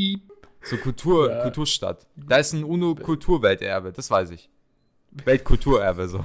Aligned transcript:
Piep. 0.00 0.20
So 0.62 0.76
Kultur, 0.78 1.30
Ja. 1.30 1.42
Kulturstadt. 1.42 2.06
Da 2.16 2.38
ist 2.38 2.52
ein 2.54 2.64
UNO-Kulturwelterbe, 2.64 3.92
das 3.92 4.10
weiß 4.10 4.30
ich. 4.30 4.48
Weltkulturerbe, 5.10 6.08
so. 6.08 6.24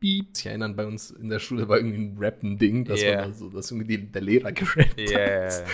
Piep. 0.00 0.34
Sich 0.36 0.46
erinnern, 0.46 0.74
bei 0.76 0.86
uns 0.86 1.10
in 1.10 1.28
der 1.28 1.38
Schule 1.38 1.68
war 1.68 1.76
irgendwie 1.78 1.98
ein 1.98 2.16
Rappen-Ding, 2.18 2.84
dass 2.86 3.00
Yeah. 3.02 3.30
so, 3.32 3.48
dass 3.50 3.70
irgendwie 3.70 3.98
der 3.98 4.22
Lehrer 4.22 4.52
gerappt 4.52 4.98
Yeah. 4.98 5.50
hat. 5.50 5.64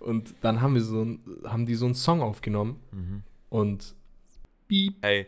Und 0.00 0.34
dann 0.40 0.60
haben 0.60 0.74
wir 0.74 0.80
so 0.82 1.04
ein, 1.04 1.20
haben 1.44 1.66
die 1.66 1.74
so 1.74 1.84
einen 1.86 1.94
Song 1.94 2.20
aufgenommen 2.22 2.80
Mhm. 2.92 3.22
und 3.48 3.94
Piep. 4.68 4.94
Ey, 5.02 5.26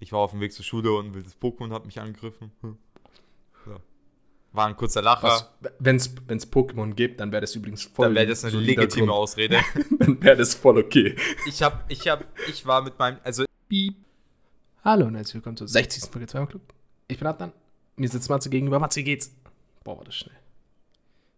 ich 0.00 0.12
war 0.12 0.20
auf 0.20 0.30
dem 0.30 0.40
Weg 0.40 0.52
zur 0.52 0.64
Schule 0.64 0.92
und 0.92 1.06
ein 1.08 1.14
wildes 1.14 1.38
Pokémon 1.40 1.70
hat 1.72 1.84
mich 1.86 2.00
angegriffen. 2.00 2.52
Hm. 2.62 2.76
War 4.54 4.68
ein 4.68 4.76
kurzer 4.76 5.02
Lacher. 5.02 5.50
Wenn 5.80 5.96
es 5.96 6.08
Pokémon 6.52 6.94
gibt, 6.94 7.18
dann 7.18 7.32
wäre 7.32 7.40
das 7.40 7.56
übrigens 7.56 7.82
voll 7.82 8.06
Dann 8.06 8.14
wäre 8.14 8.28
das 8.28 8.44
eine 8.44 8.56
legitime 8.56 9.06
Grund. 9.06 9.18
Ausrede. 9.18 9.60
Dann 9.98 10.22
wäre 10.22 10.36
das 10.36 10.54
voll 10.54 10.78
okay. 10.78 11.16
Ich 11.48 11.60
hab, 11.60 11.90
ich 11.90 12.06
hab, 12.06 12.24
ich 12.48 12.64
war 12.64 12.80
mit 12.82 12.96
meinem, 12.96 13.18
also 13.24 13.44
Piep. 13.68 13.96
Hallo 14.84 15.06
und 15.06 15.16
herzlich 15.16 15.34
willkommen 15.34 15.56
zur 15.56 15.66
60. 15.66 16.04
Folge 16.08 16.28
2 16.28 16.46
Club. 16.46 16.62
Ich 17.08 17.18
bin 17.18 17.26
Adnan. 17.26 17.52
Mir 17.96 18.08
sitzt 18.08 18.30
Matze 18.30 18.48
gegenüber. 18.48 18.78
Matze, 18.78 19.00
wie 19.00 19.04
geht's? 19.04 19.34
Boah, 19.82 19.98
war 19.98 20.04
das 20.04 20.14
schnell. 20.14 20.36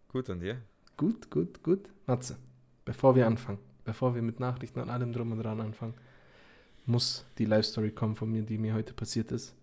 gut 0.08 0.28
und 0.28 0.40
dir? 0.40 0.60
Gut, 0.98 1.30
gut, 1.30 1.62
gut. 1.62 1.88
Matze, 2.06 2.36
bevor 2.84 3.16
wir 3.16 3.26
anfangen, 3.26 3.58
bevor 3.86 4.14
wir 4.14 4.20
mit 4.20 4.40
Nachrichten 4.40 4.78
und 4.78 4.90
allem 4.90 5.14
drum 5.14 5.32
und 5.32 5.42
dran 5.42 5.62
anfangen, 5.62 5.94
muss 6.84 7.24
die 7.38 7.46
Live-Story 7.46 7.92
kommen 7.92 8.14
von 8.14 8.30
mir, 8.30 8.42
die 8.42 8.58
mir 8.58 8.74
heute 8.74 8.92
passiert 8.92 9.32
ist. 9.32 9.54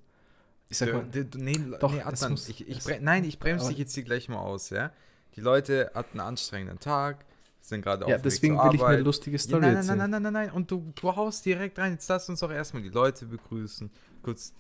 Ich 0.74 0.78
sag 0.80 0.92
mal, 0.94 1.06
Du- 1.12 1.38
nee, 1.38 1.60
Doch, 1.80 1.92
nee, 1.94 2.02
Adnan, 2.02 2.32
muss- 2.32 2.50
ich, 2.50 2.68
ich 2.68 2.84
bre 2.84 2.98
nein, 3.02 3.24
ich 3.24 3.38
bremse 3.40 3.70
dich 3.70 3.78
jetzt 3.78 3.94
hier 3.94 4.04
gleich 4.04 4.28
mal 4.28 4.40
aus, 4.40 4.70
ja? 4.72 4.92
Die 5.36 5.42
Leute 5.42 5.92
hatten 5.94 6.20
einen 6.20 6.28
anstrengenden 6.30 6.80
Tag, 6.80 7.26
sind 7.62 7.82
gerade 7.84 8.02
ja, 8.08 8.16
auf 8.18 8.24
Weg 8.24 8.24
deswegen 8.24 8.58
will 8.58 8.74
ich 8.74 8.82
eine 8.82 8.90
Arbeit. 8.90 9.06
lustige 9.06 9.38
Ja, 9.38 9.42
Story 9.42 9.62
nein, 9.62 9.70
nein, 9.74 9.78
erzählen. 9.78 9.98
nein, 10.00 10.10
nein, 10.12 10.22
nein, 10.24 10.34
nein, 10.34 10.52
und 10.52 10.70
du, 10.72 10.92
du 11.00 11.16
haust 11.16 11.46
direkt 11.46 11.78
rein. 11.80 11.94
Jetzt 11.94 12.08
lass 12.10 12.28
uns 12.28 12.40
doch 12.42 12.52
erstmal 12.52 12.82
die 12.84 12.90
Leute 12.90 13.26
begrüßen, 13.28 13.92
kurz 14.24 14.54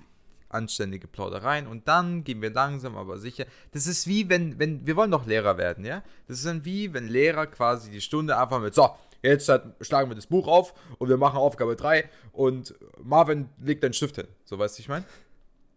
anständige 0.49 1.07
Plaudereien 1.07 1.65
und 1.65 1.87
dann 1.87 2.23
gehen 2.23 2.41
wir 2.41 2.51
langsam, 2.51 2.95
aber 2.95 3.17
sicher. 3.17 3.45
Das 3.71 3.87
ist 3.87 4.05
wie, 4.07 4.29
wenn, 4.29 4.59
wenn, 4.59 4.85
wir 4.85 4.95
wollen 4.95 5.09
doch 5.09 5.25
Lehrer 5.25 5.57
werden, 5.57 5.83
ja? 5.83 6.03
Das 6.27 6.37
ist 6.37 6.45
dann 6.45 6.63
wie, 6.63 6.93
wenn 6.93 7.07
Lehrer 7.07 7.47
quasi 7.47 7.89
die 7.89 8.01
Stunde 8.01 8.37
einfach 8.37 8.61
mit, 8.61 8.75
so, 8.75 8.89
jetzt 9.23 9.49
halt 9.49 9.63
schlagen 9.81 10.09
wir 10.11 10.15
das 10.15 10.27
Buch 10.27 10.47
auf 10.47 10.73
und 10.99 11.09
wir 11.09 11.17
machen 11.17 11.37
Aufgabe 11.37 11.75
3 11.75 12.07
und 12.33 12.75
Marvin 13.01 13.49
legt 13.63 13.83
den 13.83 13.93
Stift 13.93 14.15
hin. 14.17 14.27
So, 14.45 14.59
weißt 14.59 14.77
du, 14.77 14.81
ich 14.81 14.89
meine? 14.89 15.05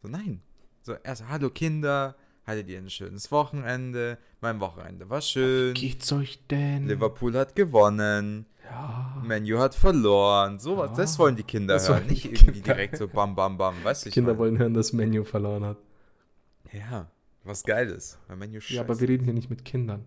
So, 0.06 0.12
nein. 0.12 0.40
So, 0.82 0.94
erst, 1.02 1.28
hallo 1.28 1.50
Kinder, 1.50 2.14
hattet 2.44 2.68
ihr 2.68 2.78
ein 2.78 2.88
schönes 2.90 3.32
Wochenende? 3.32 4.18
Mein 4.40 4.60
Wochenende 4.60 5.10
war 5.10 5.20
schön. 5.20 5.74
Geht's 5.74 6.12
euch 6.12 6.38
denn? 6.48 6.86
Liverpool 6.86 7.36
hat 7.36 7.56
gewonnen. 7.56 8.46
Ja. 8.70 9.20
Menu 9.27 9.58
hat 9.58 9.74
verloren. 9.74 10.60
Sowas, 10.60 10.90
Ja, 10.90 10.96
das 10.98 11.18
wollen 11.18 11.34
die 11.34 11.42
Kinder 11.42 11.74
das 11.74 11.88
hören. 11.88 12.06
Nicht 12.06 12.22
die 12.22 12.28
irgendwie 12.28 12.52
Kinder 12.52 12.74
direkt 12.74 12.98
so 12.98 13.08
bam, 13.08 13.34
bam, 13.34 13.58
bam. 13.58 13.74
Weißt 13.82 14.06
du, 14.06 14.10
Kinder 14.10 14.34
mein? 14.34 14.38
wollen 14.38 14.58
hören, 14.58 14.74
dass 14.74 14.92
Menu 14.92 15.24
verloren 15.24 15.64
hat. 15.64 15.78
Ja, 16.70 17.10
was 17.42 17.64
Geiles. 17.64 18.16
Weil 18.28 18.36
Menu 18.36 18.60
Ja, 18.68 18.82
aber 18.82 19.00
wir 19.00 19.08
reden 19.08 19.24
hier 19.24 19.34
nicht 19.34 19.50
mit 19.50 19.64
Kindern. 19.64 20.04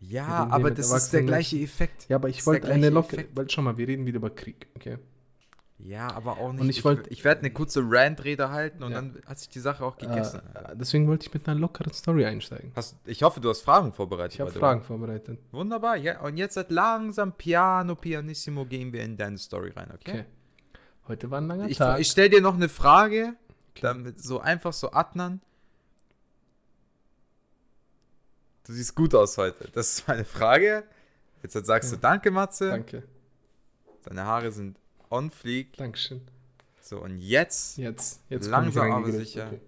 Ja, 0.00 0.48
aber 0.50 0.72
das 0.72 0.90
ist 0.90 1.12
der 1.12 1.22
gleiche 1.22 1.56
Effekt. 1.58 2.08
Ja, 2.08 2.16
aber 2.16 2.28
ich 2.30 2.44
wollte 2.46 2.66
eine 2.66 2.90
lockere, 2.90 3.26
weil 3.32 3.48
schau 3.48 3.62
mal, 3.62 3.76
wir 3.76 3.86
reden 3.86 4.06
wieder 4.06 4.16
über 4.16 4.30
Krieg, 4.30 4.66
okay? 4.74 4.98
Ja, 5.84 6.12
aber 6.14 6.38
auch 6.38 6.52
nicht. 6.52 6.60
Und 6.60 6.68
ich 6.68 6.84
wollt- 6.84 7.08
ich 7.10 7.24
werde 7.24 7.40
eine 7.40 7.50
kurze 7.50 7.82
Rant-Rede 7.84 8.50
halten 8.50 8.82
und 8.84 8.92
Ja. 8.92 8.98
dann 9.00 9.20
hat 9.26 9.38
sich 9.40 9.48
die 9.48 9.58
Sache 9.58 9.84
auch 9.84 9.96
gegessen. 9.98 10.40
Äh, 10.54 10.76
deswegen 10.76 11.08
wollte 11.08 11.26
ich 11.26 11.34
mit 11.34 11.48
einer 11.48 11.58
lockeren 11.58 11.92
Story 11.92 12.24
einsteigen. 12.24 12.70
Hast, 12.76 12.96
ich 13.04 13.22
hoffe, 13.22 13.40
du 13.40 13.48
hast 13.50 13.62
Fragen 13.62 13.92
vorbereitet. 13.92 14.34
Ich 14.34 14.40
habe. 14.40 14.52
Fragen 14.52 14.82
vorbereitet. 14.82 15.40
Wunderbar, 15.50 15.96
ja. 15.96 16.20
Und 16.20 16.36
jetzt 16.36 16.56
halt 16.56 16.70
langsam 16.70 17.32
piano, 17.32 17.96
pianissimo 17.96 18.64
gehen 18.64 18.92
wir 18.92 19.02
in 19.02 19.16
deine 19.16 19.38
Story 19.38 19.72
rein, 19.74 19.90
okay? 19.92 20.10
Okay. 20.20 20.24
Heute 21.08 21.30
war 21.32 21.40
ein 21.40 21.48
langer 21.48 21.68
Ich, 21.68 21.78
Tag. 21.78 21.98
ich 21.98 22.08
stelle 22.08 22.30
dir 22.30 22.40
noch 22.40 22.54
eine 22.54 22.68
Frage, 22.68 23.34
Okay. 23.72 23.80
damit 23.82 24.22
so 24.22 24.38
einfach 24.40 24.72
so 24.72 24.92
Adnan. 24.92 25.40
Du 28.66 28.72
siehst 28.72 28.94
gut 28.94 29.14
aus 29.14 29.36
heute. 29.38 29.68
Das 29.72 29.98
ist 29.98 30.08
meine 30.08 30.24
Frage. 30.24 30.84
Jetzt 31.42 31.56
halt 31.56 31.66
sagst 31.66 31.90
Ja. 31.90 31.96
du 31.96 32.02
Danke, 32.02 32.30
Matze. 32.30 32.68
Danke. 32.70 33.02
Deine 34.04 34.24
Haare 34.24 34.52
sind 34.52 34.78
on 35.12 35.30
fleek. 35.30 35.76
Dankeschön. 35.76 36.22
So, 36.80 37.00
und 37.02 37.18
jetzt 37.18 37.78
Jetzt, 37.78 38.20
jetzt 38.28 38.48
Langsam, 38.48 38.86
ich 38.88 38.92
aber 38.92 39.12
sicher. 39.12 39.46
Okay. 39.46 39.60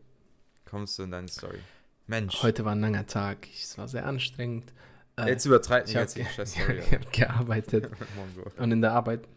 kommst 0.65 0.99
du 0.99 1.05
in 1.05 1.11
deine 1.13 1.29
Story. 1.29 1.59
Mensch, 2.07 2.43
Heute 2.43 2.65
war 2.65 2.73
ein 2.73 2.81
langer 2.81 3.07
Tag. 3.07 3.47
Es 3.55 3.79
war 3.79 3.87
sehr 3.89 4.05
anstrengend. 4.07 4.73
Äh, 5.17 5.29
jetzt 5.29 5.45
übertreib 5.47 5.89
ich 5.89 5.95
habe 5.97 6.07
jetzt 6.11 6.35
scheiß 6.35 6.53
Story. 6.55 6.83
hab 6.91 7.13
gearbeitet 7.13 7.91
Mongo. 8.17 8.51
und 8.59 8.73
in 8.73 8.81
der 8.81 8.93
Arbeit 8.93 9.29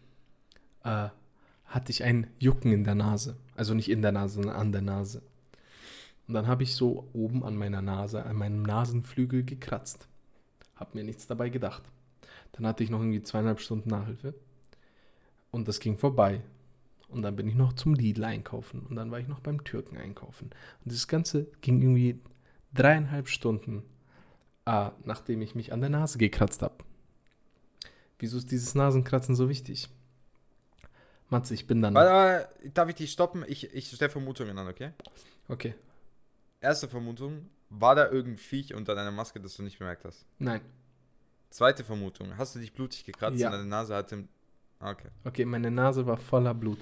äh, 0.84 1.08
hatte 1.66 1.90
ich 1.90 2.02
ein 2.02 2.26
Jucken 2.38 2.72
in 2.72 2.84
der 2.84 2.94
Nase. 2.96 3.36
Also 3.54 3.74
nicht 3.74 3.90
in 3.90 4.02
der 4.02 4.12
Nase, 4.12 4.34
sondern 4.34 4.56
an 4.56 4.72
der 4.72 4.82
Nase. 4.82 5.22
Und 6.26 6.34
dann 6.34 6.46
habe 6.46 6.62
ich 6.62 6.74
so 6.74 7.08
oben 7.12 7.44
an 7.44 7.56
meiner 7.56 7.80
Nase, 7.80 8.24
an 8.24 8.36
meinem 8.36 8.62
Nasenflügel 8.62 9.44
gekratzt. 9.44 10.08
Hab 10.76 10.94
mir 10.94 11.04
nichts 11.04 11.26
dabei 11.26 11.48
gedacht. 11.48 11.82
Dann 12.52 12.66
hatte 12.66 12.82
ich 12.82 12.90
noch 12.90 12.98
irgendwie 13.00 13.22
zweieinhalb 13.22 13.60
Stunden 13.60 13.88
Nachhilfe. 13.88 14.34
Und 15.50 15.68
das 15.68 15.80
ging 15.80 15.96
vorbei. 15.96 16.42
Und 17.08 17.22
dann 17.22 17.36
bin 17.36 17.48
ich 17.48 17.54
noch 17.54 17.72
zum 17.72 17.94
Lidl 17.94 18.24
einkaufen. 18.24 18.80
Und 18.86 18.96
dann 18.96 19.10
war 19.10 19.18
ich 19.18 19.28
noch 19.28 19.40
beim 19.40 19.64
Türken 19.64 19.96
einkaufen. 19.96 20.50
Und 20.84 20.92
das 20.92 21.08
Ganze 21.08 21.46
ging 21.62 21.80
irgendwie 21.80 22.20
dreieinhalb 22.74 23.28
Stunden, 23.28 23.82
äh, 24.66 24.90
nachdem 25.04 25.40
ich 25.40 25.54
mich 25.54 25.72
an 25.72 25.80
der 25.80 25.90
Nase 25.90 26.18
gekratzt 26.18 26.60
habe. 26.62 26.76
Wieso 28.18 28.36
ist 28.36 28.50
dieses 28.50 28.74
Nasenkratzen 28.74 29.34
so 29.34 29.48
wichtig? 29.48 29.88
Matze, 31.30 31.54
ich 31.54 31.66
bin 31.66 31.80
dann. 31.82 31.94
Warte, 31.94 32.10
warte, 32.10 32.70
darf 32.70 32.88
ich 32.88 32.96
dich 32.96 33.12
stoppen? 33.12 33.44
Ich, 33.46 33.72
ich 33.74 33.88
stelle 33.90 34.10
Vermutungen 34.10 34.58
an, 34.58 34.66
okay? 34.66 34.90
Okay. 35.48 35.74
Erste 36.60 36.88
Vermutung, 36.88 37.48
war 37.70 37.94
da 37.94 38.10
irgendein 38.10 38.38
Viech 38.38 38.74
unter 38.74 38.94
deiner 38.94 39.10
Maske, 39.12 39.40
das 39.40 39.56
du 39.56 39.62
nicht 39.62 39.78
bemerkt 39.78 40.04
hast? 40.04 40.26
Nein. 40.38 40.60
Zweite 41.50 41.84
Vermutung, 41.84 42.36
hast 42.36 42.54
du 42.54 42.58
dich 42.58 42.72
blutig 42.72 43.04
gekratzt 43.04 43.38
Ja. 43.38 43.48
und 43.48 43.52
deine 43.54 43.66
Nase 43.66 43.94
hatte... 43.94 44.28
Okay. 44.80 45.08
Okay, 45.24 45.44
meine 45.44 45.70
Nase 45.70 46.06
war 46.06 46.16
voller 46.16 46.54
Blut. 46.54 46.78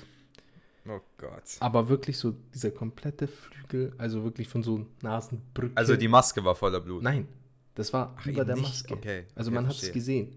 Oh 0.88 1.00
Gott. 1.18 1.56
Aber 1.60 1.88
wirklich 1.88 2.16
so 2.18 2.34
dieser 2.54 2.70
komplette 2.70 3.26
Flügel, 3.26 3.92
also 3.98 4.22
wirklich 4.22 4.48
von 4.48 4.62
so 4.62 4.86
Nasenbrücke. 5.02 5.72
Also 5.76 5.96
die 5.96 6.06
Maske 6.08 6.44
war 6.44 6.54
voller 6.54 6.80
Blut. 6.80 7.02
Nein, 7.02 7.26
das 7.74 7.92
war 7.92 8.14
Ach, 8.18 8.26
über 8.26 8.44
der 8.44 8.54
nicht. 8.56 8.64
Maske. 8.68 8.94
Okay, 8.94 9.24
Also 9.34 9.50
okay, 9.50 9.54
man 9.56 9.66
hat 9.68 9.82
es 9.82 9.90
gesehen. 9.92 10.36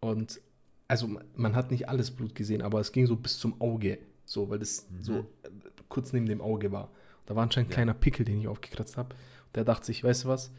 Und 0.00 0.40
also 0.88 1.08
ma- 1.08 1.24
man 1.34 1.56
hat 1.56 1.70
nicht 1.70 1.88
alles 1.88 2.10
Blut 2.10 2.34
gesehen, 2.34 2.62
aber 2.62 2.80
es 2.80 2.92
ging 2.92 3.06
so 3.06 3.16
bis 3.16 3.38
zum 3.38 3.60
Auge. 3.60 3.98
So, 4.24 4.48
weil 4.48 4.58
das 4.58 4.88
Mhm. 4.90 5.02
so 5.02 5.18
äh, 5.42 5.50
kurz 5.88 6.12
neben 6.12 6.26
dem 6.26 6.40
Auge 6.40 6.70
war. 6.72 6.90
Da 7.26 7.34
war 7.34 7.42
anscheinend 7.42 7.68
ein 7.68 7.72
Ja. 7.72 7.74
kleiner 7.76 7.94
Pickel, 7.94 8.24
den 8.24 8.38
ich 8.40 8.48
aufgekratzt 8.48 8.96
habe. 8.96 9.16
Der 9.54 9.64
dachte 9.64 9.86
sich, 9.86 10.04
weißt 10.04 10.24
du 10.24 10.28
was, 10.28 10.52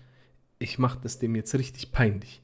ich 0.59 0.79
mache 0.79 0.99
das 1.01 1.19
dem 1.19 1.35
jetzt 1.35 1.53
richtig 1.55 1.91
peinlich. 1.91 2.41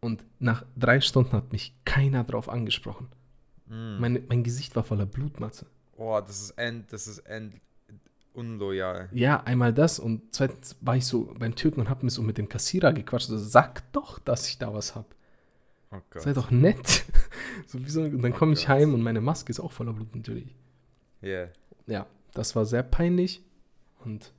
Und 0.00 0.24
nach 0.38 0.64
drei 0.76 1.00
Stunden 1.00 1.32
hat 1.32 1.52
mich 1.52 1.74
keiner 1.84 2.24
drauf 2.24 2.48
angesprochen. 2.48 3.08
Mm. 3.66 3.98
Meine, 3.98 4.22
mein 4.28 4.44
Gesicht 4.44 4.76
war 4.76 4.84
voller 4.84 5.06
Blutmatze. 5.06 5.66
Oh, 5.96 6.20
das 6.20 6.40
ist 6.42 6.50
end, 6.50 6.92
das 6.92 7.06
ist 7.06 7.20
end 7.20 7.54
unloyal. 8.36 9.08
Ja, 9.12 9.42
einmal 9.44 9.72
das 9.72 9.98
und 9.98 10.34
zweitens 10.34 10.76
war 10.80 10.96
ich 10.96 11.06
so 11.06 11.34
beim 11.38 11.54
Türken 11.54 11.80
und 11.80 11.88
habe 11.88 12.04
mir 12.04 12.10
so 12.10 12.22
mit 12.22 12.38
dem 12.38 12.48
Kassierer 12.48 12.92
gequatscht. 12.92 13.28
So, 13.28 13.38
sag 13.38 13.90
doch, 13.92 14.18
dass 14.18 14.46
ich 14.48 14.58
da 14.58 14.72
was 14.72 14.94
habe. 14.94 15.08
Oh 15.90 16.00
Gott. 16.10 16.22
Sei 16.22 16.32
doch 16.32 16.50
nett. 16.50 17.04
so, 17.66 17.78
so, 17.86 18.02
und 18.02 18.22
dann 18.22 18.34
komme 18.34 18.52
ich 18.52 18.66
Gott. 18.66 18.68
heim 18.68 18.94
und 18.94 19.02
meine 19.02 19.20
Maske 19.20 19.50
ist 19.50 19.60
auch 19.60 19.72
voller 19.72 19.92
Blut 19.92 20.14
natürlich. 20.14 20.54
Yeah. 21.22 21.48
Ja, 21.86 22.06
das 22.34 22.54
war 22.54 22.66
sehr 22.66 22.82
peinlich. 22.82 23.42
Und 24.04 24.32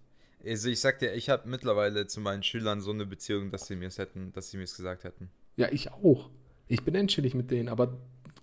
Also 0.46 0.70
ich 0.70 0.80
sag 0.80 1.00
dir, 1.00 1.14
ich 1.14 1.30
habe 1.30 1.50
mittlerweile 1.50 2.06
zu 2.08 2.22
meinen 2.22 2.44
Schülern 2.44 2.82
so 2.82 2.92
eine 2.92 3.06
Beziehung, 3.06 3.50
dass 3.50 3.66
sie 3.68 3.76
mir 3.76 3.88
es 3.88 3.98
hätten, 3.98 4.32
dass 4.34 4.52
sie 4.52 4.58
mir 4.58 4.64
es 4.64 4.76
gesagt 4.78 5.04
hätten. 5.04 5.32
Ja, 5.58 5.68
ich 5.72 5.92
auch. 5.92 6.30
Ich 6.68 6.84
bin 6.84 6.96
endschillig 6.96 7.34
mit 7.34 7.52
denen, 7.52 7.68
aber 7.68 7.98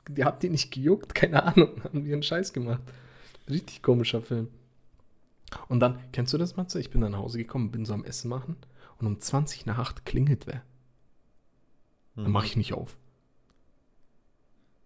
die 0.08 0.24
habt 0.24 0.44
ihr 0.44 0.50
nicht 0.50 0.70
gejuckt? 0.72 1.14
Keine 1.14 1.42
Ahnung, 1.42 1.82
haben 1.82 2.04
die 2.04 2.12
einen 2.12 2.22
Scheiß 2.22 2.52
gemacht. 2.52 2.82
Richtig 3.48 3.82
komischer 3.82 4.20
Film. 4.20 4.48
Und 5.68 5.80
dann, 5.80 5.98
kennst 6.12 6.32
du 6.32 6.38
das, 6.38 6.56
Matze? 6.56 6.80
Ich 6.80 6.90
bin 6.90 7.00
dann 7.00 7.12
nach 7.12 7.18
Hause 7.18 7.38
gekommen, 7.38 7.70
bin 7.70 7.84
so 7.84 7.94
am 7.94 8.04
Essen 8.04 8.28
machen 8.28 8.56
und 8.98 9.06
um 9.06 9.20
20 9.20 9.66
nach 9.66 9.78
8 9.78 10.04
klingelt 10.04 10.46
wer. 10.46 10.62
Dann 12.16 12.30
mache 12.30 12.46
ich 12.46 12.56
nicht 12.56 12.72
auf. 12.74 12.96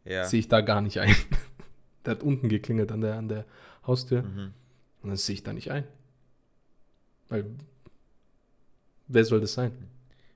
Ja. 0.04 0.24
Sehe 0.24 0.40
ich 0.40 0.48
da 0.48 0.62
gar 0.62 0.80
nicht 0.80 0.98
ein. 1.00 1.14
Der 2.04 2.12
hat 2.12 2.22
unten 2.22 2.48
geklingelt 2.48 2.90
an 2.90 3.02
der, 3.02 3.16
an 3.16 3.28
der 3.28 3.44
Haustür. 3.86 4.22
Mhm. 4.22 4.54
Und 5.02 5.10
das 5.10 5.26
sehe 5.26 5.34
ich 5.34 5.42
da 5.42 5.52
nicht 5.52 5.70
ein. 5.70 5.84
Weil, 7.28 7.44
wer 9.08 9.24
soll 9.26 9.40
das 9.40 9.52
sein? 9.52 9.72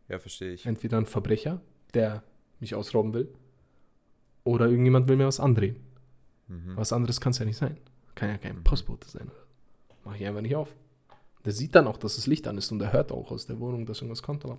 Ja, 0.09 0.19
verstehe 0.19 0.53
ich. 0.53 0.67
Entweder 0.67 0.99
ein 0.99 1.06
Verbrecher, 1.06 1.62
der 1.94 2.23
mich 2.61 2.75
ausrauben 2.75 3.12
will, 3.15 3.33
oder 4.44 4.67
irgendjemand 4.67 5.09
will 5.09 5.17
mir 5.17 5.27
was 5.27 5.41
andrehen. 5.41 5.77
Mhm. 6.49 6.77
Was 6.77 6.93
anderes 6.93 7.21
kann 7.21 7.31
es 7.31 7.39
ja 7.39 7.44
nicht 7.44 7.56
sein. 7.56 7.77
Kann 8.15 8.29
ja 8.29 8.39
kein 8.39 8.62
Postbote 8.62 9.09
sein. 9.09 9.31
Mache 10.05 10.17
ich 10.17 10.27
einfach 10.27 10.43
nicht 10.43 10.56
auf. 10.56 10.75
Der 11.44 11.53
sieht 11.53 11.75
dann 11.75 11.87
auch, 11.87 11.97
dass 11.97 12.17
das 12.17 12.27
Licht 12.27 12.47
an 12.47 12.59
ist 12.59 12.71
und 12.73 12.81
er 12.81 12.93
hört 12.93 13.12
auch 13.12 13.31
aus 13.31 13.47
der 13.47 13.59
Wohnung, 13.59 13.87
dass 13.87 13.99
irgendwas 13.99 14.23
kommt, 14.23 14.44
aber 14.44 14.59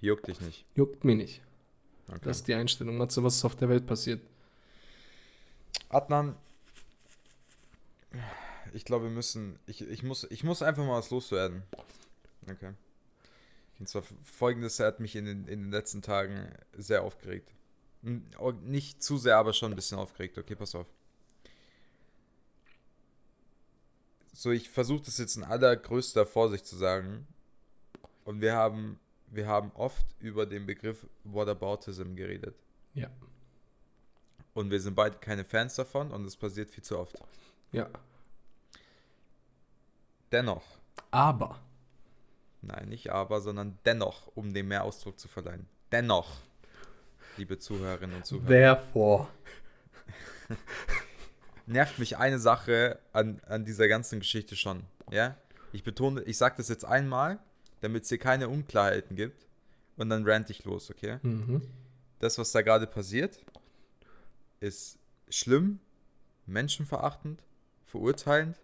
Juckt 0.00 0.28
dich 0.28 0.40
nicht. 0.40 0.64
Juckt 0.74 1.04
mich 1.04 1.16
nicht. 1.16 1.42
Okay. 2.08 2.20
Das 2.22 2.38
ist 2.38 2.48
die 2.48 2.54
Einstellung. 2.54 2.96
Matze, 2.96 3.22
was 3.24 3.36
ist 3.36 3.44
auf 3.44 3.56
der 3.56 3.68
Welt 3.68 3.86
passiert? 3.86 4.22
Adnan, 5.88 6.36
ich 8.72 8.84
glaube, 8.84 9.04
wir 9.04 9.10
müssen. 9.10 9.58
Ich, 9.66 9.80
ich, 9.82 10.02
muss, 10.02 10.26
ich 10.30 10.44
muss 10.44 10.62
einfach 10.62 10.84
mal 10.84 10.98
was 10.98 11.10
loswerden. 11.10 11.62
Okay. 12.50 12.72
Und 13.78 13.88
zwar 13.88 14.02
folgendes: 14.24 14.80
Er 14.80 14.86
hat 14.86 15.00
mich 15.00 15.16
in 15.16 15.24
den, 15.24 15.46
in 15.46 15.62
den 15.62 15.70
letzten 15.70 16.02
Tagen 16.02 16.52
sehr 16.76 17.02
aufgeregt. 17.02 17.52
Oh, 18.38 18.52
Nicht 18.52 19.02
zu 19.02 19.18
sehr, 19.18 19.36
aber 19.36 19.52
schon 19.52 19.72
ein 19.72 19.76
bisschen 19.76 19.98
aufgeregt. 19.98 20.38
Okay, 20.38 20.54
pass 20.54 20.74
auf. 20.74 20.86
So, 24.32 24.52
ich 24.52 24.70
versuche 24.70 25.02
das 25.04 25.18
jetzt 25.18 25.36
in 25.36 25.42
allergrößter 25.42 26.24
Vorsicht 26.24 26.64
zu 26.66 26.76
sagen. 26.76 27.26
Und 28.24 28.40
wir 28.40 28.54
haben, 28.54 29.00
wir 29.26 29.48
haben 29.48 29.72
oft 29.74 30.06
über 30.20 30.46
den 30.46 30.66
Begriff 30.66 31.06
Whataboutism 31.24 32.14
geredet. 32.14 32.54
Ja. 32.94 33.10
Und 34.54 34.70
wir 34.70 34.80
sind 34.80 34.94
beide 34.94 35.18
keine 35.18 35.44
Fans 35.44 35.74
davon 35.76 36.12
und 36.12 36.24
es 36.24 36.36
passiert 36.36 36.70
viel 36.70 36.84
zu 36.84 36.98
oft. 36.98 37.16
Ja. 37.72 37.88
Dennoch, 40.30 40.64
Aber. 41.10 41.60
Nein, 42.62 42.88
nicht 42.88 43.10
aber, 43.10 43.40
sondern 43.40 43.78
dennoch, 43.84 44.28
um 44.34 44.52
dem 44.52 44.68
mehr 44.68 44.84
Ausdruck 44.84 45.18
zu 45.18 45.28
verleihen. 45.28 45.66
Dennoch, 45.92 46.36
liebe 47.36 47.58
Zuhörerinnen 47.58 48.16
und 48.16 48.26
Zuhörer, 48.26 48.48
Therefore. 48.48 49.28
nervt 51.68 51.98
mich 51.98 52.16
eine 52.16 52.38
Sache 52.38 52.98
an, 53.12 53.40
an 53.46 53.64
dieser 53.64 53.88
ganzen 53.88 54.20
Geschichte 54.20 54.56
schon. 54.56 54.84
Ja? 55.10 55.36
Ich 55.72 55.84
betone, 55.84 56.22
ich 56.22 56.38
sage 56.38 56.56
das 56.56 56.68
jetzt 56.68 56.84
einmal, 56.84 57.38
damit 57.80 58.04
es 58.04 58.08
hier 58.08 58.18
keine 58.18 58.48
Unklarheiten 58.48 59.16
gibt. 59.16 59.46
Und 59.96 60.10
dann 60.10 60.26
rant 60.26 60.48
ich 60.50 60.64
los, 60.64 60.90
okay? 60.90 61.18
Mhm. 61.22 61.62
Das, 62.20 62.38
was 62.38 62.52
da 62.52 62.62
gerade 62.62 62.86
passiert, 62.86 63.38
ist 64.60 64.98
schlimm, 65.28 65.80
menschenverachtend, 66.46 67.42
verurteilend, 67.84 68.56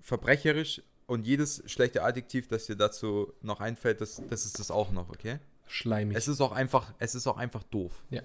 verbrecherisch 0.00 0.82
und 1.10 1.26
jedes 1.26 1.64
schlechte 1.66 2.04
Adjektiv, 2.04 2.46
das 2.46 2.66
dir 2.66 2.76
dazu 2.76 3.32
noch 3.42 3.58
einfällt, 3.58 4.00
das, 4.00 4.22
das 4.30 4.46
ist 4.46 4.60
das 4.60 4.70
auch 4.70 4.92
noch, 4.92 5.08
okay? 5.10 5.40
Schleimig. 5.66 6.16
Es 6.16 6.28
ist 6.28 6.40
auch 6.40 6.52
einfach, 6.52 6.94
es 7.00 7.16
ist 7.16 7.26
auch 7.26 7.36
einfach 7.36 7.64
doof. 7.64 8.04
ja. 8.10 8.22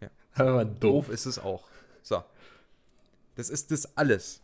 Ja. 0.00 0.10
Aber 0.34 0.64
Doof 0.64 1.06
doof. 1.06 1.08
ist 1.10 1.26
es 1.26 1.38
auch. 1.38 1.68
So. 2.02 2.24
Das 3.36 3.50
ist 3.50 3.70
das 3.70 3.96
alles. 3.96 4.40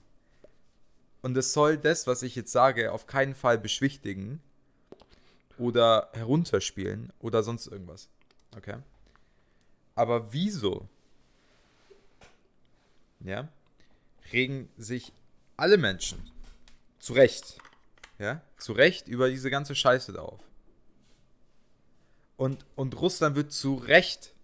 Und 1.20 1.36
es 1.36 1.52
soll 1.52 1.76
das, 1.76 2.06
was 2.06 2.22
ich 2.22 2.36
jetzt 2.36 2.52
sage, 2.52 2.92
auf 2.92 3.08
keinen 3.08 3.34
Fall 3.34 3.58
beschwichtigen 3.58 4.40
oder 5.58 6.10
herunterspielen 6.12 7.12
oder 7.18 7.42
sonst 7.42 7.66
irgendwas. 7.66 8.08
Okay? 8.56 8.76
Aber 9.96 10.32
wieso? 10.32 10.88
Ja? 13.18 13.48
Regen 14.32 14.68
sich 14.76 15.12
alle 15.56 15.76
Menschen 15.76 16.30
zu 17.04 17.12
Recht, 17.12 17.58
ja, 18.18 18.40
zu 18.56 18.72
Recht 18.72 19.08
über 19.08 19.28
diese 19.28 19.50
ganze 19.50 19.74
Scheiße 19.74 20.14
da 20.14 20.22
auf. 20.22 20.40
Und, 22.38 22.64
und 22.76 22.98
Russland 22.98 23.36
wird 23.36 23.52
zu 23.52 23.74
Recht 23.74 24.34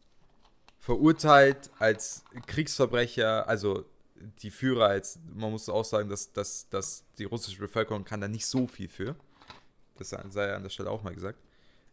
verurteilt 0.78 1.70
als 1.78 2.22
Kriegsverbrecher, 2.46 3.48
also 3.48 3.86
die 4.42 4.50
Führer 4.50 4.88
als, 4.88 5.18
man 5.34 5.50
muss 5.52 5.70
auch 5.70 5.86
sagen, 5.86 6.10
dass, 6.10 6.34
dass, 6.34 6.68
dass 6.68 7.04
die 7.16 7.24
russische 7.24 7.58
Bevölkerung 7.58 8.04
kann 8.04 8.20
da 8.20 8.28
nicht 8.28 8.44
so 8.44 8.66
viel 8.66 8.90
für. 8.90 9.16
Das 9.96 10.10
sei 10.10 10.46
ja 10.46 10.56
an 10.56 10.62
der 10.62 10.68
Stelle 10.68 10.90
auch 10.90 11.02
mal 11.02 11.14
gesagt. 11.14 11.38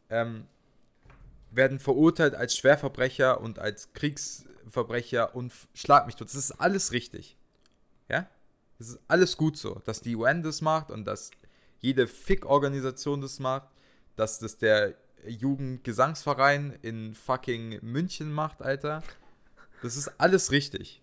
Ähm, 0.09 0.47
werden 1.49 1.79
verurteilt 1.79 2.35
als 2.35 2.57
Schwerverbrecher 2.57 3.39
und 3.39 3.57
als 3.57 3.93
Kriegsverbrecher 3.93 5.33
und 5.33 5.53
schlag 5.73 6.07
mich 6.07 6.15
tot. 6.15 6.27
Das 6.27 6.35
ist 6.35 6.51
alles 6.51 6.91
richtig. 6.91 7.37
Ja? 8.09 8.29
Das 8.77 8.89
ist 8.89 8.99
alles 9.07 9.37
gut 9.37 9.57
so, 9.57 9.81
dass 9.85 10.01
die 10.01 10.15
UN 10.15 10.43
das 10.43 10.61
macht 10.61 10.91
und 10.91 11.05
dass 11.05 11.31
jede 11.79 12.07
Fick-Organisation 12.07 13.21
das 13.21 13.39
macht, 13.39 13.69
dass 14.15 14.39
das 14.39 14.57
der 14.57 14.95
Jugendgesangsverein 15.27 16.77
in 16.81 17.15
fucking 17.15 17.79
München 17.81 18.31
macht, 18.31 18.61
Alter. 18.61 19.03
Das 19.81 19.95
ist 19.95 20.07
alles 20.19 20.51
richtig. 20.51 21.01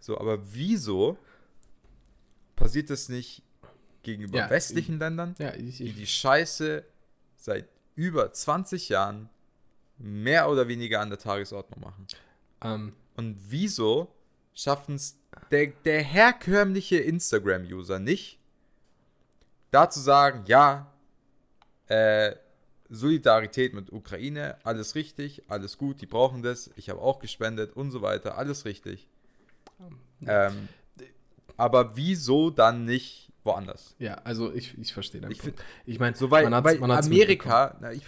So, 0.00 0.18
aber 0.18 0.38
wieso 0.54 1.18
passiert 2.56 2.90
das 2.90 3.08
nicht 3.08 3.42
gegenüber 4.02 4.38
Ja, 4.38 4.50
westlichen 4.50 4.98
Ländern, 4.98 5.34
Ja, 5.38 5.54
ich, 5.54 5.78
die 5.78 5.84
ich, 5.84 5.96
die 5.96 6.06
Scheiße 6.06 6.84
seit 7.36 7.68
über 7.94 8.32
20 8.32 8.88
Jahren 8.88 9.28
mehr 9.98 10.48
oder 10.50 10.68
weniger 10.68 11.00
an 11.00 11.10
der 11.10 11.18
Tagesordnung 11.18 11.80
machen? 11.80 12.06
ähm, 12.62 12.92
Und 13.16 13.36
wieso 13.48 14.14
schaffen 14.58 14.96
es 14.96 15.16
der, 15.52 15.68
der 15.84 16.02
herkömmliche 16.02 16.98
Instagram-User 16.98 18.00
nicht, 18.00 18.40
da 19.70 19.88
zu 19.88 20.00
sagen, 20.00 20.44
ja, 20.46 20.92
äh, 21.86 22.34
Solidarität 22.90 23.72
mit 23.74 23.92
Ukraine, 23.92 24.56
alles 24.64 24.94
richtig, 24.94 25.42
alles 25.48 25.78
gut, 25.78 26.00
die 26.00 26.06
brauchen 26.06 26.42
das, 26.42 26.70
ich 26.74 26.90
habe 26.90 27.00
auch 27.00 27.20
gespendet 27.20 27.76
und 27.76 27.90
so 27.90 28.02
weiter, 28.02 28.36
alles 28.36 28.64
richtig. 28.64 29.08
Ähm, 30.26 30.68
aber 31.56 31.96
wieso 31.96 32.50
dann 32.50 32.84
nicht 32.84 33.30
woanders? 33.44 33.94
ja, 33.98 34.14
also 34.24 34.52
ich, 34.52 34.76
ich 34.76 34.92
verstehe 34.92 35.20
deinen 35.20 35.32
Ich 35.32 35.38
Punkt. 35.38 35.62
Ich 35.86 35.98
meine, 36.00 36.16
So, 36.16 36.30
weil, 36.30 36.50
weil 36.50 36.82
Amerika, 36.82 37.76
na, 37.80 37.92
ich 37.92 38.02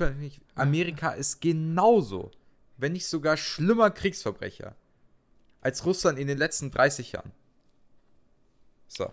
Amerika 0.57 1.13
ist 1.13 1.41
genauso, 1.41 2.33
wenn 2.77 2.93
nicht 2.93 3.07
sogar 3.07 3.37
schlimmer 3.37 3.91
Kriegsverbrecher 3.91 4.75
als 5.61 5.85
Russland 5.85 6.19
in 6.19 6.27
den 6.27 6.39
letzten 6.39 6.71
30 6.71 7.13
Jahren. 7.13 7.33
So. 8.89 9.13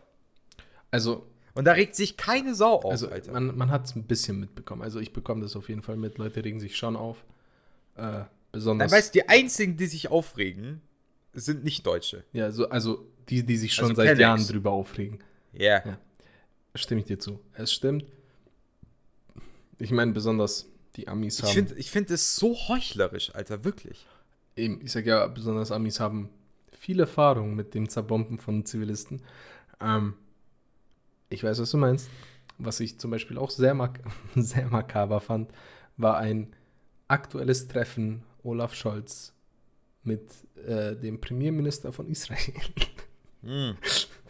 Also, 0.91 1.27
Und 1.53 1.65
da 1.65 1.73
regt 1.73 1.95
sich 1.95 2.17
keine 2.17 2.55
Sau 2.55 2.75
auf, 2.81 2.91
also 2.91 3.09
Alter. 3.09 3.31
man, 3.33 3.55
man 3.57 3.69
hat 3.71 3.85
es 3.85 3.95
ein 3.95 4.03
bisschen 4.03 4.39
mitbekommen. 4.39 4.81
Also 4.81 4.99
ich 4.99 5.13
bekomme 5.13 5.41
das 5.41 5.55
auf 5.55 5.69
jeden 5.69 5.81
Fall 5.81 5.97
mit. 5.97 6.17
Leute 6.17 6.44
regen 6.44 6.59
sich 6.59 6.77
schon 6.77 6.95
auf. 6.95 7.23
Äh, 7.95 8.23
besonders. 8.51 8.91
weißt 8.91 9.13
du, 9.13 9.19
die 9.19 9.29
einzigen, 9.29 9.75
die 9.77 9.88
sich 9.88 10.09
aufregen, 10.09 10.81
sind 11.33 11.63
nicht 11.63 11.85
Deutsche. 11.85 12.23
ja, 12.33 12.51
so, 12.51 12.69
also 12.69 13.05
die, 13.29 13.43
die 13.45 13.57
sich 13.57 13.73
schon 13.75 13.85
Also 13.85 13.95
seit 13.95 14.05
Kennex. 14.07 14.21
Jahren 14.21 14.47
drüber 14.47 14.71
aufregen. 14.71 15.19
Ja. 15.53 15.85
Ja. 15.85 15.97
Stimme 16.75 17.01
ich 17.01 17.07
dir 17.07 17.19
zu. 17.19 17.39
Es 17.53 17.73
stimmt. 17.73 18.05
Ich 19.79 19.91
meine, 19.91 20.11
besonders 20.13 20.69
die 20.95 21.07
Amis 21.07 21.39
Ich 21.39 21.45
haben. 21.45 21.53
finde 21.53 21.75
ich 21.75 21.91
find 21.91 22.09
es 22.11 22.35
so 22.35 22.55
heuchlerisch, 22.55 23.33
Alter, 23.35 23.63
wirklich. 23.63 24.07
eben, 24.55 24.79
ich 24.83 24.91
sage 24.91 25.10
ja, 25.10 25.27
besonders 25.27 25.72
Amis 25.72 26.00
haben 26.00 26.29
viel 26.77 27.00
Erfahrung 27.00 27.55
mit 27.55 27.74
dem 27.74 27.89
Zerbomben 27.89 28.39
von 28.39 28.65
Zivilisten. 28.65 29.22
Ähm, 29.81 30.13
ich 31.29 31.43
weiß, 31.43 31.60
was 31.60 31.72
du 31.72 31.77
meinst. 31.77 32.10
Was 32.57 32.79
ich 32.79 33.00
zum 33.00 33.12
Beispiel 33.12 33.38
auch 33.38 33.50
sehr, 33.51 33.74
mak 33.74 34.00
sehr 34.36 34.67
makaber 34.67 35.19
fand, 35.19 35.51
war 35.98 36.17
ein 36.17 36.53
aktuelles 37.07 37.67
Treffen 37.67 38.24
Olaf 38.43 38.74
Scholz 38.74 39.34
mit 40.03 40.29
äh, 40.65 40.96
dem 40.96 41.19
Premierminister 41.19 41.91
von 41.91 42.07
Israel, 42.07 42.39
Hm. 43.43 43.75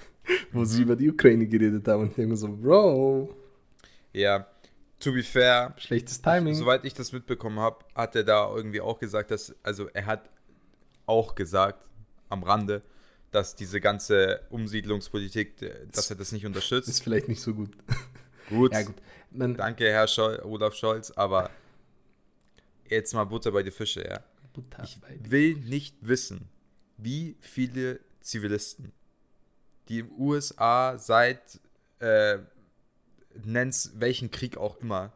wo 0.52 0.66
sie 0.66 0.82
über 0.82 0.96
die 0.96 1.10
Ukraine 1.10 1.48
geredet 1.48 1.88
haben 1.88 2.04
und 2.04 2.10
ich 2.10 2.16
denke 2.16 2.36
so, 2.36 2.50
Bro, 2.50 3.34
Ja, 4.14 4.48
to 5.00 5.14
be 5.14 5.24
fair, 5.24 5.74
schlechtes 5.78 6.22
Timing. 6.22 6.56
Soweit 6.56 6.84
ich 6.84 6.94
das 6.94 7.12
mitbekommen 7.12 7.60
habe, 7.60 7.86
hat 7.96 8.16
er 8.16 8.24
da 8.24 8.54
irgendwie 8.54 8.82
auch 8.82 9.00
gesagt, 9.00 9.32
dass, 9.32 9.56
also 9.64 9.88
er 9.94 10.06
hat 10.06 10.30
auch 11.06 11.36
gesagt, 11.36 11.87
am 12.30 12.44
Rande, 12.44 12.82
dass 13.32 13.56
diese 13.56 13.82
ganze 13.82 14.42
Umsiedlungspolitik, 14.50 15.62
äh, 15.62 15.88
dass 15.92 16.10
er 16.10 16.16
das 16.16 16.32
nicht 16.32 16.46
unterstützt. 16.46 16.88
ist 16.88 17.04
vielleicht 17.04 17.28
nicht 17.28 17.42
so 17.42 17.54
gut. 17.54 17.72
Gut, 18.50 18.72
ja, 18.72 18.84
gut. 18.84 18.96
Man, 19.32 19.56
danke 19.56 19.92
Herr 19.92 20.08
Schol 20.08 20.40
Olaf 20.46 20.74
Scholz, 20.74 21.12
aber 21.12 21.50
jetzt 22.88 23.14
mal 23.14 23.26
Butter 23.26 23.52
bei 23.52 23.62
die 23.62 23.72
Fische, 23.72 24.08
ja. 24.08 24.24
Butter 24.54 24.84
Ich 24.84 24.98
will 25.30 25.56
nicht 25.56 25.98
wissen, 26.00 26.48
wie 26.96 27.36
viele 27.42 28.00
Zivilisten, 28.22 28.94
die 29.90 30.00
im 30.00 30.12
USA 30.18 30.98
seit, 30.98 31.60
äh, 32.00 32.40
nenn's 33.44 33.92
welchen 33.96 34.32
Krieg 34.32 34.56
auch 34.56 34.78
immer, 34.78 35.12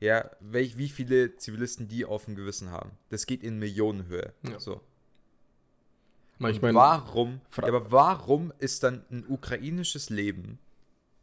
ja, 0.00 0.30
welch, 0.40 0.76
wie 0.76 0.88
viele 0.88 1.36
Zivilisten 1.36 1.88
die 1.88 2.04
auf 2.04 2.26
dem 2.26 2.36
Gewissen 2.36 2.70
haben. 2.70 2.92
Das 3.08 3.26
geht 3.26 3.42
in 3.42 3.58
Millionenhöhe. 3.58 4.34
Ja. 4.48 4.60
So. 4.60 4.80
Ich 6.40 6.60
meine, 6.62 6.74
warum, 6.74 7.40
Fra- 7.48 7.66
aber 7.66 7.90
warum 7.90 8.52
ist 8.58 8.82
dann 8.82 9.04
ein 9.10 9.24
ukrainisches 9.28 10.10
Leben, 10.10 10.58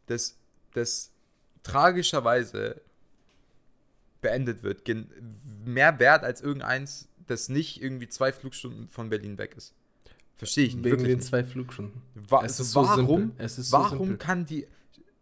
das, 0.06 0.36
das 0.74 1.10
tragischerweise 1.62 2.80
beendet 4.20 4.62
wird, 4.62 4.82
mehr 5.64 5.98
wert 5.98 6.24
als 6.24 6.40
irgendeins, 6.40 7.08
das 7.26 7.48
nicht 7.48 7.82
irgendwie 7.82 8.08
zwei 8.08 8.32
Flugstunden 8.32 8.88
von 8.88 9.08
Berlin 9.10 9.38
weg 9.38 9.54
ist? 9.56 9.74
Verstehe 10.36 10.66
ich 10.66 10.74
nicht. 10.74 10.84
wegen 10.84 10.96
wirklich 10.96 11.08
den 11.12 11.18
nicht. 11.18 11.28
zwei 11.28 11.44
Flugstunden. 11.44 12.02
Wa 12.14 12.38
Es 12.38 12.58
also 12.58 12.62
ist 12.62 12.70
so 12.72 12.82
warum 12.82 13.20
simpel. 13.20 13.44
Es 13.44 13.58
ist 13.58 13.70
so 13.70 13.76
warum 13.78 13.98
simpel. 13.98 14.16
kann 14.16 14.44
die. 14.46 14.66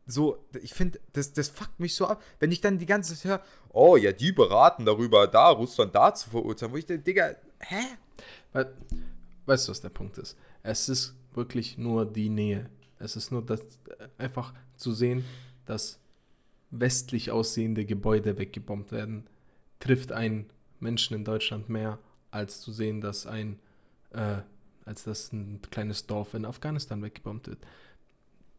so, 0.07 0.43
ich 0.63 0.73
finde, 0.73 0.99
das, 1.13 1.33
das 1.33 1.49
fuckt 1.49 1.79
mich 1.79 1.95
so 1.95 2.07
ab, 2.07 2.23
wenn 2.39 2.51
ich 2.53 2.61
dann 2.61 2.79
die 2.79 2.87
ganze 2.87 3.15
Zeit 3.15 3.25
höre, 3.25 3.45
oh 3.71 3.97
ja, 3.97 4.13
die 4.13 4.33
beraten 4.33 4.87
darüber, 4.87 5.27
da 5.27 5.51
Russland 5.51 5.95
da 5.95 6.15
zu 6.15 6.31
verurteilen, 6.31 6.73
wo 6.73 6.77
ich 6.79 6.87
denke, 6.87 7.03
Digga, 7.05 7.35
hä? 7.61 7.83
Weil, 8.53 8.73
weißt 9.51 9.69
du, 9.69 9.71
was 9.73 9.81
der 9.81 9.89
Punkt 9.91 10.17
ist? 10.19 10.37
Es 10.63 10.89
ist 10.89 11.15
wirklich 11.35 11.77
nur 11.77 12.07
die 12.07 12.29
Nähe. 12.29 12.71
Es 12.99 13.17
ist 13.17 13.31
nur 13.33 13.45
das, 13.45 13.61
einfach 14.19 14.55
zu 14.77 14.93
sehen, 14.93 15.25
dass 15.67 15.99
westlich 16.71 17.31
aussehende 17.31 17.85
Gebäude 17.85 18.39
weggebombt 18.39 18.93
werden, 18.93 19.27
trifft 19.81 20.13
einen 20.13 20.47
Menschen 20.79 21.15
in 21.17 21.25
Deutschland 21.25 21.69
mehr, 21.69 21.99
als 22.31 22.61
zu 22.61 22.71
sehen, 22.73 23.01
dass 23.01 23.27
ein, 23.27 23.59
äh, 24.13 24.39
als 24.85 25.05
dass 25.05 25.33
ein 25.33 25.61
kleines 25.71 26.07
Dorf 26.07 26.35
in 26.35 26.45
Afghanistan 26.45 27.03
weggebombt 27.03 27.49
wird. 27.49 27.59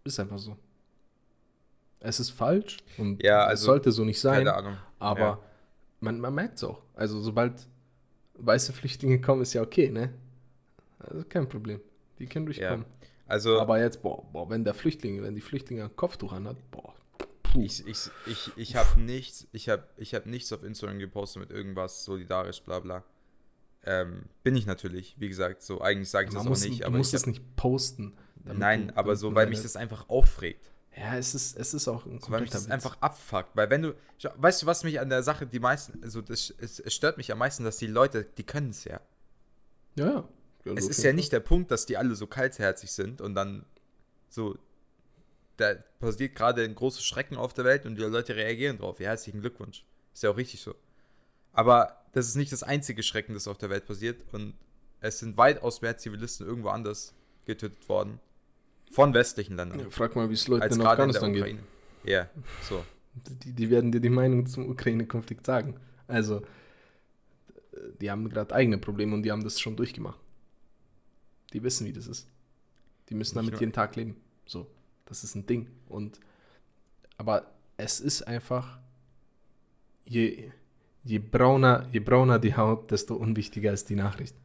Ist 0.03 0.19
einfach 0.19 0.39
so. 0.39 0.57
Es 1.99 2.19
ist 2.19 2.31
falsch 2.31 2.77
und 2.97 3.23
Ja, 3.23 3.43
es 3.45 3.49
also, 3.51 3.65
sollte 3.67 3.91
so 3.91 4.03
nicht 4.03 4.19
sein, 4.19 4.39
Keine 4.45 4.55
Ahnung. 4.55 4.77
aber 4.99 5.19
Ja. 5.19 5.39
man, 5.99 6.19
man 6.19 6.33
merkt 6.33 6.57
es 6.57 6.63
auch. 6.63 6.81
Also 6.95 7.19
sobald 7.21 7.67
weiße 8.33 8.73
Flüchtlinge 8.73 9.21
kommen, 9.21 9.43
ist 9.43 9.53
ja 9.53 9.61
okay, 9.61 9.89
ne? 9.89 10.11
Also 11.03 11.23
kein 11.27 11.47
Problem. 11.49 11.81
Die 12.19 12.27
können 12.27 12.45
durchkommen. 12.45 12.85
Also, 13.27 13.59
Aber 13.59 13.79
jetzt, 13.79 14.01
boah, 14.01 14.23
boah, 14.31 14.49
wenn 14.49 14.63
der 14.63 14.73
Flüchtling, 14.73 15.21
wenn 15.23 15.35
die 15.35 15.41
Flüchtlinge 15.41 15.85
ein 15.85 15.95
Kopftuch 15.95 16.33
anhat, 16.33 16.57
boah. 16.71 16.93
ich, 17.57 17.85
ich, 17.87 18.09
ich, 18.27 18.51
ich 18.57 18.75
habe 18.75 18.99
nichts, 18.99 19.47
ich 19.53 19.69
habe 19.69 19.83
ich 19.97 20.13
hab 20.13 20.25
nichts 20.25 20.51
auf 20.53 20.63
Instagram 20.63 20.99
gepostet 20.99 21.41
mit 21.41 21.51
irgendwas 21.51 22.03
solidarisch, 22.03 22.61
bla 22.63 22.79
bla. 22.79 23.03
Ähm, 23.83 24.25
bin 24.43 24.55
ich 24.55 24.65
natürlich, 24.67 25.15
wie 25.17 25.27
gesagt, 25.29 25.63
so 25.63 25.81
eigentlich 25.81 26.09
sage 26.09 26.27
ich 26.27 26.33
Man 26.33 26.43
das 26.43 26.49
muss, 26.49 26.63
auch 26.63 26.69
nicht, 26.69 26.81
du 26.81 26.85
aber 26.87 26.97
musst 26.97 27.13
ich 27.13 27.19
es 27.21 27.25
nicht 27.25 27.55
posten. 27.55 28.13
nein, 28.43 28.89
du- 28.89 28.97
aber 28.97 29.15
so, 29.15 29.33
weil 29.33 29.47
mich 29.47 29.61
das 29.61 29.75
einfach 29.75 30.07
aufregt. 30.09 30.69
Ja, 30.95 31.15
es 31.15 31.33
ist, 31.33 31.57
es 31.57 31.73
ist 31.73 31.87
auch 31.87 32.05
ein 32.05 32.19
So, 32.19 32.31
weil 32.31 32.41
mich 32.41 32.49
das 32.49 32.65
Witz. 32.65 32.71
einfach 32.71 32.97
abfuckt. 32.99 33.55
Weil 33.55 33.69
wenn 33.69 33.81
du, 33.81 33.95
weißt 34.35 34.61
du, 34.61 34.65
was 34.65 34.83
mich 34.83 34.99
an 34.99 35.09
der 35.09 35.23
Sache 35.23 35.47
die 35.47 35.59
meisten, 35.61 36.03
also 36.03 36.21
das, 36.21 36.53
es, 36.57 36.79
es 36.81 36.93
stört 36.93 37.15
mich 37.17 37.31
am 37.31 37.37
meisten, 37.37 37.63
dass 37.63 37.77
die 37.77 37.87
Leute, 37.87 38.25
die 38.37 38.43
können 38.43 38.71
es 38.71 38.83
ja. 38.83 38.99
Ja, 39.95 40.05
ja. 40.05 40.29
Ja 40.65 40.73
Es 40.73 40.87
ist 40.87 41.03
ja 41.03 41.13
nicht 41.13 41.31
der 41.31 41.39
Punkt, 41.39 41.71
dass 41.71 41.85
die 41.85 41.97
alle 41.97 42.15
so 42.15 42.27
kaltherzig 42.27 42.91
sind 42.91 43.21
und 43.21 43.35
dann 43.35 43.65
so, 44.29 44.57
da 45.57 45.75
passiert 45.99 46.35
gerade 46.35 46.63
ein 46.63 46.75
großes 46.75 47.03
Schrecken 47.03 47.37
auf 47.37 47.53
der 47.53 47.65
Welt 47.65 47.85
und 47.85 47.95
die 47.95 48.01
Leute 48.01 48.35
reagieren 48.35 48.77
drauf. 48.77 48.99
Ja, 48.99 49.09
herzlichen 49.09 49.41
Glückwunsch. 49.41 49.85
Ist 50.13 50.23
ja 50.23 50.29
auch 50.29 50.37
richtig 50.37 50.61
so. 50.61 50.75
Aber 51.53 52.05
das 52.13 52.27
ist 52.27 52.35
nicht 52.35 52.51
das 52.51 52.63
einzige 52.63 53.03
Schrecken, 53.03 53.33
das 53.33 53.47
auf 53.47 53.57
der 53.57 53.69
Welt 53.69 53.85
passiert 53.85 54.21
und 54.31 54.53
es 54.99 55.19
sind 55.19 55.37
weitaus 55.37 55.81
mehr 55.81 55.97
Zivilisten 55.97 56.45
irgendwo 56.47 56.69
anders 56.69 57.13
getötet 57.45 57.87
worden. 57.89 58.19
Von 58.91 59.13
westlichen 59.13 59.55
Ländern. 59.55 59.79
Ja, 59.79 59.89
frag 59.89 60.15
mal, 60.15 60.29
wie 60.29 60.33
es 60.33 60.47
Leuten 60.47 60.73
in 60.73 60.79
gerade 60.79 61.03
in 61.03 61.11
der 61.11 61.21
Afghanistan 61.21 61.33
geht. 61.33 61.41
Ukraine. 61.41 61.63
Ja, 62.03 62.29
so. 62.67 62.85
Die, 63.13 63.53
die 63.53 63.69
werden 63.69 63.91
dir 63.91 63.99
die 63.99 64.09
Meinung 64.09 64.45
zum 64.45 64.69
Ukraine-Konflikt 64.69 65.45
sagen. 65.45 65.79
Also, 66.07 66.41
die 67.99 68.11
haben 68.11 68.29
gerade 68.29 68.53
eigene 68.53 68.77
Probleme 68.77 69.13
und 69.13 69.23
die 69.23 69.31
haben 69.31 69.43
das 69.43 69.59
schon 69.59 69.75
durchgemacht. 69.75 70.19
Die 71.53 71.63
wissen, 71.63 71.85
wie 71.85 71.93
das 71.93 72.07
ist. 72.07 72.27
Die 73.09 73.15
müssen 73.15 73.35
damit 73.35 73.59
jeden 73.59 73.73
Tag 73.73 73.95
leben. 73.95 74.15
So, 74.45 74.67
das 75.05 75.23
ist 75.23 75.35
ein 75.35 75.45
Ding. 75.45 75.69
Und 75.87 76.19
aber 77.17 77.51
es 77.77 77.99
ist 77.99 78.23
einfach, 78.23 78.79
je, 80.05 80.51
je 81.03 81.19
brauner, 81.19 81.87
je 81.91 81.99
brauner 81.99 82.39
die 82.39 82.55
Haut, 82.55 82.89
desto 82.91 83.15
unwichtiger 83.15 83.73
ist 83.73 83.89
die 83.89 83.95
Nachricht. 83.95 84.35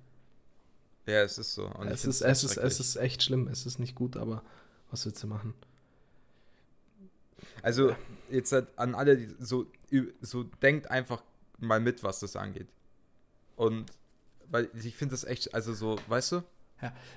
Ja, 1.06 1.22
es 1.22 1.38
ist 1.38 1.54
so. 1.54 1.66
Und 1.66 1.86
es, 1.86 2.04
ist, 2.04 2.22
echt 2.22 2.30
es, 2.32 2.44
ist, 2.44 2.56
es 2.56 2.80
ist 2.80 2.96
echt 2.96 3.22
schlimm. 3.22 3.48
Es 3.48 3.64
ist 3.64 3.78
nicht 3.78 3.94
gut, 3.94 4.16
aber 4.16 4.42
was 4.90 5.06
willst 5.06 5.22
du 5.22 5.28
machen? 5.28 5.54
Also, 7.62 7.94
jetzt 8.30 8.52
halt 8.52 8.68
an 8.76 8.94
alle, 8.94 9.16
die 9.16 9.34
so, 9.38 9.66
so 10.20 10.42
denkt 10.42 10.90
einfach 10.90 11.22
mal 11.58 11.80
mit, 11.80 12.02
was 12.02 12.20
das 12.20 12.36
angeht. 12.36 12.68
Und, 13.54 13.90
weil 14.50 14.68
ich 14.75 14.96
finde 14.96 15.12
das 15.12 15.25
echt, 15.25 15.54
also 15.54 15.75
so, 15.75 15.96
weißt 16.08 16.32
du? 16.32 16.42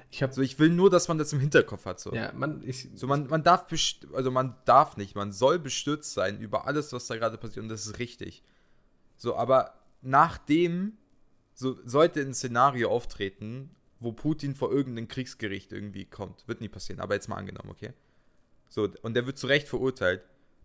Ich 0.09 0.23
habe 0.23 0.33
So, 0.33 0.41
ich 0.41 0.57
will 0.59 0.69
nur, 0.69 0.89
dass 0.89 1.07
man 1.07 1.17
das 1.17 1.33
im 1.33 1.39
Hinterkopf 1.39 1.85
hat. 1.85 1.99
So, 1.99 2.13
ja, 2.13 2.31
man, 2.33 2.63
ich, 2.63 2.89
so 2.95 3.07
man, 3.07 3.27
man 3.27 3.43
darf, 3.43 3.65
also 4.13 4.31
man 4.31 4.55
darf 4.65 4.97
nicht, 4.97 5.15
man 5.15 5.31
soll 5.31 5.59
bestürzt 5.59 6.13
sein 6.13 6.39
über 6.39 6.65
alles, 6.65 6.93
was 6.93 7.07
da 7.07 7.15
gerade 7.15 7.37
passiert 7.37 7.63
und 7.63 7.69
das 7.69 7.85
ist 7.85 7.99
richtig. 7.99 8.43
So, 9.17 9.35
aber 9.35 9.73
nachdem, 10.01 10.97
so 11.53 11.77
sollte 11.85 12.21
ein 12.21 12.33
Szenario 12.33 12.89
auftreten, 12.89 13.75
wo 13.99 14.13
Putin 14.13 14.55
vor 14.55 14.71
irgendeinem 14.71 15.09
Kriegsgericht 15.09 15.73
irgendwie 15.73 16.05
kommt, 16.05 16.47
wird 16.47 16.61
nie 16.61 16.69
passieren, 16.69 17.01
aber 17.01 17.15
jetzt 17.15 17.27
mal 17.27 17.35
angenommen, 17.35 17.69
okay? 17.69 17.93
So, 18.69 18.87
und 19.01 19.13
der 19.13 19.25
wird 19.25 19.37
zu 19.37 19.47
Recht 19.47 19.67
verurteilt, 19.67 20.21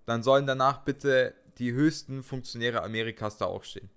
dann 0.07 0.23
sollen 0.23 0.47
danach 0.47 0.85
bitte 0.85 1.35
die 1.59 1.73
höchsten 1.73 2.23
Funktionäre 2.23 2.83
Amerikas 2.83 3.39
da 3.39 3.47
auch 3.47 3.65
stehen. 3.65 3.91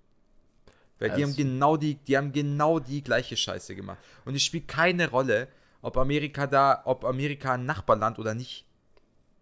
Weil 0.98 1.10
die 1.10 1.22
Also- 1.22 1.26
haben 1.28 1.36
genau 1.36 1.76
die, 1.76 1.94
die 1.94 2.16
haben 2.16 2.32
genau 2.32 2.78
die 2.80 3.02
gleiche 3.02 3.36
Scheiße 3.36 3.74
gemacht. 3.74 3.98
Und 4.24 4.34
es 4.34 4.42
spielt 4.42 4.66
keine 4.68 5.10
Rolle, 5.10 5.48
ob 5.82 5.96
Amerika 5.96 6.46
da, 6.46 6.82
ob 6.84 7.04
Amerika 7.04 7.54
ein 7.54 7.64
Nachbarland 7.66 8.18
oder 8.18 8.34
nicht. 8.34 8.64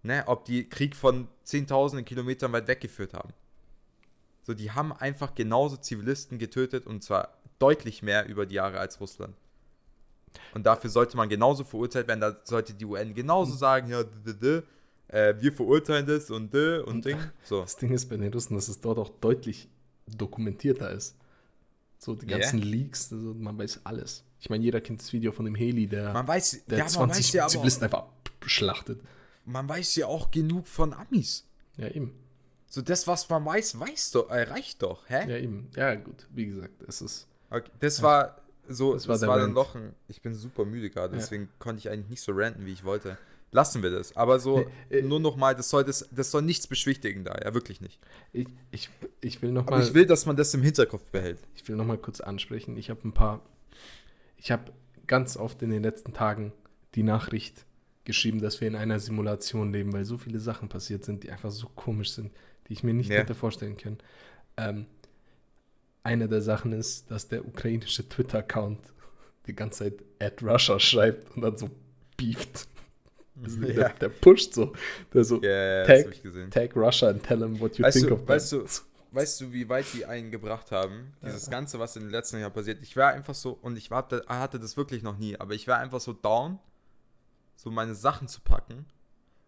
Ne, 0.02 0.22
ob 0.26 0.44
die 0.44 0.68
Krieg 0.68 0.94
von 0.94 1.26
zehntausenden 1.42 2.04
Kilometern 2.04 2.52
weit 2.52 2.68
weggeführt 2.68 3.12
haben. 3.12 3.30
So, 4.44 4.54
die 4.54 4.70
haben 4.70 4.92
einfach 4.92 5.34
genauso 5.34 5.76
Zivilisten 5.76 6.38
getötet 6.38 6.86
und 6.86 7.02
zwar 7.02 7.36
deutlich 7.58 8.02
mehr 8.04 8.28
über 8.28 8.46
die 8.46 8.54
Jahre 8.54 8.78
als 8.78 9.00
Russland. 9.00 9.34
Und 10.54 10.64
dafür 10.64 10.90
sollte 10.90 11.16
man 11.16 11.28
genauso 11.28 11.64
verurteilt 11.64 12.06
werden. 12.06 12.20
Da 12.20 12.36
sollte 12.44 12.74
die 12.74 12.84
UN 12.84 13.14
genauso 13.14 13.56
sagen, 13.56 13.88
ja, 13.90 14.04
äh, 15.08 15.34
wir 15.40 15.52
verurteilen 15.52 16.06
das 16.06 16.30
und 16.30 16.54
d 16.54 16.78
und 16.78 17.04
Ding. 17.04 17.18
So. 17.42 17.62
Das 17.62 17.76
Ding 17.76 17.92
ist 17.92 18.08
bei 18.08 18.16
den 18.16 18.32
Russen, 18.32 18.54
dass 18.54 18.68
es 18.68 18.80
dort 18.80 18.98
auch 18.98 19.08
deutlich 19.20 19.68
dokumentierter 20.06 20.90
ist. 20.92 21.16
So 21.98 22.14
die 22.14 22.26
Ja. 22.26 22.38
ganzen 22.38 22.58
Leaks, 22.60 23.12
also 23.12 23.34
man 23.34 23.58
weiß 23.58 23.80
alles. 23.84 24.24
Ich 24.40 24.50
meine, 24.50 24.62
jeder 24.64 24.80
kennt 24.80 25.00
das 25.00 25.12
Video 25.12 25.32
von 25.32 25.44
dem 25.44 25.54
Heli, 25.54 25.86
der, 25.86 26.12
Man 26.12 26.28
weiß, 26.28 26.64
der 26.66 26.78
ja, 26.78 26.84
man 26.84 26.90
20 26.92 27.24
weiß 27.26 27.32
ja 27.32 27.48
Zivilisten 27.48 27.84
einfach 27.84 28.04
schlachtet. 28.44 29.00
man 29.44 29.68
weiß 29.68 29.96
ja 29.96 30.06
auch 30.06 30.30
genug 30.30 30.66
von 30.66 30.92
Amis. 30.92 31.46
Ja, 31.78 31.88
eben. 31.88 32.12
So 32.68 32.82
das, 32.82 33.06
was 33.06 33.28
man 33.28 33.44
weiß, 33.44 33.78
weiß 33.80 34.10
doch, 34.12 34.28
äh, 34.30 34.42
reicht 34.42 34.82
doch, 34.82 35.08
hä? 35.08 35.28
Ja, 35.30 35.36
eben. 35.38 35.70
Ja, 35.74 35.94
gut. 35.94 36.26
Wie 36.30 36.46
gesagt, 36.46 36.82
es 36.86 37.00
ist. 37.00 37.26
Okay, 37.50 37.70
das 37.80 38.02
war 38.02 38.42
so, 38.68 38.94
Das 38.94 39.04
das 39.04 39.22
war 39.22 39.38
dann 39.38 39.52
noch 39.52 39.74
ein, 39.74 39.94
ich 40.08 40.20
bin 40.20 40.34
super 40.34 40.64
müde 40.64 40.90
gerade, 40.90 41.14
Ja. 41.14 41.20
deswegen 41.20 41.48
konnte 41.58 41.78
ich 41.78 41.88
eigentlich 41.90 42.10
nicht 42.10 42.22
so 42.22 42.32
ranten, 42.34 42.66
wie 42.66 42.72
ich 42.72 42.84
wollte. 42.84 43.16
Lassen 43.52 43.82
wir 43.82 43.90
das. 43.90 44.14
Aber 44.16 44.38
so, 44.38 44.66
Äh, 44.90 44.98
äh, 44.98 45.02
nur 45.02 45.20
noch 45.20 45.36
mal, 45.36 45.54
das 45.54 45.70
soll, 45.70 45.84
das, 45.84 46.08
das 46.10 46.30
soll 46.30 46.42
nichts 46.42 46.66
beschwichtigen 46.66 47.24
da, 47.24 47.34
ja, 47.42 47.54
wirklich 47.54 47.80
nicht. 47.80 47.98
Ich, 48.32 48.48
ich, 48.70 48.90
ich 49.20 49.40
will 49.40 49.52
noch 49.52 49.66
Aber 49.66 49.78
mal. 49.78 49.84
ich 49.84 49.94
will, 49.94 50.04
dass 50.06 50.26
man 50.26 50.36
das 50.36 50.52
im 50.54 50.62
Hinterkopf 50.62 51.04
behält. 51.10 51.38
Ich 51.54 51.66
will 51.68 51.76
noch 51.76 51.84
mal 51.86 51.96
kurz 51.98 52.20
ansprechen. 52.20 52.76
Ich 52.76 52.90
habe 52.90 53.06
ein 53.06 53.12
paar. 53.12 53.40
Ich 54.36 54.50
habe 54.50 54.72
ganz 55.06 55.36
oft 55.36 55.62
in 55.62 55.70
den 55.70 55.82
letzten 55.82 56.12
Tagen 56.12 56.52
die 56.94 57.02
Nachricht 57.02 57.64
geschrieben, 58.04 58.40
dass 58.40 58.60
wir 58.60 58.68
in 58.68 58.76
einer 58.76 58.98
Simulation 59.00 59.72
leben, 59.72 59.92
weil 59.92 60.04
so 60.04 60.18
viele 60.18 60.38
Sachen 60.40 60.68
passiert 60.68 61.04
sind, 61.04 61.22
die 61.24 61.30
einfach 61.30 61.50
so 61.50 61.68
komisch 61.74 62.10
sind, 62.12 62.32
die 62.68 62.72
ich 62.74 62.82
mir 62.82 62.94
nicht 62.94 63.10
Ja. 63.10 63.18
hätte 63.18 63.34
vorstellen 63.34 63.76
können. 63.76 63.98
Ähm, 64.56 64.86
eine 66.02 66.28
der 66.28 66.40
Sachen 66.42 66.72
ist, 66.72 67.10
dass 67.10 67.28
der 67.28 67.44
ukrainische 67.46 68.08
Twitter-Account 68.08 68.78
die 69.46 69.54
ganze 69.54 69.84
Zeit 69.84 70.04
at 70.20 70.42
Russia 70.42 70.78
schreibt 70.78 71.34
und 71.36 71.42
dann 71.42 71.56
so 71.56 71.70
beeft. 72.16 72.68
Also 73.42 73.60
der, 73.60 73.74
Ja. 73.74 73.88
der 73.90 74.08
pusht 74.08 74.54
so. 74.54 74.72
Der 75.12 75.24
so, 75.24 75.42
Ja, 75.42 75.80
das 75.84 75.86
Tag- 75.88 76.04
habe 76.06 76.14
ich 76.14 76.22
gesehen. 76.22 76.50
tag 76.50 76.74
Russia 76.76 77.08
and 77.10 77.22
tell 77.22 77.38
him 77.38 77.60
what 77.60 77.76
you 77.78 77.84
Weißt 77.84 77.96
think 77.98 78.08
du- 78.08 78.14
of 78.14 78.26
weißt 78.28 78.52
du- 78.52 78.66
Weißt 79.12 79.40
du, 79.40 79.50
wie 79.52 79.66
weit 79.68 79.86
die 79.94 80.04
einen 80.04 80.30
gebracht 80.30 80.70
haben? 80.72 81.14
Dieses 81.24 81.48
Ganze, 81.48 81.78
was 81.78 81.96
in 81.96 82.02
den 82.02 82.10
letzten 82.10 82.38
Jahren 82.38 82.52
passiert. 82.52 82.82
Ich 82.82 82.96
war 82.98 83.12
einfach 83.12 83.34
so, 83.34 83.52
und 83.62 83.78
ich 83.78 83.90
war, 83.90 84.06
hatte 84.26 84.58
das 84.60 84.76
wirklich 84.76 85.02
noch 85.02 85.16
nie, 85.16 85.38
aber 85.40 85.54
ich 85.54 85.66
war 85.68 85.78
einfach 85.78 86.00
so 86.00 86.12
down, 86.12 86.58
so 87.54 87.70
meine 87.70 87.94
Sachen 87.94 88.28
zu 88.28 88.42
packen 88.42 88.84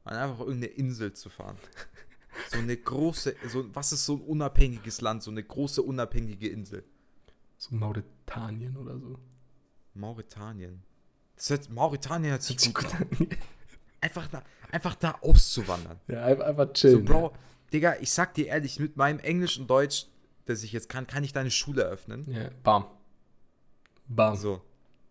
und 0.04 0.12
einfach 0.12 0.38
irgendeine 0.40 0.66
Insel 0.72 1.12
zu 1.12 1.28
fahren. 1.28 1.58
So 2.50 2.58
eine 2.58 2.76
große, 2.78 3.34
so, 3.48 3.66
was 3.74 3.92
ist 3.92 4.06
so 4.06 4.14
ein 4.14 4.20
unabhängiges 4.22 5.00
Land, 5.02 5.22
so 5.22 5.30
eine 5.30 5.42
große 5.42 5.82
unabhängige 5.82 6.48
Insel? 6.48 6.84
So 7.58 7.74
Mauretanien 7.74 8.76
oder 8.76 8.96
so. 8.98 9.18
Mauretanien. 9.94 10.82
Das 11.36 11.50
hört, 11.50 11.68
Mauretanien 11.68 12.30
hört 12.30 12.42
sich 12.42 12.72
gut 12.72 12.86
an. 12.94 13.08
Einfach 14.00 14.28
da, 14.28 14.42
einfach 14.70 14.94
da 14.94 15.12
auszuwandern. 15.22 15.98
Ja, 16.08 16.24
einfach, 16.24 16.44
einfach 16.46 16.66
So, 16.68 16.72
chillen. 16.74 17.04
Bro, 17.04 17.32
Digga, 17.72 17.96
ich 18.00 18.10
sag 18.10 18.34
dir 18.34 18.46
ehrlich, 18.46 18.78
mit 18.78 18.96
meinem 18.96 19.18
Englisch 19.18 19.58
und 19.58 19.68
Deutsch, 19.68 20.06
das 20.46 20.62
ich 20.62 20.72
jetzt 20.72 20.88
kann, 20.88 21.06
kann 21.06 21.24
ich 21.24 21.32
deine 21.32 21.50
Schule 21.50 21.82
öffnen. 21.82 22.24
Ja, 22.30 22.50
bam. 22.62 22.86
Bam. 24.06 24.36
So. 24.36 24.62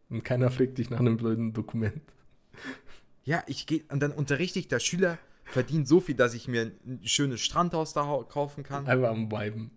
Und 0.09 0.23
keiner 0.23 0.49
fragt 0.49 0.77
dich 0.77 0.89
nach 0.89 0.99
einem 0.99 1.17
blöden 1.17 1.53
Dokument. 1.53 2.01
Ja, 3.23 3.43
ich 3.47 3.67
gehe 3.67 3.83
und 3.91 3.99
dann 3.99 4.11
unterrichte 4.13 4.57
ich, 4.57 4.67
der 4.69 4.79
Schüler 4.79 5.17
verdient 5.43 5.87
so 5.87 5.99
viel, 5.99 6.15
dass 6.15 6.33
ich 6.33 6.47
mir 6.47 6.71
ein 6.85 7.01
schönes 7.03 7.41
Strandhaus 7.41 7.93
da 7.93 8.01
kaufen 8.29 8.63
kann 8.63 8.87
Einfach 8.87 9.09
am 9.09 9.29
Viben. 9.31 9.71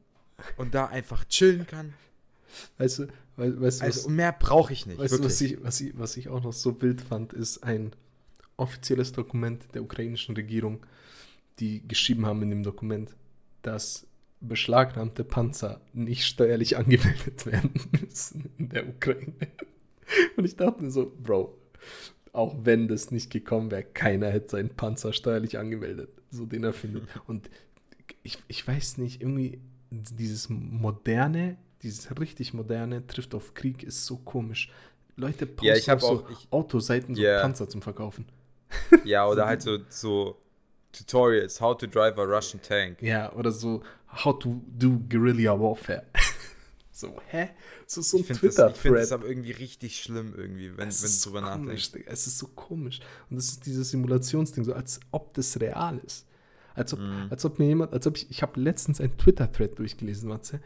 und 0.56 0.74
da 0.74 0.86
einfach 0.86 1.24
chillen 1.24 1.66
kann. 1.66 1.94
Weißt 2.78 3.00
du, 3.00 3.06
wei- 3.36 3.60
weißt 3.60 3.80
du, 3.80 3.84
Also 3.84 4.04
was, 4.04 4.08
mehr 4.08 4.32
brauche 4.32 4.72
ich 4.72 4.86
nicht. 4.86 4.98
weißt 4.98 5.18
du 5.18 5.24
was, 5.24 5.40
ich, 5.40 5.62
was, 5.62 5.80
ich, 5.80 5.98
was 5.98 6.16
ich 6.16 6.28
auch 6.28 6.42
noch 6.42 6.52
so 6.52 6.80
wild 6.80 7.00
fand, 7.02 7.32
ist 7.32 7.62
ein 7.64 7.92
offizielles 8.60 9.12
Dokument 9.12 9.64
der 9.74 9.82
ukrainischen 9.82 10.34
Regierung. 10.36 10.84
die 11.58 11.86
geschrieben 11.86 12.24
haben 12.24 12.40
in 12.42 12.48
dem 12.50 12.62
Dokument, 12.62 13.14
dass 13.60 14.06
beschlagnahmte 14.40 15.24
Panzer 15.24 15.82
nicht 15.92 16.24
steuerlich 16.24 16.78
angemeldet 16.78 17.44
werden 17.52 17.72
müssen 18.00 18.48
in 18.56 18.70
der 18.70 18.88
Ukraine. 18.88 19.34
Und 20.36 20.44
ich 20.46 20.56
dachte 20.56 20.82
mir 20.82 20.90
so, 20.90 21.12
Bro, 21.22 21.58
auch 22.32 22.56
wenn 22.62 22.88
das 22.88 23.10
nicht 23.10 23.28
gekommen 23.30 23.70
wäre, 23.70 23.82
keiner 23.82 24.30
hätte 24.30 24.50
seinen 24.52 24.70
Panzer 24.70 25.12
steuerlich 25.12 25.58
angemeldet, 25.58 26.08
so 26.30 26.46
den 26.46 26.64
er 26.64 26.72
findet. 26.72 27.02
Und 27.26 27.50
ich, 28.22 28.38
ich 28.48 28.66
weiß 28.66 28.96
nicht, 28.96 29.20
irgendwie 29.20 29.60
dieses 29.90 30.48
moderne, 30.48 31.58
dieses 31.82 32.18
richtig 32.18 32.54
moderne 32.54 33.06
trifft 33.06 33.34
auf 33.34 33.52
Krieg 33.52 33.82
ist 33.82 34.06
so 34.06 34.16
komisch. 34.16 34.70
Leute 35.16 35.44
posten 35.44 35.66
Ja, 35.66 35.76
ich 35.76 35.90
auf 35.90 36.00
so 36.00 36.06
auch- 36.24 36.30
ich- 36.30 36.48
Autoseiten 36.50 37.14
so 37.14 37.20
Ja. 37.20 37.42
Panzer 37.42 37.68
zum 37.68 37.82
Verkaufen. 37.82 38.24
Ja, 39.04 39.26
oder 39.28 39.46
halt 39.46 39.62
so, 39.62 39.78
so 39.88 40.36
Tutorials, 40.92 41.60
how 41.60 41.76
to 41.76 41.86
drive 41.86 42.18
a 42.18 42.22
Russian 42.24 42.60
tank. 42.62 43.00
Ja, 43.02 43.32
oder 43.34 43.52
so 43.52 43.82
How 44.24 44.36
to 44.38 44.60
do 44.66 44.98
Guerilla 45.08 45.58
Warfare. 45.58 46.04
so, 46.90 47.20
hä? 47.28 47.50
So, 47.86 48.02
so 48.02 48.16
ein 48.16 48.20
Ich 48.22 48.26
finde 48.26 48.40
das, 48.48 48.56
ich 48.56 48.56
find 48.56 48.72
das 48.72 48.80
Twitter-Thread. 48.82 49.12
aber 49.12 49.26
irgendwie 49.28 49.52
richtig 49.52 50.02
schlimm, 50.02 50.34
irgendwie, 50.36 50.76
wenn, 50.76 50.88
Es 50.88 51.02
wenn 51.02 51.10
du 51.10 51.38
drüber 51.38 51.40
so 51.48 51.56
komisch, 51.56 51.92
nachdenkst. 51.92 52.06
Es 52.12 52.26
ist 52.26 52.38
so 52.38 52.48
komisch. 52.48 53.00
Und 53.30 53.36
das 53.36 53.46
ist 53.50 53.66
dieses 53.66 53.90
Simulationsding, 53.90 54.64
so 54.64 54.72
als 54.74 54.98
ob 55.12 55.32
das 55.34 55.60
real 55.60 55.98
ist. 56.04 56.26
Als 56.74 56.92
ob, 56.92 56.98
Mhm. 57.00 57.28
als 57.30 57.44
ob 57.44 57.58
mir 57.60 57.66
jemand, 57.66 57.92
als 57.92 58.06
ob 58.08 58.16
ich, 58.16 58.28
ich 58.30 58.42
habe 58.42 58.60
letztens 58.60 59.00
ein 59.00 59.16
Twitter-Thread 59.16 59.78
durchgelesen, 59.78 60.28
Matze, 60.28 60.60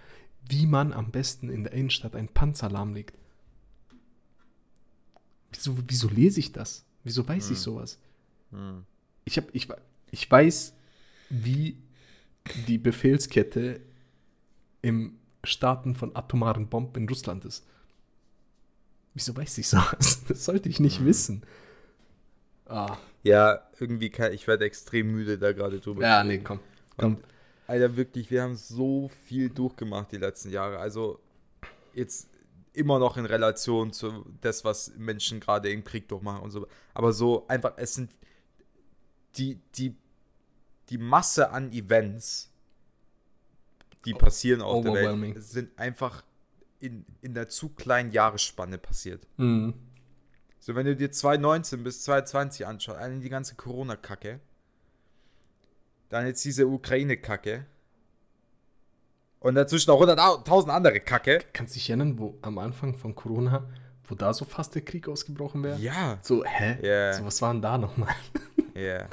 wie 0.49 0.67
man 0.67 0.93
am 0.95 1.11
besten 1.11 1.51
in 1.51 1.65
der 1.65 1.73
Innenstadt 1.75 2.17
einen 2.17 2.29
Panzer 2.29 2.71
lahmlegt. 2.71 3.19
Wieso, 5.53 5.77
wieso 5.87 6.09
lese 6.09 6.41
ich 6.41 6.53
das? 6.53 6.85
Wieso 7.05 7.27
weiß 7.27 7.49
Mhm. 7.49 7.53
ich 7.53 7.59
sowas? 7.61 7.99
Hm. 8.51 8.85
Ich, 9.25 9.37
hab, 9.39 9.45
ich, 9.55 9.69
ich 10.11 10.31
weiß, 10.31 10.75
wie 11.31 11.77
die 12.67 12.79
Befehlskette 12.79 13.81
im 14.83 15.17
Starten 15.45 15.95
von 15.95 16.15
atomaren 16.17 16.69
Bomben 16.69 17.03
in 17.03 17.09
Russland 17.09 17.45
ist. 17.45 17.65
Wieso 19.15 19.37
weiß 19.37 19.59
ich 19.59 19.69
sowas? 19.69 20.23
Das 20.29 20.45
sollte 20.45 20.69
ich 20.69 20.81
nicht 20.81 21.01
Mhm. 21.01 21.07
wissen. 21.07 21.43
Ah, 22.67 22.97
Ja, 23.23 23.63
irgendwie 23.79 24.11
kann 24.11 24.33
ich 24.33 24.47
werde 24.47 24.65
extrem 24.65 25.11
müde 25.13 25.39
da 25.39 25.53
gerade 25.53 25.81
drüber. 25.81 26.03
ja, 26.03 26.21
zu 26.21 26.27
nee, 26.27 26.33
reden. 26.35 26.45
komm. 26.45 26.61
komm. 26.97 27.15
Und, 27.17 27.25
Alter, 27.67 27.97
wirklich, 27.97 28.31
wir 28.31 28.43
haben 28.43 28.57
so 28.57 29.11
viel 29.27 29.49
durchgemacht 29.49 30.13
die 30.13 30.19
letzten 30.19 30.51
Jahre. 30.51 30.79
Also 30.79 31.19
jetzt 31.95 32.29
immer 32.75 32.99
noch 32.99 33.17
in 33.17 33.25
Relation 33.25 33.93
zu 33.93 34.27
das, 34.41 34.65
was 34.65 34.93
Menschen 34.97 35.41
gerade 35.41 35.71
im 35.71 35.85
Krieg 35.85 36.09
durchmachen 36.09 36.43
und 36.43 36.51
so. 36.51 36.67
Aber 36.93 37.13
so 37.13 37.47
einfach, 37.49 37.75
es 37.77 37.95
sind 37.95 38.11
die, 39.37 39.61
die, 39.77 39.97
die 40.91 40.99
Masse 40.99 41.51
an 41.51 41.73
Events, 41.73 42.51
die 44.05 44.13
passieren 44.13 44.61
auf 44.61 44.85
der. 44.85 44.93
Welt, 44.93 45.43
sind 45.43 45.79
einfach 45.79 46.23
in, 46.81 47.07
in 47.23 47.33
der 47.33 47.49
zu 47.49 47.71
kleinen 47.71 48.13
Jahresspanne 48.13 48.77
passiert. 48.79 49.27
Mhm. 49.37 49.75
So, 50.59 50.75
wenn 50.75 50.87
du 50.87 50.97
dir 50.97 51.11
2019 51.11 51.83
bis 51.85 52.03
2020 52.05 52.67
anschaust, 52.67 53.01
die 53.23 53.29
ganze 53.29 53.55
Corona-Kacke, 53.55 54.41
dann 56.09 56.27
jetzt 56.27 56.45
diese 56.45 56.67
Ukraine-Kacke 56.67 57.67
und 59.45 59.55
dazwischen 59.55 59.91
noch 59.91 60.01
100.000 60.01 60.69
andere 60.69 61.01
Kacke. 61.01 61.41
Kannst 61.53 61.75
du 61.75 61.79
dich 61.79 61.89
erinnern, 61.91 62.19
wo 62.19 62.39
am 62.43 62.59
Anfang 62.59 62.97
von 62.97 63.15
Corona, 63.15 63.69
wo 64.09 64.15
da 64.15 64.33
so 64.33 64.45
fast 64.45 64.75
der 64.75 64.83
Krieg 64.83 65.07
ausgebrochen 65.09 65.63
wäre? 65.63 65.79
Ja, 65.79 66.19
So, 66.23 66.45
hä? 66.45 66.79
Ja. 66.87 67.13
So, 67.13 67.25
was 67.25 67.41
war 67.43 67.53
denn 67.53 67.63
da 67.63 67.79
nochmal? 67.79 68.15
ja. 68.75 69.09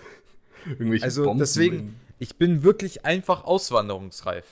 Irgendwelche 0.65 1.03
Also 1.05 1.23
Bomben 1.25 1.39
deswegen, 1.39 1.75
in- 1.77 1.95
ich 2.19 2.37
bin 2.37 2.63
wirklich 2.63 3.05
einfach 3.05 3.43
auswanderungsreif. 3.43 4.45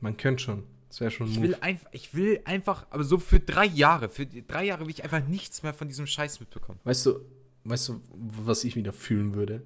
Man 0.00 0.16
könnte 0.16 0.42
schon. 0.42 0.64
Das 0.88 1.00
wäre 1.00 1.10
schon 1.10 1.26
ein 1.26 1.30
Ich 1.30 1.36
Move. 1.38 1.48
will 1.48 1.56
einfach, 1.60 1.88
ich 1.92 2.14
will 2.14 2.40
einfach, 2.44 2.86
aber 2.90 3.02
so 3.04 3.18
für 3.18 3.40
drei 3.40 3.64
Jahre, 3.66 4.08
für 4.08 4.26
drei 4.26 4.64
Jahre 4.64 4.82
will 4.82 4.90
ich 4.90 5.02
einfach 5.02 5.26
nichts 5.26 5.62
mehr 5.62 5.74
von 5.74 5.88
diesem 5.88 6.06
Scheiß 6.06 6.38
mitbekommen. 6.40 6.78
Weißt 6.84 7.06
du, 7.06 7.20
weißt 7.64 7.88
du, 7.88 8.00
was 8.14 8.62
ich 8.64 8.76
wieder 8.76 8.92
fühlen 8.92 9.34
würde? 9.34 9.62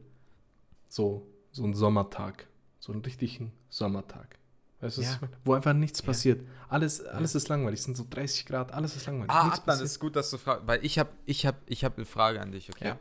So, 0.89 1.27
so 1.53 1.65
ein 1.65 1.75
Sommertag. 1.75 2.47
So 2.79 2.93
einen 2.93 3.03
richtigen 3.03 3.53
Sommertag. 3.69 4.39
Weißt 4.81 4.99
du, 4.99 5.03
Ja. 5.03 5.19
Wo 5.45 5.55
einfach 5.55 5.73
nichts 5.73 6.01
passiert. 6.03 6.47
Alles, 6.69 7.05
alles 7.05 7.35
ist 7.35 7.49
langweilig. 7.49 7.81
Es 7.81 7.85
sind 7.85 7.97
so 7.97 8.07
30 8.09 8.47
Grad, 8.47 8.73
alles 8.73 8.95
ist 8.95 9.07
langweilig. 9.07 9.31
Ah, 9.31 9.45
nichts 9.45 9.59
Adnan, 9.61 9.67
passiert. 9.75 9.87
ist 9.87 9.99
gut, 9.99 10.15
dass 10.17 10.31
du 10.31 10.39
fragst, 10.39 10.67
weil 10.67 10.85
ich 10.85 10.99
habe 10.99 11.11
ich 11.27 11.47
hab, 11.47 11.57
ich 11.67 11.85
hab 11.85 11.97
eine 11.97 12.07
Frage 12.07 12.41
an 12.41 12.53
dich, 12.53 12.69
okay? 12.71 12.89
Ja. 12.89 12.99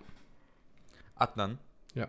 Adnan, 1.16 1.60
Ja. 1.94 2.08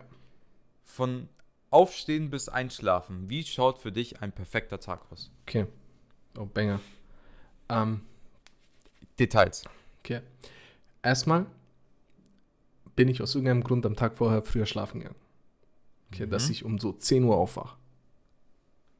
von 0.83 1.29
Aufstehen 1.71 2.31
bis 2.31 2.49
Einschlafen, 2.49 3.29
wie 3.29 3.43
schaut 3.43 3.77
für 3.77 3.91
dich 3.91 4.21
ein 4.23 4.31
perfekter 4.31 4.79
Tag 4.79 5.01
aus? 5.11 5.29
Okay. 5.47 5.67
Oh, 6.37 6.45
Banger. 6.45 6.79
Ähm, 7.69 8.01
Details. 9.19 9.63
okay. 9.99 10.21
Erstmal 11.03 11.45
bin 12.95 13.07
ich 13.07 13.21
aus 13.21 13.35
irgendeinem 13.35 13.63
Grund 13.63 13.85
am 13.85 13.95
Tag 13.95 14.17
vorher 14.17 14.41
früher 14.41 14.65
schlafen 14.65 14.99
gegangen. 15.01 15.19
Okay, 16.11 16.25
Mhm. 16.25 16.31
dass 16.31 16.49
ich 16.49 16.65
um 16.65 16.79
so 16.79 16.91
10 16.91 17.23
Uhr 17.23 17.37
aufwache. 17.37 17.77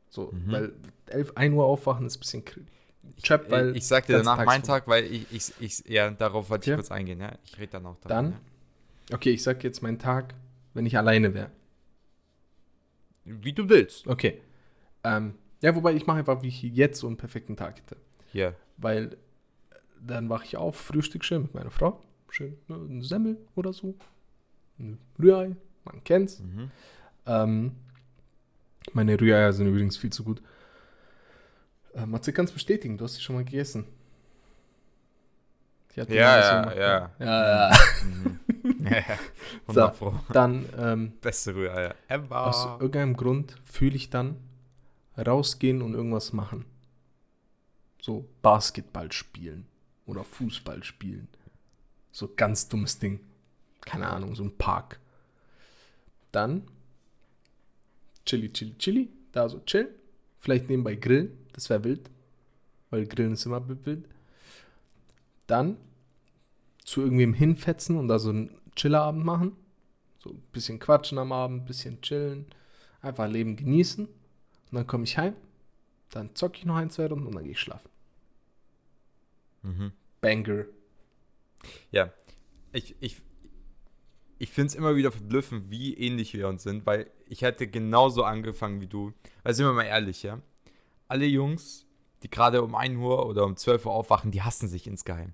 So, 0.10 0.32
Mhm. 0.32 0.52
weil 0.52 0.74
11, 1.08 1.34
1 1.36 1.54
Uhr 1.54 1.66
aufwachen 1.66 2.06
ist 2.06 2.18
ein 2.18 2.20
bisschen 2.20 2.44
kr- 2.46 2.62
Trap, 3.24 3.50
weil 3.52 3.76
ich 3.76 3.88
sag 3.88 4.06
dir 4.06 4.18
danach 4.18 4.44
meinen 4.46 4.64
Tag, 4.64 4.88
weil 4.88 5.06
ich, 5.06 5.32
ich, 5.32 5.54
ich 5.60 5.84
ja, 5.88 6.10
darauf 6.12 6.50
wollte 6.50 6.64
ich 6.66 6.74
Okay. 6.74 6.76
kurz 6.78 6.92
eingehen, 6.92 7.20
ja. 7.22 7.32
Ich 7.44 7.58
rede 7.58 7.72
dann 7.74 7.86
auch 7.86 7.98
davon, 7.98 8.32
Dann, 8.32 8.36
okay, 9.14 9.32
ich 9.32 9.42
sag 9.44 9.64
jetzt 9.64 9.82
meinen 9.82 10.00
Tag, 10.00 10.36
wenn 10.74 10.86
ich 10.86 10.98
alleine 10.98 11.34
wäre. 11.34 11.46
ja. 13.26 13.34
Wie 13.44 13.54
du 13.54 13.70
willst. 13.70 14.08
Okay. 14.08 14.42
Ähm, 15.04 15.36
ja, 15.62 15.76
wobei 15.76 15.94
ich 15.94 16.06
mache 16.08 16.20
einfach, 16.20 16.42
wie 16.42 16.48
ich 16.48 16.62
jetzt 16.62 17.00
so 17.00 17.08
einen 17.08 17.18
perfekten 17.18 17.56
Tag 17.56 17.78
hätte. 17.78 17.98
Ja. 18.34 18.54
Weil 18.78 19.14
äh, 19.14 19.76
dann 20.02 20.30
wache 20.30 20.46
ich 20.46 20.58
auf, 20.58 20.76
Frühstück 20.76 21.24
schön 21.26 21.44
mit 21.44 21.54
meiner 21.54 21.72
Frau. 21.72 22.02
Schön, 22.30 22.58
ne, 22.68 22.76
ein 22.76 23.02
Semmel 23.02 23.38
oder 23.56 23.74
so. 23.74 23.96
Ein 24.80 24.98
Rührei, 25.20 25.56
man 25.84 26.04
kennt's. 26.04 26.40
Mhm. 26.40 26.72
Ähm, 27.26 27.72
meine 28.94 29.20
Rühreier 29.20 29.54
sind 29.54 29.68
übrigens 29.68 29.98
viel 29.98 30.12
zu 30.12 30.24
gut. 30.24 30.42
Äh, 31.94 32.06
Matze 32.06 32.34
kann 32.34 32.46
es 32.46 32.52
bestätigen, 32.52 32.98
du 32.98 33.06
hast 33.06 33.16
sie 33.16 33.22
schon 33.22 33.36
mal 33.36 33.46
gegessen. 33.46 33.86
Ja, 35.96 36.06
so 36.06 36.14
ja, 36.14 36.62
gemacht, 36.62 36.78
ja. 36.78 37.12
ja. 37.20 37.70
ja. 37.70 37.78
Mhm. 38.06 38.40
ja, 38.86 38.98
ja. 38.98 39.20
So. 39.68 39.82
100 39.82 39.98
Pro. 39.98 40.14
Dann 40.32 40.66
ähm, 40.78 41.14
Beste 41.20 41.56
Rührei 41.56 41.94
ever. 42.08 42.48
Aus 42.48 42.66
irgendeinem 42.80 43.18
Grund 43.18 43.56
fühle 43.66 43.96
ich 43.96 44.10
dann 44.10 44.38
rausgehen 45.18 45.82
und 45.82 45.94
irgendwas 45.94 46.32
machen. 46.32 46.66
So 48.02 48.30
Basketball 48.42 49.12
spielen 49.12 49.68
oder 50.06 50.24
Fußball 50.24 50.84
spielen. 50.84 51.28
So 52.12 52.32
ganz 52.34 52.70
dummes 52.70 53.00
Ding. 53.00 53.20
Keine 53.82 54.08
Ahnung, 54.08 54.36
so 54.36 54.44
ein 54.44 54.58
Park. 54.58 55.00
Dann 56.32 56.68
Chili, 58.30 58.54
Chili, 58.54 58.78
Chili. 58.78 59.10
Da 59.32 59.50
so 59.50 59.60
chillen. 59.66 59.90
Vielleicht 60.40 60.70
nebenbei 60.70 60.96
grillen. 60.96 61.32
Das 61.54 61.70
wäre 61.70 61.84
wild. 61.84 62.12
Weil 62.92 63.08
grillen 63.08 63.34
ist 63.34 63.46
immer 63.46 63.68
wild. 63.68 64.08
Dann 65.48 65.78
zu 66.86 67.02
irgendwem 67.02 67.34
hinfetzen 67.34 67.98
und 67.98 68.08
da 68.08 68.20
so 68.20 68.30
einen 68.30 68.56
Chillerabend 68.76 69.26
machen. 69.26 69.56
So 70.20 70.30
ein 70.32 70.42
bisschen 70.52 70.78
quatschen 70.80 71.18
am 71.18 71.32
Abend, 71.32 71.64
ein 71.64 71.66
bisschen 71.66 72.02
chillen, 72.02 72.46
einfach 73.02 73.28
Leben 73.28 73.56
genießen. 73.56 74.06
Und 74.06 74.76
dann 74.76 74.86
komme 74.86 75.06
ich 75.06 75.18
heim, 75.18 75.36
dann 76.12 76.36
zocke 76.36 76.58
ich 76.60 76.66
noch 76.66 76.76
ein, 76.76 76.90
zwei 76.92 77.08
Runden 77.08 77.28
und 77.28 77.36
dann 77.36 77.44
gehe 77.44 77.54
ich 77.54 77.60
schlafen. 77.60 77.90
Mhm. 79.64 79.92
Banger. 80.22 80.66
Ja, 81.92 82.14
ich, 82.74 82.96
ich, 83.00 83.22
ich 84.40 84.50
finde 84.52 84.68
es 84.68 84.76
immer 84.76 84.96
wieder 84.96 85.12
verblüffend, 85.12 85.70
wie 85.70 85.94
ähnlich 85.96 86.34
wir 86.34 86.48
uns 86.48 86.64
sind, 86.64 86.86
weil 86.86 87.08
ich 87.28 87.42
hätte 87.42 87.68
genauso 87.68 88.24
angefangen 88.24 88.82
wie 88.82 88.88
du. 88.88 89.14
Weil 89.44 89.54
sind 89.54 89.66
wir 89.66 89.74
mal 89.74 89.84
ehrlich, 89.84 90.24
ja. 90.24 90.40
Alle 91.08 91.26
Jungs, 91.26 91.86
die 92.24 92.30
gerade 92.30 92.64
um 92.64 92.74
1 92.74 92.98
Uhr 92.98 93.26
oder 93.28 93.46
um 93.46 93.56
12 93.58 93.86
Uhr 93.86 93.92
aufwachen, 93.92 94.32
die 94.32 94.42
hassen 94.42 94.68
sich 94.70 94.88
insgeheim. 94.88 95.34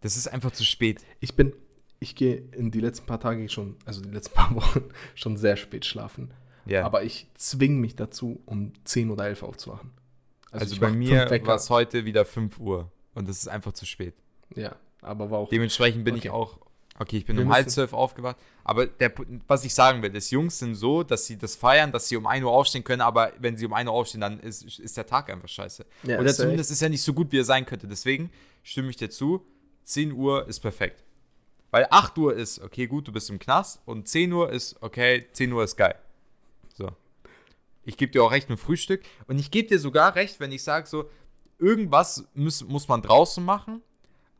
Das 0.00 0.16
ist 0.16 0.26
einfach 0.28 0.50
zu 0.50 0.64
spät. 0.64 1.04
Ich 1.20 1.34
bin, 1.36 1.54
ich 2.00 2.14
gehe 2.16 2.36
in 2.52 2.70
die 2.70 2.80
letzten 2.80 3.06
paar 3.06 3.20
Tage 3.20 3.48
schon, 3.48 3.76
also 3.84 4.00
die 4.02 4.10
letzten 4.10 4.34
paar 4.34 4.54
Wochen, 4.54 4.82
schon 5.14 5.36
sehr 5.36 5.56
spät 5.56 5.84
schlafen. 5.86 6.34
Ja. 6.66 6.84
Aber 6.84 7.04
ich 7.04 7.28
zwinge 7.34 7.78
mich 7.78 7.94
dazu, 7.94 8.42
um 8.46 8.72
10 8.84 9.10
oder 9.10 9.26
11 9.26 9.42
aufzuwachen. 9.44 9.92
also 10.50 10.74
ich 10.74 10.80
bei 10.80 10.90
mir 10.90 11.30
war 11.46 11.56
es 11.56 11.70
heute 11.70 12.04
wieder 12.06 12.24
5 12.24 12.58
Uhr 12.58 12.90
und 13.14 13.28
das 13.28 13.38
ist 13.38 13.48
einfach 13.48 13.72
zu 13.72 13.86
spät. 13.86 14.14
Ja, 14.56 14.74
aber 15.02 15.30
war 15.30 15.38
auch. 15.38 15.48
Dementsprechend 15.50 16.04
bin 16.04 16.14
Okay. 16.14 16.26
ich 16.26 16.30
auch. 16.30 16.58
Okay, 16.98 17.16
ich 17.18 17.26
bin 17.26 17.36
Wir 17.36 17.44
um 17.44 17.52
halb 17.52 17.68
zwölf 17.70 17.92
aufgewacht. 17.92 18.36
Aber 18.62 18.86
der, 18.86 19.12
was 19.48 19.64
ich 19.64 19.74
sagen 19.74 20.02
will, 20.02 20.14
ist, 20.14 20.30
Jungs 20.30 20.58
sind 20.58 20.76
so, 20.76 21.02
dass 21.02 21.26
sie 21.26 21.36
das 21.36 21.56
feiern, 21.56 21.90
dass 21.90 22.08
sie 22.08 22.16
um 22.16 22.26
1 22.26 22.44
Uhr 22.44 22.52
aufstehen 22.52 22.84
können, 22.84 23.02
aber 23.02 23.32
wenn 23.38 23.56
sie 23.56 23.66
um 23.66 23.72
1 23.72 23.88
Uhr 23.88 23.94
aufstehen, 23.94 24.20
dann 24.20 24.38
ist, 24.40 24.78
ist 24.78 24.96
der 24.96 25.06
Tag 25.06 25.28
einfach 25.30 25.48
scheiße. 25.48 25.84
Ja, 26.04 26.20
Oder 26.20 26.32
zumindest 26.32 26.70
ist 26.70 26.82
er 26.82 26.88
nicht 26.88 27.02
so 27.02 27.12
gut, 27.12 27.32
wie 27.32 27.40
er 27.40 27.44
sein 27.44 27.66
könnte. 27.66 27.88
Deswegen 27.88 28.30
stimme 28.62 28.90
ich 28.90 28.96
dir 28.96 29.10
zu, 29.10 29.44
10 29.82 30.12
Uhr 30.12 30.46
ist 30.46 30.60
perfekt. 30.60 31.02
Weil 31.72 31.88
8 31.90 32.16
Uhr 32.18 32.34
ist, 32.34 32.60
okay, 32.60 32.86
gut, 32.86 33.08
du 33.08 33.12
bist 33.12 33.28
im 33.28 33.40
Knast 33.40 33.80
und 33.84 34.08
10 34.08 34.32
Uhr 34.32 34.50
ist, 34.50 34.76
okay, 34.80 35.26
10 35.32 35.52
Uhr 35.52 35.64
ist 35.64 35.76
geil. 35.76 35.96
Ich 37.86 37.96
gebe 37.96 38.12
dir 38.12 38.24
auch 38.24 38.30
recht 38.30 38.48
mit 38.48 38.58
Frühstück. 38.58 39.02
Und 39.26 39.38
ich 39.38 39.50
gebe 39.50 39.68
dir 39.68 39.78
sogar 39.78 40.14
recht, 40.14 40.40
wenn 40.40 40.52
ich 40.52 40.62
sage 40.62 40.86
so, 40.86 41.10
irgendwas 41.58 42.26
muss, 42.34 42.64
muss 42.64 42.88
man 42.88 43.02
draußen 43.02 43.44
machen, 43.44 43.82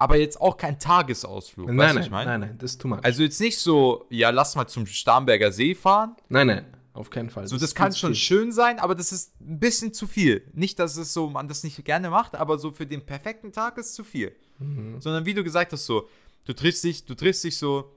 aber 0.05 0.19
jetzt 0.19 0.39
auch 0.39 0.59
kein 0.59 0.79
Tagesausflug. 0.79 1.67
Nein, 1.69 1.79
weißt 1.79 1.95
nein, 1.95 2.05
ich 2.05 2.11
meine? 2.11 2.31
nein, 2.31 2.41
nein, 2.41 2.59
das 2.59 2.73
ist 2.73 2.81
too 2.83 2.89
much. 2.89 2.99
Also 3.03 3.23
jetzt 3.23 3.41
nicht 3.41 3.59
so, 3.59 4.05
ja, 4.11 4.29
lass 4.29 4.55
mal 4.55 4.67
zum 4.67 4.85
Starnberger 4.85 5.51
See 5.51 5.75
fahren. 5.75 6.15
nein, 6.29 6.47
nein, 6.47 6.67
auf 6.93 7.09
keinen 7.09 7.31
Fall. 7.31 7.47
So, 7.49 7.57
ist 7.57 7.63
das 7.63 7.75
kann 7.75 7.91
schon 7.95 8.15
schön 8.15 8.53
sein, 8.53 8.79
aber 8.79 8.95
das 8.95 9.13
ist 9.13 9.33
ein 9.41 9.59
bisschen 9.59 9.95
zu 9.95 10.07
viel. 10.07 10.47
Nicht, 10.53 10.79
dass 10.79 10.99
es 10.99 11.15
so, 11.15 11.31
man 11.31 11.49
das 11.49 11.65
nicht 11.65 11.83
gerne 11.87 12.11
macht, 12.11 12.37
aber 12.37 12.59
so 12.59 12.71
für 12.71 12.87
den 12.87 13.07
perfekten 13.07 13.51
Tag 13.51 13.79
ist 13.79 13.95
zu 13.95 14.05
viel. 14.05 14.37
Mhm. 14.59 15.01
Sondern 15.01 15.25
wie 15.25 15.33
du 15.33 15.43
gesagt 15.43 15.73
hast, 15.73 15.87
so, 15.87 16.07
du 16.45 16.53
triffst 16.53 16.85
dich, 16.85 17.07
du 17.07 17.15
triffst 17.15 17.43
dich 17.45 17.57
so, 17.57 17.91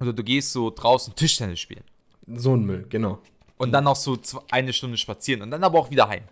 oder 0.00 0.12
du 0.12 0.24
gehst 0.24 0.52
so 0.52 0.70
draußen 0.70 1.14
Tischtennis 1.14 1.60
spielen. 1.60 1.84
So 2.26 2.56
ein 2.56 2.64
Müll, 2.64 2.84
genau. 2.88 3.20
Und 3.58 3.70
dann 3.70 3.84
noch 3.84 3.94
so 3.94 4.18
eine 4.50 4.72
Stunde 4.72 4.96
spazieren 4.96 5.42
und 5.42 5.52
dann 5.52 5.62
aber 5.62 5.78
auch 5.78 5.88
wieder 5.88 6.08
heim. 6.08 6.24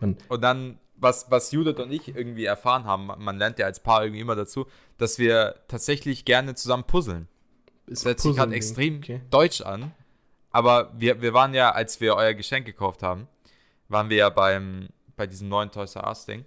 Man, 0.00 0.16
Und 0.28 0.40
dann, 0.42 0.78
was, 1.04 1.30
was 1.30 1.52
Judith 1.52 1.78
und 1.78 1.92
ich 1.92 2.08
irgendwie 2.08 2.44
erfahren 2.44 2.84
haben, 2.84 3.06
man 3.06 3.38
lernt 3.38 3.60
ja 3.60 3.66
als 3.66 3.78
Paar 3.78 4.02
irgendwie 4.02 4.20
immer 4.20 4.34
dazu, 4.34 4.66
dass 4.98 5.20
wir 5.20 5.54
tatsächlich 5.68 6.24
gerne 6.24 6.56
zusammen 6.56 6.82
puzzeln. 6.84 7.28
Das 7.86 8.04
hört 8.04 8.18
sich 8.18 8.34
gerade 8.34 8.54
extrem 8.54 8.96
Okay. 8.98 9.20
deutsch 9.30 9.60
an. 9.60 9.92
Aber 10.50 10.92
wir, 10.96 11.20
wir 11.20 11.34
waren 11.34 11.54
ja, 11.54 11.70
als 11.70 12.00
wir 12.00 12.16
euer 12.16 12.34
Geschenk 12.34 12.66
gekauft 12.66 13.02
haben, 13.02 13.28
waren 13.88 14.08
wir 14.08 14.16
ja 14.16 14.30
beim, 14.30 14.88
bei 15.16 15.26
diesem 15.26 15.48
neuen 15.48 15.70
Toys 15.70 15.94
R 15.96 16.06
Us 16.08 16.26
Ding. 16.26 16.44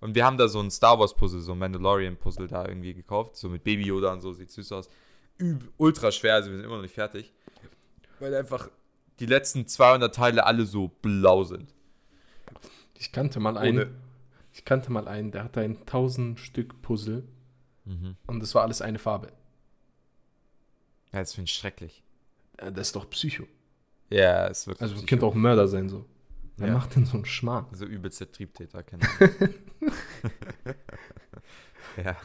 Und 0.00 0.14
wir 0.14 0.24
haben 0.24 0.36
da 0.36 0.48
so 0.48 0.60
ein 0.60 0.70
Star 0.70 0.98
Wars 0.98 1.14
Puzzle, 1.14 1.40
so 1.40 1.52
ein 1.52 1.58
Mandalorian 1.58 2.16
Puzzle 2.16 2.46
da 2.46 2.66
irgendwie 2.66 2.92
gekauft. 2.92 3.36
So 3.36 3.48
mit 3.48 3.64
Baby 3.64 3.86
Yoda 3.86 4.12
und 4.12 4.20
so, 4.20 4.32
sieht 4.32 4.50
süß 4.50 4.72
aus. 4.72 4.88
Üb, 5.40 5.70
ultra 5.76 6.10
schwer, 6.12 6.34
also 6.34 6.50
wir 6.50 6.56
sind 6.56 6.64
immer 6.64 6.76
noch 6.76 6.82
nicht 6.82 6.94
fertig. 6.94 7.32
Weil 8.18 8.34
einfach 8.34 8.68
die 9.20 9.26
letzten 9.26 9.66
200 9.66 10.14
Teile 10.14 10.46
alle 10.46 10.64
so 10.66 10.88
blau 10.88 11.44
sind. 11.44 11.73
Ich 12.96 13.12
kannte 13.12 13.40
mal 13.40 13.56
einen. 13.58 13.78
Ohne- 13.78 13.90
Ich 14.52 14.64
kannte 14.64 14.92
mal 14.92 15.08
einen, 15.08 15.32
der 15.32 15.42
hatte 15.44 15.60
ein 15.60 15.78
1000 15.84 16.38
Stück 16.38 16.80
Puzzle 16.82 17.24
Mhm. 17.84 18.16
und 18.26 18.40
das 18.40 18.54
war 18.54 18.62
alles 18.62 18.80
eine 18.82 18.98
Farbe. 18.98 19.32
Ja, 21.12 21.18
das 21.20 21.34
finde 21.34 21.48
ich 21.48 21.54
schrecklich. 21.54 22.02
Äh, 22.58 22.70
Das 22.72 22.88
ist 22.88 22.96
doch 22.96 23.08
Psycho. 23.10 23.44
Ja, 24.10 24.46
ist 24.46 24.66
wirklich. 24.66 24.82
Also 24.82 24.94
psycho. 24.94 25.08
könnte 25.08 25.26
auch 25.26 25.34
Mörder 25.34 25.66
sein 25.68 25.88
so. 25.88 26.04
Wer 26.56 26.68
Ja. 26.68 26.74
macht 26.74 26.94
denn 26.94 27.04
so 27.04 27.14
einen 27.16 27.24
Schmarrn? 27.24 27.66
So 27.72 27.84
übelste 27.84 28.30
Triebtäter 28.30 28.82
kennen. 28.84 29.02
ja. 31.96 32.16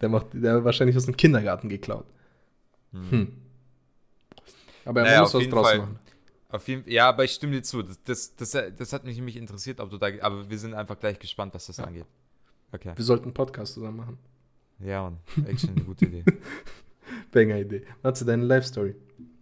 Der 0.00 0.08
macht, 0.08 0.26
der 0.32 0.54
hat 0.54 0.64
wahrscheinlich 0.64 0.96
aus 0.96 1.06
dem 1.06 1.16
Kindergarten 1.16 1.68
geklaut. 1.68 2.06
Hm. 2.92 3.36
Aber 4.84 5.00
er 5.00 5.06
Naja, 5.06 5.20
muss 5.22 5.34
was 5.34 5.48
draus 5.48 5.66
Fall. 5.68 5.78
machen. 5.78 5.98
Auf 6.50 6.66
jeden, 6.68 6.88
ja, 6.90 7.08
aber 7.08 7.24
ich 7.24 7.32
stimme 7.32 7.52
dir 7.52 7.62
zu. 7.62 7.82
Das, 7.82 8.02
das, 8.04 8.36
das, 8.36 8.52
das 8.76 8.92
hat 8.92 9.04
mich 9.04 9.16
nämlich 9.16 9.36
interessiert, 9.36 9.80
ob 9.80 9.90
du 9.90 9.98
da. 9.98 10.08
Aber 10.22 10.48
wir 10.48 10.58
sind 10.58 10.74
einfach 10.74 10.98
gleich 10.98 11.18
gespannt, 11.18 11.54
was 11.54 11.66
das 11.66 11.76
Ja. 11.76 11.84
angeht. 11.84 12.06
Okay. 12.72 12.92
Wir 12.96 13.04
sollten 13.04 13.24
einen 13.24 13.34
Podcast 13.34 13.74
zusammen 13.74 13.98
machen. 13.98 14.18
Ja, 14.78 15.02
Mann. 15.02 15.18
Echt 15.46 15.68
eine 15.68 15.82
gute 15.82 16.06
Idee. 16.06 16.24
Banger-Idee. 17.32 17.84
Warte, 18.02 18.24
deine 18.24 18.44
Life-Story. 18.44 18.94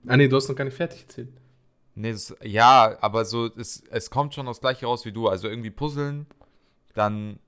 Ah 0.07 0.17
nee, 0.17 0.29
du 0.29 0.37
hast 0.37 0.49
noch 0.49 0.57
gar 0.57 0.65
nicht 0.65 0.77
fertig 0.77 1.03
erzählt. 1.03 1.29
Nee, 1.95 2.13
das, 2.13 2.35
ja, 2.43 2.97
aber 3.01 3.25
so, 3.25 3.47
es, 3.57 3.83
es 3.91 4.11
kommt 4.11 4.35
schon 4.35 4.47
das 4.47 4.61
gleiche 4.61 4.87
raus 4.87 5.05
wie 5.05 5.13
du. 5.13 5.29
Also 5.29 5.49
irgendwie 5.49 5.71
puzzeln, 5.71 6.27
dann 6.95 7.39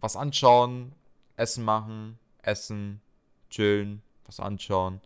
was 0.00 0.16
anschauen, 0.16 0.92
Essen 1.36 1.64
machen, 1.64 2.18
essen, 2.42 3.00
chillen, 3.48 4.02
was 4.26 4.40
anschauen, 4.40 5.00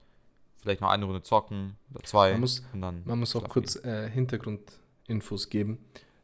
vielleicht 0.67 0.81
noch 0.81 0.91
eine 0.91 1.05
Runde 1.05 1.23
zocken 1.23 1.77
oder 1.95 2.03
zwei. 2.03 2.33
Man 2.33 2.41
muss- 2.41 2.65
und 2.73 2.81
dann 2.83 3.03
Man 3.05 3.21
muss 3.21 3.37
auch 3.37 3.49
kurz 3.49 3.77
äh, 3.85 4.11
Hintergrundinfos 4.11 5.49
geben. 5.49 5.79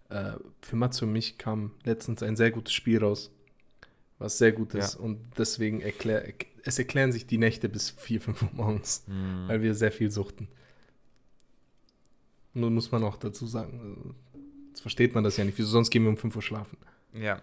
Äh, 0.08 0.32
für 0.60 0.74
Matze 0.74 1.04
und 1.04 1.12
mich 1.12 1.38
kam 1.38 1.70
letztens 1.84 2.24
ein 2.24 2.34
sehr 2.34 2.50
gutes 2.50 2.72
Spiel 2.72 2.98
raus, 2.98 3.30
was 4.18 4.38
sehr 4.38 4.50
gut 4.50 4.74
ist. 4.74 4.96
Und 4.96 5.20
deswegen 5.38 5.80
erklär, 5.80 6.24
es 6.64 6.76
erklären 6.78 7.12
sich 7.12 7.26
die 7.26 7.38
Nächte 7.38 7.68
bis 7.68 7.90
4, 7.90 8.20
5 8.20 8.42
Uhr 8.42 8.48
morgens. 8.52 9.04
Mhm. 9.06 9.46
weil 9.46 9.62
wir 9.62 9.74
sehr 9.76 9.92
viel 9.92 10.10
suchten. 10.10 10.48
Nur 12.52 12.70
muss 12.70 12.90
man 12.90 13.04
auch 13.04 13.16
dazu 13.16 13.46
sagen. 13.46 14.16
Jetzt 14.70 14.80
versteht 14.80 15.14
man 15.14 15.22
das 15.22 15.36
ja 15.36 15.44
nicht. 15.44 15.56
Wieso 15.56 15.70
sonst 15.70 15.90
gehen 15.90 16.02
wir 16.02 16.10
um 16.10 16.16
5 16.16 16.34
Uhr 16.34 16.42
schlafen? 16.42 16.76
Ja. 17.14 17.40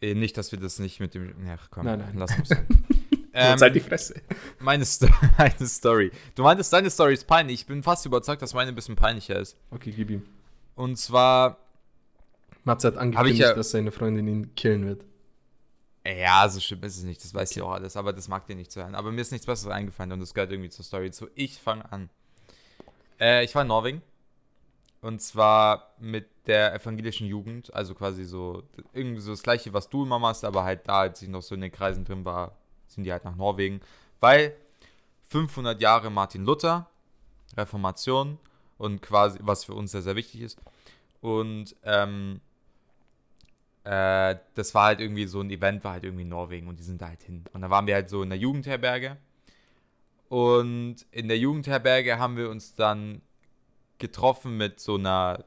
Eh, 0.00 0.14
nicht, 0.14 0.36
dass 0.36 0.50
wir 0.52 0.58
das 0.58 0.78
nicht 0.80 0.98
mit 1.00 1.14
dem. 1.14 1.46
Ja, 1.46 1.56
komm, 1.70 1.84
Nein, 1.84 2.00
nein. 2.00 2.14
lass 2.16 2.36
uns. 2.36 2.50
Jetzt 3.32 3.62
halt 3.62 3.74
die 3.74 3.80
Fresse. 3.80 4.20
meine, 4.58 4.84
Sto 4.84 5.06
meine 5.38 5.66
Story. 5.66 6.10
Du 6.34 6.42
meintest, 6.42 6.72
deine 6.72 6.90
Story 6.90 7.14
ist 7.14 7.26
peinlich. 7.26 7.60
Ich 7.60 7.66
bin 7.66 7.82
fast 7.82 8.04
überzeugt, 8.06 8.42
dass 8.42 8.54
meine 8.54 8.70
ein 8.70 8.74
bisschen 8.74 8.96
peinlicher 8.96 9.38
ist. 9.38 9.56
Okay, 9.70 9.92
gib 9.92 10.10
ihm. 10.10 10.24
Und 10.74 10.96
zwar, 10.96 11.58
Matze 12.64 12.88
hat 12.88 12.96
angekündigt, 12.96 13.40
ja- 13.40 13.54
dass 13.54 13.70
seine 13.70 13.90
Freundin 13.92 14.26
ihn 14.28 14.54
killen 14.54 14.86
wird. 14.86 15.04
ja, 16.06 16.48
so 16.48 16.58
schlimm 16.60 16.82
ist 16.84 16.96
es 16.96 17.04
nicht. 17.04 17.22
Das 17.22 17.34
weiß 17.34 17.50
ich 17.52 17.60
auch 17.62 17.72
alles. 17.72 17.96
Aber 17.96 18.12
das 18.12 18.28
mag 18.28 18.46
dir 18.46 18.56
nicht 18.56 18.72
zu 18.72 18.80
hören. 18.82 18.94
Aber 18.94 19.12
mir 19.12 19.20
ist 19.20 19.30
nichts 19.32 19.46
Besseres 19.46 19.72
eingefallen 19.72 20.12
und 20.12 20.20
das 20.20 20.32
gehört 20.32 20.50
irgendwie 20.50 20.70
zur 20.70 20.84
Story 20.84 21.10
zu. 21.10 21.28
Ich 21.34 21.58
fange 21.60 21.90
an. 21.92 22.08
Äh, 23.20 23.44
ich 23.44 23.54
war 23.54 23.62
in 23.62 23.68
Norwegen. 23.68 24.02
Und 25.00 25.20
zwar 25.22 25.94
mit 26.00 26.26
der 26.46 26.74
evangelischen 26.74 27.26
Jugend. 27.26 27.72
Also 27.74 27.94
quasi 27.94 28.24
so, 28.24 28.62
irgendwie 28.94 29.20
so 29.20 29.30
das 29.32 29.42
Gleiche, 29.42 29.72
was 29.74 29.88
du 29.90 30.04
immer 30.04 30.18
machst. 30.18 30.44
Aber 30.44 30.64
halt 30.64 30.88
da, 30.88 31.00
als 31.00 31.20
ich 31.22 31.28
noch 31.28 31.42
so 31.42 31.54
in 31.54 31.60
den 31.60 31.70
Kreisen 31.72 32.04
drin 32.04 32.24
war, 32.24 32.56
sind 32.88 33.04
die 33.04 33.12
halt 33.12 33.24
nach 33.24 33.36
Norwegen. 33.36 33.80
Weil 34.20 34.54
500 35.28 35.80
Jahre 35.80 36.10
Martin 36.10 36.44
Luther, 36.44 36.88
Reformation 37.56 38.38
und 38.78 39.02
quasi, 39.02 39.38
was 39.42 39.64
für 39.64 39.74
uns 39.74 39.92
sehr, 39.92 40.02
sehr 40.02 40.16
wichtig 40.16 40.40
ist. 40.40 40.58
Und 41.20 41.74
ähm, 41.84 42.40
äh, 43.84 44.36
das 44.54 44.74
war 44.74 44.86
halt 44.86 45.00
irgendwie 45.00 45.26
so 45.26 45.40
ein 45.40 45.50
Event, 45.50 45.84
war 45.84 45.92
halt 45.92 46.04
irgendwie 46.04 46.22
in 46.22 46.28
Norwegen 46.28 46.68
und 46.68 46.78
die 46.78 46.84
sind 46.84 47.00
da 47.00 47.08
halt 47.08 47.22
hin. 47.22 47.44
Und 47.52 47.62
da 47.62 47.70
waren 47.70 47.86
wir 47.86 47.94
halt 47.94 48.08
so 48.08 48.22
in 48.22 48.30
der 48.30 48.38
Jugendherberge. 48.38 49.16
Und 50.28 51.06
in 51.10 51.28
der 51.28 51.38
Jugendherberge 51.38 52.18
haben 52.18 52.36
wir 52.36 52.50
uns 52.50 52.74
dann 52.74 53.22
getroffen 53.98 54.56
mit 54.56 54.78
so 54.78 54.96
einer 54.96 55.44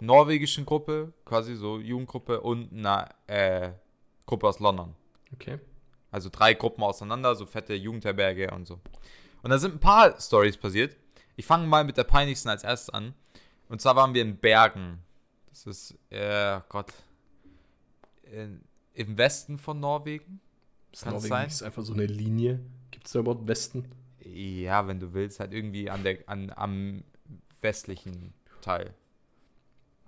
norwegischen 0.00 0.64
Gruppe, 0.64 1.12
quasi 1.24 1.54
so 1.54 1.78
Jugendgruppe 1.78 2.40
und 2.40 2.72
einer 2.72 3.08
äh, 3.26 3.70
Gruppe 4.26 4.48
aus 4.48 4.60
London. 4.60 4.94
Okay. 5.34 5.58
Also 6.10 6.28
drei 6.30 6.54
Gruppen 6.54 6.82
auseinander, 6.82 7.34
so 7.34 7.46
fette 7.46 7.74
Jugendherberge 7.74 8.50
und 8.50 8.66
so. 8.66 8.80
Und 9.42 9.50
da 9.50 9.58
sind 9.58 9.74
ein 9.74 9.80
paar 9.80 10.20
Stories 10.20 10.56
passiert. 10.56 10.96
Ich 11.36 11.46
fange 11.46 11.66
mal 11.66 11.84
mit 11.84 11.96
der 11.96 12.04
peinlichsten 12.04 12.48
als 12.48 12.64
erstes 12.64 12.90
an. 12.90 13.14
Und 13.68 13.80
zwar 13.80 13.96
waren 13.96 14.12
wir 14.14 14.22
in 14.22 14.36
Bergen. 14.36 14.98
Das 15.48 15.66
ist, 15.66 15.98
äh, 16.10 16.60
Gott, 16.68 16.92
in, 18.24 18.62
im 18.94 19.16
Westen 19.16 19.58
von 19.58 19.80
Norwegen. 19.80 20.40
Es 20.92 21.04
Norwegen 21.04 21.28
sein? 21.28 21.46
ist 21.46 21.62
einfach 21.62 21.82
so 21.82 21.92
eine 21.92 22.06
Linie. 22.06 22.60
Gibt 22.90 23.06
es 23.06 23.12
da 23.12 23.20
überhaupt 23.20 23.46
Westen? 23.46 23.86
Ja, 24.22 24.86
wenn 24.86 25.00
du 25.00 25.14
willst, 25.14 25.40
halt 25.40 25.52
irgendwie 25.52 25.88
an 25.88 26.02
der, 26.02 26.18
an, 26.26 26.52
am 26.54 27.04
westlichen 27.60 28.34
Teil. 28.60 28.94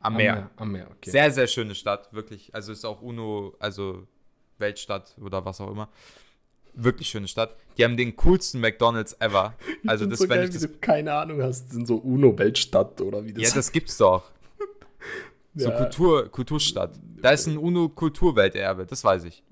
Am 0.00 0.16
Meer. 0.16 0.50
Am 0.56 0.72
Meer, 0.72 0.90
okay. 0.90 1.10
Sehr, 1.10 1.30
sehr 1.30 1.46
schöne 1.46 1.74
Stadt, 1.74 2.12
wirklich. 2.12 2.54
Also 2.54 2.72
ist 2.72 2.84
auch 2.84 3.00
UNO, 3.00 3.54
also 3.60 4.06
Weltstadt 4.62 5.14
oder 5.22 5.44
was 5.44 5.60
auch 5.60 5.70
immer. 5.70 5.90
Wirklich 6.72 7.10
schöne 7.10 7.28
Stadt. 7.28 7.54
Die 7.76 7.84
haben 7.84 7.98
den 7.98 8.16
coolsten 8.16 8.60
McDonalds 8.60 9.14
ever. 9.20 9.52
Also 9.86 10.06
das, 10.06 10.20
so 10.20 10.28
wenn 10.30 10.38
geil, 10.38 10.48
ich 10.48 10.54
das, 10.54 10.62
du 10.62 10.68
keine 10.80 11.12
Ahnung 11.12 11.42
hast, 11.42 11.70
sind 11.70 11.86
so 11.86 11.96
UNO-Weltstadt 11.96 13.02
oder 13.02 13.26
wie 13.26 13.34
das 13.34 13.42
ja, 13.42 13.50
das 13.54 13.70
gibt's 13.76 13.98
doch. 13.98 14.30
So 15.54 15.68
Ja. 15.68 15.76
Kultur, 15.76 16.28
Kulturstadt. 16.30 16.92
Da 17.20 17.32
ist 17.32 17.46
ein 17.46 17.58
UNO-Kulturwelterbe, 17.58 18.86
das 18.86 19.04
weiß 19.04 19.24
ich. 19.24 19.42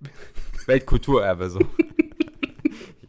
Weltkulturerbe, 0.67 1.51
so. 1.51 1.59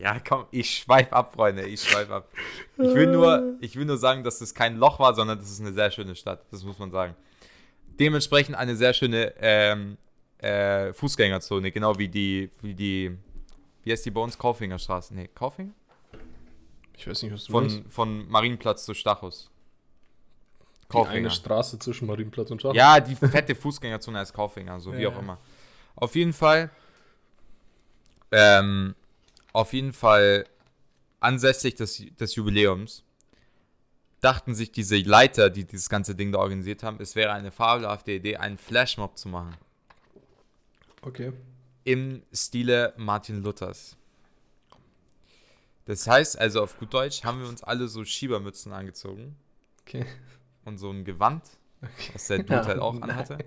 Ja, 0.02 0.18
komm, 0.20 0.46
ich 0.50 0.80
schweif 0.80 1.14
ab, 1.14 1.36
Freunde, 1.36 1.62
ich 1.68 1.84
schweif 1.84 2.10
ab. 2.10 2.28
Ich 2.76 2.96
will 2.96 3.06
nur, 3.06 3.56
ich 3.62 3.76
will 3.76 3.86
nur 3.86 4.00
sagen, 4.00 4.24
dass 4.24 4.40
das 4.40 4.56
kein 4.56 4.78
Loch 4.78 5.00
war, 5.00 5.14
sondern 5.14 5.38
das 5.38 5.52
ist 5.52 5.62
eine 5.62 5.74
sehr 5.74 5.92
schöne 5.92 6.16
Stadt. 6.16 6.44
Das 6.50 6.64
muss 6.64 6.80
man 6.80 6.90
sagen. 6.90 7.16
Dementsprechend 8.00 8.56
eine 8.56 8.76
sehr 8.76 8.96
schöne 8.96 9.32
ähm, 9.40 9.98
äh, 10.42 10.94
Fußgängerzone, 10.94 11.72
genau 11.72 11.98
wie 11.98 12.08
die, 12.08 12.50
wie 12.62 12.74
die, 12.74 13.18
wie 13.84 13.92
heißt 13.92 14.06
die 14.06 14.12
bei 14.12 14.22
uns? 14.22 14.38
Kaufinger 14.38 14.80
Straße? 14.80 15.14
Nee, 15.14 15.30
Kaufing? 15.34 15.74
Ich 16.98 17.08
weiß 17.08 17.24
nicht, 17.24 17.34
was 17.34 17.46
du 17.46 17.54
meinst. 17.54 17.78
Von, 17.78 17.92
von 17.92 18.30
Marienplatz 18.30 18.86
zu 18.86 18.94
Stachus. 18.94 19.50
Die 20.92 20.98
eine 20.98 21.32
Straße 21.32 21.80
zwischen 21.80 22.06
Marienplatz 22.08 22.52
und 22.52 22.62
Schach. 22.62 22.74
Ja, 22.74 23.00
die 23.00 23.16
fette 23.16 23.56
Fußgängerzone 23.56 24.20
heißt 24.20 24.34
Kaufinger, 24.34 24.80
so 24.80 24.92
wie 24.94 25.02
Ja, 25.02 25.10
auch 25.10 25.14
ja. 25.14 25.20
immer. 25.20 25.40
Auf 25.96 26.16
jeden 26.16 26.34
Fall, 26.34 26.70
ähm, 28.32 28.96
auf 29.54 29.72
jeden 29.74 29.94
Fall 29.94 30.46
ansässlich 31.20 31.76
des, 31.76 32.04
des 32.20 32.36
Jubiläums 32.36 33.04
dachten 34.20 34.54
sich 34.54 34.72
diese 34.72 34.98
Leiter, 34.98 35.50
die 35.50 35.66
dieses 35.66 35.90
ganze 35.90 36.14
Ding 36.14 36.32
da 36.32 36.40
organisiert 36.40 36.84
haben, 36.84 36.98
es 37.00 37.16
wäre 37.16 37.32
eine 37.32 37.52
fabelhafte 37.52 38.12
Idee, 38.12 38.38
einen 38.38 38.58
Flashmob 38.58 39.18
zu 39.18 39.30
machen. 39.30 39.56
Okay. 41.02 41.34
Im 41.84 42.22
Stile 42.32 42.94
Martin 42.98 43.42
Luthers. 43.42 43.96
Das 45.86 46.08
heißt 46.08 46.40
also 46.40 46.62
auf 46.64 46.78
gut 46.78 46.94
Deutsch 46.94 47.24
haben 47.24 47.42
wir 47.42 47.48
uns 47.50 47.64
alle 47.64 47.88
so 47.88 48.04
Schiebermützen 48.06 48.72
angezogen. 48.72 49.36
Okay. 49.82 50.06
und 50.64 50.78
so 50.78 50.92
ein 50.92 51.04
Gewand, 51.04 51.44
okay. 51.82 52.12
was 52.14 52.28
der 52.28 52.38
Dude 52.40 52.54
Ja, 52.54 52.66
halt 52.66 52.80
auch 52.80 52.94
nein. 53.00 53.04
anhatte. 53.10 53.38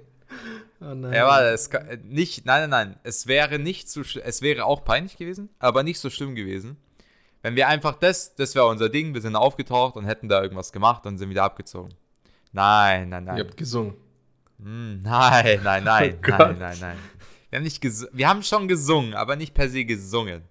Oh 0.80 0.94
nein. 0.94 1.12
Ja, 1.12 1.28
aber 1.28 1.52
es 1.52 1.70
ka- 1.70 1.78
äh, 1.78 1.96
nicht, 2.02 2.44
nein, 2.44 2.68
nein, 2.68 2.88
nein. 2.90 3.00
Es 3.04 3.28
wäre 3.28 3.58
nicht 3.60 3.88
so 3.88 4.02
schlimm, 4.02 4.24
es 4.26 4.42
wäre 4.42 4.64
auch 4.64 4.84
peinlich 4.84 5.16
gewesen, 5.16 5.48
aber 5.60 5.84
nicht 5.84 6.00
so 6.00 6.10
schlimm 6.10 6.34
gewesen. 6.34 6.76
Wenn 7.40 7.54
wir 7.56 7.68
einfach 7.68 7.94
das, 7.94 8.34
das 8.34 8.54
wäre 8.56 8.66
unser 8.66 8.88
Ding, 8.88 9.14
wir 9.14 9.20
sind 9.20 9.36
aufgetaucht 9.36 9.94
und 9.96 10.06
hätten 10.06 10.28
da 10.28 10.42
irgendwas 10.42 10.72
gemacht 10.72 11.06
und 11.06 11.18
sind 11.18 11.30
wieder 11.30 11.44
abgezogen. 11.44 11.94
Nein, 12.52 13.10
nein, 13.10 13.22
Ihr 13.26 13.32
nein. 13.32 13.38
habt 13.46 13.56
gesungen. 13.56 13.94
Hm, 14.58 15.02
nein, 15.02 15.60
nein, 15.62 15.84
nein, 15.84 16.18
Oh 16.24 16.28
nein, 16.28 16.36
Gott. 16.38 16.58
nein, 16.58 16.76
nein. 16.80 16.98
Wir 17.54 17.58
haben, 17.58 17.64
nicht 17.64 17.84
wir 18.12 18.28
haben 18.28 18.42
schon 18.42 18.66
gesungen, 18.66 19.14
aber 19.14 19.36
nicht 19.36 19.54
per 19.54 19.68
se 19.68 19.84
gesungen. 19.84 20.42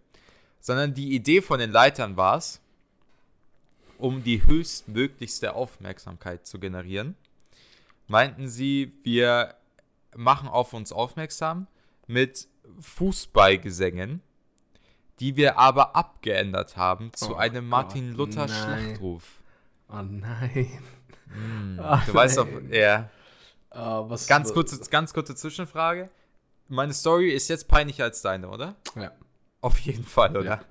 Sondern 0.62 0.94
die 0.94 1.14
Idee 1.14 1.42
von 1.42 1.60
den 1.60 1.70
Leitern 1.70 2.16
war 2.16 2.38
es, 2.38 2.62
um 3.98 4.24
die 4.24 4.46
höchstmöglichste 4.46 5.54
Aufmerksamkeit 5.54 6.48
zu 6.48 6.60
generieren, 6.60 7.18
meinten 8.08 8.48
sie, 8.48 8.94
wir 9.04 9.56
machen 10.16 10.48
auf 10.48 10.72
uns 10.72 10.94
aufmerksam 10.94 11.68
mit 12.08 12.48
Fußballgesängen, 12.80 14.22
die 15.20 15.36
wir 15.36 15.58
aber 15.58 15.98
abgeändert 15.98 16.78
haben 16.78 17.12
zu 17.14 17.34
Oh 17.34 17.36
einem 17.36 17.68
Martin 17.68 18.16
Gott, 18.16 18.30
Luther 18.30 18.48
nein. 18.48 18.86
Schlachtruf. 18.86 19.24
Oh 19.90 20.02
nein. 20.04 20.72
Hm, 21.34 21.80
Ach, 21.84 22.06
du 22.06 22.14
weißt 22.14 22.38
doch, 22.38 22.48
nein. 22.50 22.70
ja. 22.72 23.10
Ah, 23.72 24.04
was, 24.08 24.26
Ganz 24.26 24.54
kurze, 24.54 24.80
ganz 24.90 25.14
kurze 25.14 25.36
Zwischenfrage. 25.36 26.10
Meine 26.68 26.94
Story 26.94 27.30
ist 27.32 27.48
jetzt 27.50 27.68
peinlicher 27.68 28.06
als 28.06 28.22
deine, 28.22 28.50
oder? 28.50 28.76
Ja. 28.96 29.12
Auf 29.62 29.80
jeden 29.80 30.04
Fall, 30.04 30.36
oder? 30.38 30.46
Ja. 30.46 30.62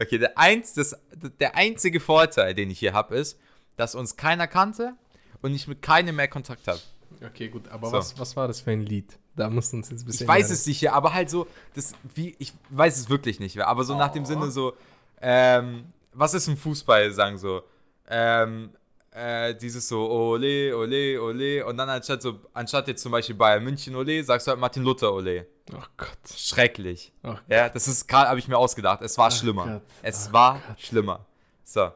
Okay, 0.00 0.18
der, 0.18 0.36
eins, 0.38 0.72
das, 0.74 0.96
der 1.40 1.56
einzige 1.56 2.00
Vorteil, 2.00 2.54
den 2.54 2.70
ich 2.70 2.78
hier 2.78 2.92
habe, 2.92 3.16
ist, 3.16 3.38
dass 3.76 3.94
uns 3.94 4.16
keiner 4.16 4.46
kannte 4.46 4.94
und 5.42 5.54
ich 5.54 5.68
mit 5.68 5.82
keinem 5.82 6.16
mehr 6.16 6.28
Kontakt 6.28 6.66
habe. 6.66 6.80
Okay, 7.24 7.48
gut. 7.48 7.68
Aber 7.68 7.88
So. 7.88 7.92
was, 7.96 8.18
was 8.18 8.36
war 8.36 8.48
das 8.48 8.60
für 8.60 8.70
ein 8.72 8.82
Lied? 8.82 9.18
Da 9.36 9.48
musst 9.48 9.72
du 9.72 9.76
uns 9.76 9.88
jetzt 9.90 10.02
ein 10.02 10.06
bisschen. 10.06 10.24
Ich 10.24 10.28
weiß 10.28 10.50
es 10.50 10.80
ja, 10.80 10.92
aber 10.92 11.14
halt 11.14 11.30
so, 11.30 11.46
das, 11.74 11.92
wie, 12.14 12.34
ich 12.38 12.52
weiß 12.70 12.98
es 12.98 13.08
wirklich 13.08 13.38
nicht 13.38 13.54
mehr, 13.56 13.68
aber 13.68 13.84
so 13.84 13.96
nach 13.96 14.10
dem 14.12 14.24
Oh. 14.24 14.26
Sinne 14.26 14.50
so, 14.50 14.74
ähm, 15.20 15.92
was 16.12 16.34
ist 16.34 16.48
im 16.48 16.56
Fußball, 16.56 17.12
sagen 17.12 17.38
so, 17.38 17.62
ähm, 18.08 18.70
äh, 19.18 19.54
dieses 19.54 19.88
so, 19.88 20.08
ole, 20.10 20.76
ole, 20.76 21.20
ole, 21.20 21.66
und 21.66 21.76
dann 21.76 21.88
anstatt 21.88 22.22
so, 22.22 22.38
anstatt 22.52 22.86
jetzt 22.88 23.02
zum 23.02 23.12
Beispiel 23.12 23.34
Bayern 23.34 23.64
München, 23.64 23.94
ole, 23.96 24.22
sagst 24.22 24.46
du 24.46 24.50
halt 24.50 24.60
Martin 24.60 24.84
Luther, 24.84 25.12
ole. 25.12 25.46
Oh 25.72 25.82
Gott. 25.96 26.18
Schrecklich. 26.36 27.12
Oh 27.24 27.34
Ja, 27.48 27.68
das 27.68 27.88
ist 27.88 28.06
gerade, 28.06 28.28
habe 28.28 28.38
ich 28.38 28.48
mir 28.48 28.56
ausgedacht, 28.56 29.02
es 29.02 29.18
war 29.18 29.30
schlimmer. 29.30 29.66
Gott. 29.66 29.82
Es 30.02 30.28
Oh 30.28 30.32
war 30.32 30.62
schlimmer. 30.78 31.26
So. 31.64 31.90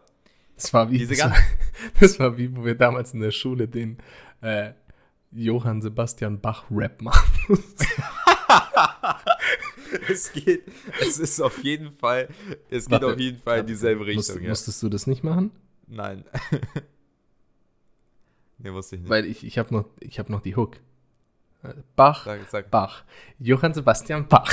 Das 0.56 0.74
war 0.74 0.90
wie. 0.90 0.98
Diese 0.98 1.14
das, 1.14 1.24
war, 1.24 1.36
das 2.00 2.18
war 2.18 2.36
wie, 2.36 2.54
wo 2.54 2.64
wir 2.64 2.74
damals 2.74 3.14
in 3.14 3.20
der 3.20 3.30
Schule 3.30 3.68
den 3.68 3.98
äh, 4.40 4.72
Johann 5.30 5.80
Sebastian 5.80 6.40
Bach 6.40 6.64
Rap 6.70 7.00
machen. 7.00 7.24
es 10.08 10.32
geht, 10.32 10.64
es 11.00 11.18
ist 11.18 11.40
auf 11.40 11.62
jeden 11.64 11.92
Fall, 11.92 12.28
es 12.68 12.84
geht 12.84 12.92
Warte, 12.92 13.06
auf 13.06 13.18
jeden 13.18 13.40
Fall 13.40 13.60
in 13.60 13.66
dieselbe 13.66 14.04
Richtung. 14.06 14.34
Musst, 14.34 14.42
ja. 14.42 14.48
Musstest 14.48 14.82
du 14.82 14.88
das 14.88 15.06
nicht 15.06 15.24
machen? 15.24 15.52
Nein. 15.86 16.24
nee, 18.58 18.72
wusste 18.72 18.96
ich 18.96 19.02
nicht. 19.02 19.10
Weil 19.10 19.26
ich, 19.26 19.44
ich 19.44 19.58
habe 19.58 19.74
noch, 19.74 19.84
ich 20.00 20.18
hab 20.18 20.28
noch 20.28 20.40
die 20.40 20.56
Hook. 20.56 20.78
Bach, 21.94 22.24
Sag, 22.24 22.48
sag. 22.50 22.70
Bach. 22.70 23.04
Johann 23.38 23.72
Sebastian 23.72 24.26
Bach. 24.26 24.52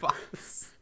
Was? 0.00 0.72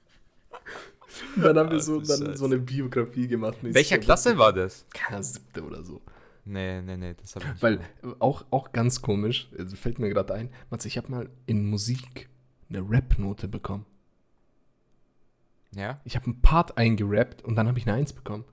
Dann 1.36 1.58
haben 1.58 1.70
wir 1.70 1.78
Ach, 1.78 1.82
so, 1.82 2.00
dann 2.00 2.36
so 2.36 2.46
eine 2.46 2.58
Biografie 2.58 3.28
gemacht. 3.28 3.58
Welcher 3.60 3.98
Klasse 3.98 4.38
war 4.38 4.52
das? 4.52 4.86
Keine 4.92 5.22
siebte 5.22 5.62
oder 5.62 5.84
so. 5.84 6.00
Nee, 6.44 6.80
nee, 6.80 6.96
nee, 6.96 7.14
das 7.14 7.36
habe 7.36 7.44
ich 7.44 7.52
nicht. 7.52 7.62
Weil 7.62 7.76
gemacht. 7.76 8.16
auch, 8.20 8.44
auch 8.50 8.72
ganz 8.72 9.02
komisch, 9.02 9.48
also 9.56 9.76
fällt 9.76 9.98
mir 9.98 10.08
gerade 10.08 10.34
ein, 10.34 10.50
Matze, 10.70 10.88
ich 10.88 10.96
habe 10.96 11.10
mal 11.10 11.28
in 11.46 11.68
Musik 11.68 12.28
eine 12.70 12.80
Rap-Note 12.88 13.46
bekommen. 13.46 13.84
Ja? 15.74 16.00
Ich 16.04 16.16
habe 16.16 16.26
einen 16.26 16.40
Part 16.40 16.78
eingerappt 16.78 17.44
und 17.44 17.56
dann 17.56 17.68
habe 17.68 17.78
ich 17.78 17.86
eine 17.86 17.96
Eins 17.96 18.12
bekommen. 18.12 18.44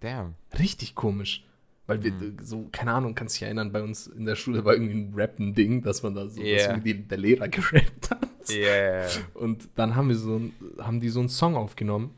Damn. 0.00 0.34
Richtig 0.58 0.94
komisch. 0.94 1.44
Weil 1.86 2.02
wir 2.04 2.12
Mhm. 2.12 2.36
so, 2.42 2.68
keine 2.70 2.92
Ahnung, 2.92 3.14
kannst 3.14 3.34
dich 3.36 3.42
erinnern, 3.42 3.72
bei 3.72 3.82
uns 3.82 4.06
in 4.06 4.24
der 4.24 4.36
Schule 4.36 4.64
war 4.64 4.74
irgendwie 4.74 4.94
ein 4.94 5.12
Rappen-Ding, 5.14 5.82
dass 5.82 6.02
man 6.02 6.14
da 6.14 6.28
so, 6.28 6.40
Yeah. 6.40 6.70
irgendwie 6.70 6.94
der 6.94 7.18
Lehrer 7.18 7.48
gerappt 7.48 8.10
hat. 8.10 8.28
Yeah. 8.48 9.06
Und 9.34 9.68
dann 9.74 9.96
haben 9.96 10.08
wir 10.08 10.16
so 10.16 10.40
haben 10.78 11.00
die 11.00 11.08
so 11.08 11.20
einen 11.20 11.28
Song 11.28 11.56
aufgenommen 11.56 12.14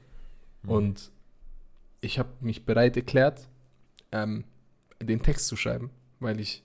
Mhm. 0.63 0.71
und 0.71 1.11
ich 2.03 2.19
habe 2.19 2.29
mich 2.41 2.65
bereit 2.67 2.97
erklärt, 2.97 3.49
ähm, 4.13 4.45
den 5.03 5.23
Text 5.23 5.47
zu 5.49 5.57
schreiben, 5.57 5.91
weil 6.21 6.39
ich, 6.39 6.63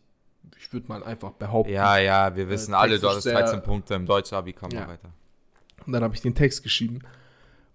ich 0.59 0.71
würde 0.73 0.87
mal 0.87 1.03
einfach 1.03 1.31
behaupten. 1.31 1.71
Ja, 1.73 1.97
ja, 1.97 2.35
wir 2.35 2.49
wissen 2.49 2.73
Äh, 2.73 2.77
alle, 2.77 2.99
du 2.99 3.07
hattest 3.09 3.23
sehr- 3.23 3.33
13 3.33 3.63
Punkte 3.63 3.93
im 3.95 4.05
Deutsch-Abi, 4.05 4.53
komm 4.53 4.71
Ja. 4.71 4.87
weiter. 4.87 5.11
Und 5.85 5.93
dann 5.93 6.03
habe 6.03 6.13
ich 6.13 6.21
den 6.21 6.35
Text 6.35 6.61
geschrieben. 6.63 6.99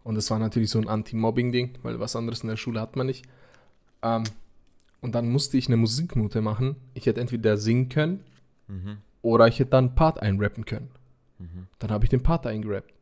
Und 0.05 0.15
das 0.17 0.31
war 0.31 0.39
natürlich 0.39 0.71
so 0.71 0.79
ein 0.79 0.89
Anti-Mobbing-Ding, 0.89 1.79
weil 1.83 2.01
was 2.01 2.17
anderes 2.17 2.43
in 2.43 2.49
der 2.49 2.57
Schule 2.57 2.81
hat 2.81 2.97
man 2.97 3.07
nicht. 3.07 3.25
Ähm, 4.03 4.25
und 5.01 5.15
dann 5.15 5.29
musste 5.31 5.57
ich 5.57 5.67
eine 5.69 5.77
Musiknote 5.77 6.41
machen. 6.41 6.77
Ich 6.95 7.07
hätte 7.07 7.21
entweder 7.21 7.57
singen 7.57 7.89
können 7.89 8.25
Mhm. 8.69 8.99
oder 9.23 9.49
ich 9.49 9.59
hätte 9.59 9.71
dann 9.73 9.87
einen 9.89 9.95
Part 9.95 10.21
einrappen 10.23 10.65
können. 10.65 10.91
Mhm. 11.39 11.67
Dann 11.79 11.91
habe 11.91 12.05
ich 12.05 12.11
den 12.11 12.23
Part 12.23 12.47
eingerappt. 12.47 12.93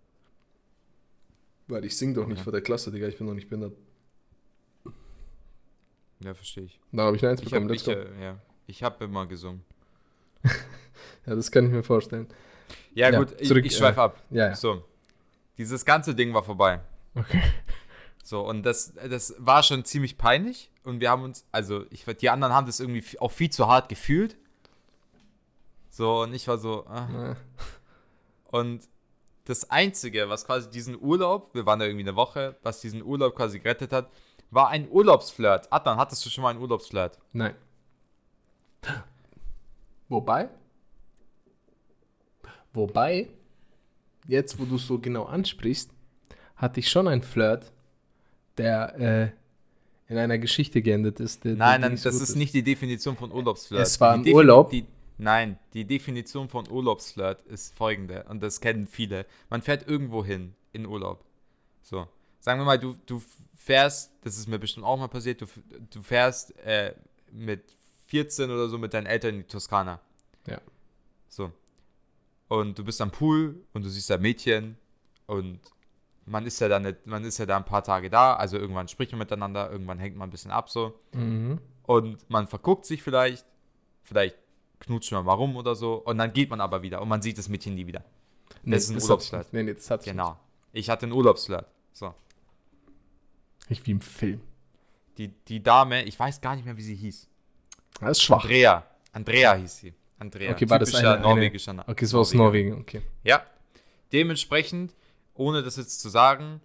Weil 1.69 1.85
ich 1.85 1.97
singe 1.97 2.15
doch 2.15 2.27
nicht 2.27 2.43
vor 2.43 2.53
der 2.53 2.63
Klasse, 2.63 2.91
Digga, 2.91 3.07
ich 3.07 3.19
bin 3.19 3.27
doch 3.27 3.35
nicht 3.35 3.49
behindert. 3.49 3.75
Ja, 6.23 6.35
verstehe 6.35 6.65
ich. 6.65 6.79
Dann 6.93 7.07
habe 7.07 7.17
ich 7.17 7.23
eine 7.23 7.33
Eins 7.33 7.41
Ich 7.41 7.45
bekommen, 7.51 7.67
habe 7.67 7.77
ich, 7.77 7.85
go. 7.85 7.93
äh, 7.93 8.23
ja. 8.23 8.39
ich 8.67 8.83
hab 8.83 9.01
immer 9.03 9.27
gesungen. 9.27 9.63
Ja, 11.27 11.35
das 11.35 11.51
kann 11.51 11.67
ich 11.67 11.71
mir 11.71 11.83
vorstellen. 11.83 12.27
Ja, 12.95 13.11
Ja, 13.11 13.19
gut, 13.19 13.35
ich, 13.39 13.47
zurück, 13.49 13.65
ich 13.65 13.77
schweife 13.77 14.01
äh, 14.01 14.05
ab. 14.05 14.23
Ja, 14.31 14.49
ja. 14.49 14.55
So. 14.55 14.83
Dieses 15.59 15.85
ganze 15.85 16.15
Ding 16.15 16.33
war 16.33 16.43
vorbei. 16.43 16.81
Okay. 17.15 17.43
So, 18.23 18.47
und 18.47 18.63
das, 18.63 18.95
das 18.95 19.35
war 19.39 19.63
schon 19.63 19.85
ziemlich 19.85 20.17
peinlich. 20.17 20.71
Und 20.85 21.01
wir 21.01 21.11
haben 21.11 21.25
uns, 21.25 21.47
also, 21.53 21.85
ich, 21.91 22.05
die 22.05 22.31
anderen 22.31 22.55
haben 22.55 22.67
das 22.67 22.81
irgendwie 22.81 23.05
auch 23.19 23.33
viel 23.33 23.51
zu 23.51 23.67
hart 23.67 23.89
gefühlt. 23.89 24.37
So, 25.91 26.23
und 26.23 26.35
ich 26.35 26.47
war 26.47 26.59
so, 26.59 26.87
ah. 26.87 27.33
Äh, 27.33 27.37
Und 28.51 28.89
das 29.45 29.71
Einzige, 29.71 30.29
was 30.29 30.45
quasi 30.45 30.71
diesen 30.71 31.01
Urlaub, 31.01 31.55
wir 31.55 31.67
waren 31.67 31.79
da 31.79 31.87
irgendwie 31.87 32.05
eine 32.05 32.17
Woche, 32.17 32.57
was 32.63 32.81
diesen 32.81 33.03
Urlaub 33.03 33.37
quasi 33.37 33.59
gerettet 33.61 33.93
hat, 33.93 34.11
war 34.51 34.69
ein 34.69 34.91
Urlaubsflirt. 34.91 35.73
Adnan, 35.73 35.99
hattest 35.99 36.25
du 36.27 36.31
schon 36.31 36.43
mal 36.43 36.51
einen 36.51 36.61
Urlaubsflirt? 36.61 37.19
Nein. 37.33 37.55
Wobei, 40.09 40.49
wobei, 42.73 43.29
jetzt 44.27 44.59
wo 44.59 44.65
du 44.65 44.77
es 44.77 44.87
so 44.87 44.99
genau 44.99 45.25
ansprichst, 45.25 45.93
hatte 46.61 46.81
ich 46.81 46.89
schon 46.91 47.09
einen 47.09 47.23
Flirt, 47.23 47.71
der 48.59 48.99
äh, 50.09 50.13
in 50.13 50.19
einer 50.19 50.39
Geschichte 50.39 50.83
geendet 50.83 51.21
ist. 51.21 51.45
Der, 51.45 51.55
Nein, 51.55 51.81
der 51.81 51.91
nein, 51.91 52.01
das 52.03 52.15
ist 52.21 52.35
nicht 52.37 52.53
die 52.55 52.63
Definition 52.63 53.17
von 53.17 53.33
Urlaubsflirt. 53.33 53.83
Es 53.83 54.01
war 54.01 54.15
Die 54.15 54.19
im 54.19 54.25
Defini- 54.27 54.35
Urlaub. 54.37 54.71
Die, 54.71 54.85
nein, 55.19 55.59
die 55.73 55.85
Definition 55.85 56.49
von 56.49 56.69
Urlaubsflirt 56.71 57.43
ist 57.47 57.75
folgende, 57.77 58.25
und 58.29 58.43
das 58.43 58.61
kennen 58.61 58.87
viele. 58.87 59.27
Man 59.49 59.63
fährt 59.63 59.89
irgendwo 59.89 60.25
hin 60.25 60.55
in 60.73 60.87
Urlaub. 60.87 61.25
So, 61.83 62.07
sagen 62.41 62.61
wir 62.61 62.65
mal, 62.65 62.79
du, 62.79 62.97
du 63.07 63.23
fährst, 63.57 64.13
das 64.23 64.37
ist 64.37 64.49
mir 64.49 64.59
bestimmt 64.59 64.85
auch 64.87 64.99
mal 64.99 65.09
passiert, 65.09 65.41
du, 65.41 65.47
du 65.91 66.03
fährst 66.03 66.57
äh, 66.65 66.95
mit 67.33 67.63
14 68.07 68.51
oder 68.51 68.69
so 68.69 68.77
mit 68.79 68.93
deinen 68.93 69.07
Eltern 69.07 69.35
in 69.37 69.41
die 69.43 69.47
Toskana. 69.47 70.01
Ja. 70.47 70.61
So. 71.29 71.53
Und 72.49 72.77
du 72.79 72.85
bist 72.85 73.01
am 73.01 73.13
Pool 73.13 73.55
und 73.73 73.85
du 73.85 73.89
siehst 73.89 74.11
da 74.11 74.19
Mädchen 74.19 74.77
und 75.27 75.61
man 76.27 76.47
ist 76.47 76.61
ja 76.61 76.69
dann 76.69 76.83
nicht, 76.83 77.07
man 77.07 77.25
ist 77.25 77.39
ja 77.39 77.47
da 77.47 77.57
ein 77.57 77.65
paar 77.65 77.83
Tage 77.83 78.11
da, 78.11 78.35
also 78.35 78.57
irgendwann 78.59 78.89
spricht 78.89 79.13
man 79.13 79.19
miteinander, 79.21 79.71
irgendwann 79.71 79.99
hängt 79.99 80.17
man 80.17 80.29
ein 80.29 80.31
bisschen 80.33 80.51
ab 80.51 80.69
so 80.71 80.99
Mhm. 81.15 81.59
und 81.85 82.29
man 82.31 82.47
verguckt 82.47 82.85
sich 82.87 83.03
vielleicht, 83.03 83.45
vielleicht 84.03 84.37
knutscht 84.81 85.13
man 85.13 85.25
mal 85.25 85.35
rum 85.35 85.57
oder 85.57 85.75
so 85.75 85.95
und 85.95 86.19
dann 86.19 86.33
geht 86.33 86.51
man 86.51 86.61
aber 86.61 86.83
wieder 86.83 87.03
und 87.03 87.09
man 87.09 87.21
sieht 87.23 87.39
das 87.39 87.49
Mädchen 87.49 87.75
nie 87.75 87.87
wieder. 87.87 88.05
Nee, 88.63 88.77
ist 88.77 88.91
ein 88.91 89.01
Urlaubsflirt. 89.01 89.53
Nee, 89.53 89.63
nee, 89.63 89.75
das 89.75 89.91
ich 89.91 90.05
Genau. 90.05 90.39
Ich 90.73 90.89
hatte 90.91 91.05
einen 91.07 91.13
Urlaubsflirt. 91.13 91.67
So. 91.93 92.15
nicht. 93.69 93.87
Wie 93.87 93.91
im 93.93 94.01
Film. 94.01 94.41
Die, 95.19 95.29
die 95.29 95.63
Dame, 95.63 96.03
ich 96.05 96.19
weiß 96.19 96.41
gar 96.41 96.57
nicht 96.57 96.65
mehr, 96.65 96.77
wie 96.77 96.83
sie 96.83 96.95
hieß. 96.95 97.29
Das 98.01 98.11
ist 98.13 98.23
schwach. 98.23 98.43
Andrea. 98.45 98.87
Andrea 99.13 99.55
hieß 99.55 99.77
sie. 99.79 99.95
Andrea. 100.19 100.53
Okay, 100.53 100.69
war 100.71 100.79
das 100.79 100.95
eine- 100.95 101.13
eine- 101.15 101.21
norwegischer 101.23 101.73
Na- 101.73 101.85
Okay, 101.89 102.05
es 102.05 102.13
war 102.13 102.21
aus. 102.21 102.33
Norwegen, 102.35 102.75
okay. 102.79 103.03
Ja. 103.25 103.43
Dementsprechend, 104.13 104.95
ohne 105.41 105.63
das 105.63 105.77
jetzt 105.77 106.01
zu 106.01 106.11
sagen, 106.11 106.61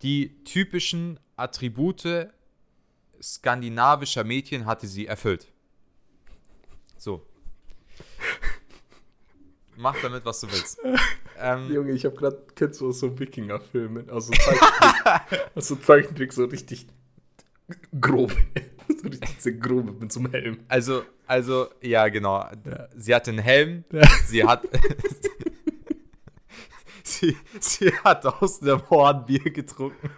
die 0.00 0.42
typischen 0.44 1.20
Attribute 1.36 2.30
skandinavischer 3.20 4.24
Mädchen 4.24 4.64
hatte 4.64 4.86
sie 4.86 5.06
erfüllt. 5.06 5.46
So. 6.96 7.26
Mach 9.76 10.00
damit, 10.00 10.24
was 10.24 10.40
du 10.40 10.46
willst. 10.46 10.78
Ähm, 11.38 11.70
Junge, 11.70 11.92
ich 11.92 12.06
habe 12.06 12.16
gerade, 12.16 12.42
kennst 12.54 12.80
du 12.80 12.88
aus 12.88 13.00
so 13.00 13.18
Wikinger-Filmen, 13.18 14.08
aus 14.08 14.28
so 14.28 14.32
Zeichentrick, 14.32 15.50
aus 15.56 15.68
so 15.68 15.76
Zeichentrick 15.76 16.32
so 16.32 16.44
richtig 16.46 16.86
grobe. 18.00 18.34
so 19.02 19.08
diese 19.08 19.58
grobe 19.58 19.92
mit 19.92 20.12
so 20.12 20.20
einem 20.20 20.32
Helm. 20.32 20.60
Also, 20.68 21.02
also, 21.26 21.68
ja, 21.82 22.08
genau. 22.08 22.38
Ja. 22.38 22.88
Sie 22.96 23.14
hat 23.14 23.28
einen 23.28 23.40
Helm. 23.40 23.84
Ja. 23.92 24.08
Sie 24.24 24.44
hat. 24.44 24.66
sie, 27.04 27.36
sie 27.60 27.92
hat 27.98 28.26
aus 28.26 28.62
einem 28.62 28.88
Horn 28.90 29.24
Bier 29.24 29.50
getrunken. 29.50 30.10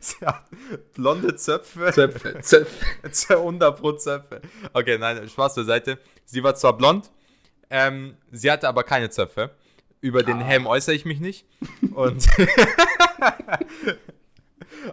sie 0.00 0.26
hat 0.26 0.44
blonde 0.94 1.34
Zöpfe. 1.36 1.90
Zöpfe, 1.92 2.40
Zöpfe. 2.40 3.36
100 3.36 3.80
Pro 3.80 3.92
Zöpfe. 3.92 4.42
Okay, 4.72 4.98
nein, 4.98 5.28
Spaß 5.28 5.54
beiseite. 5.54 5.98
Sie 6.24 6.42
war 6.42 6.54
zwar 6.54 6.76
blond, 6.76 7.10
ähm, 7.70 8.16
sie 8.30 8.50
hatte 8.50 8.68
aber 8.68 8.84
keine 8.84 9.10
Zöpfe. 9.10 9.50
Über 10.00 10.22
den 10.22 10.40
Helm 10.40 10.66
äußere 10.66 10.94
ich 10.94 11.04
mich 11.04 11.20
nicht. 11.20 11.46
Und 11.94 12.26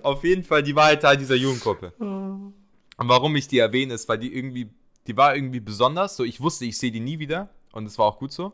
auf 0.03 0.23
jeden 0.23 0.43
Fall, 0.43 0.61
die 0.61 0.75
war 0.75 0.85
halt 0.85 1.01
Teil 1.01 1.17
dieser 1.17 1.35
Jugendgruppe. 1.35 1.93
Und 1.97 2.53
warum 2.97 3.35
ich 3.35 3.47
die 3.47 3.57
erwähne, 3.57 3.95
ist, 3.95 4.07
weil 4.07 4.19
die 4.19 4.35
irgendwie, 4.35 4.69
die 5.07 5.17
war 5.17 5.35
irgendwie 5.35 5.61
besonders. 5.61 6.15
So, 6.15 6.23
ich 6.23 6.41
wusste, 6.41 6.65
ich 6.65 6.77
sehe 6.77 6.91
die 6.91 6.99
nie 6.99 7.17
wieder. 7.17 7.49
Und 7.71 7.85
es 7.85 7.97
war 7.97 8.05
auch 8.05 8.17
gut 8.17 8.31
so. 8.31 8.51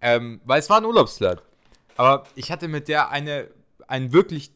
Ähm, 0.00 0.40
weil 0.44 0.60
es 0.60 0.70
war 0.70 0.78
ein 0.78 0.84
Urlaubsflirt. 0.84 1.42
Aber 1.96 2.24
ich 2.34 2.50
hatte 2.52 2.68
mit 2.68 2.88
der 2.88 3.10
eine, 3.10 3.48
einen 3.88 4.12
wirklich 4.12 4.52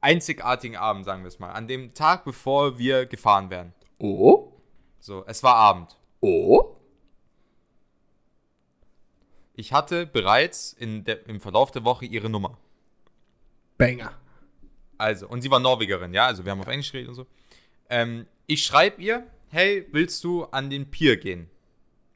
einzigartigen 0.00 0.76
Abend, 0.76 1.04
sagen 1.04 1.22
wir 1.22 1.28
es 1.28 1.38
mal. 1.38 1.50
An 1.52 1.68
dem 1.68 1.94
Tag, 1.94 2.24
bevor 2.24 2.78
wir 2.78 3.06
gefahren 3.06 3.50
wären. 3.50 3.72
Oh, 3.98 4.52
So, 5.00 5.24
es 5.26 5.42
war 5.42 5.54
Abend. 5.54 5.96
oh. 6.20 6.74
Ich 9.54 9.72
hatte 9.72 10.06
bereits 10.06 10.72
in 10.72 11.02
der, 11.02 11.26
im 11.26 11.40
Verlauf 11.40 11.72
der 11.72 11.82
Woche 11.84 12.04
ihre 12.04 12.30
Nummer. 12.30 12.56
Banger. 13.76 14.12
Also, 14.98 15.26
und 15.28 15.42
sie 15.42 15.50
war 15.50 15.58
Norwegerin, 15.58 16.14
ja, 16.14 16.26
also 16.26 16.44
wir 16.44 16.52
haben 16.52 16.60
auf 16.60 16.68
Englisch 16.68 16.92
geredet 16.92 17.08
und 17.08 17.14
so. 17.16 17.26
Ähm, 17.90 18.26
ich 18.46 18.64
schreibe 18.64 19.02
ihr, 19.02 19.26
hey, 19.48 19.84
willst 19.90 20.22
du 20.22 20.44
an 20.44 20.70
den 20.70 20.90
Pier 20.90 21.16
gehen? 21.16 21.50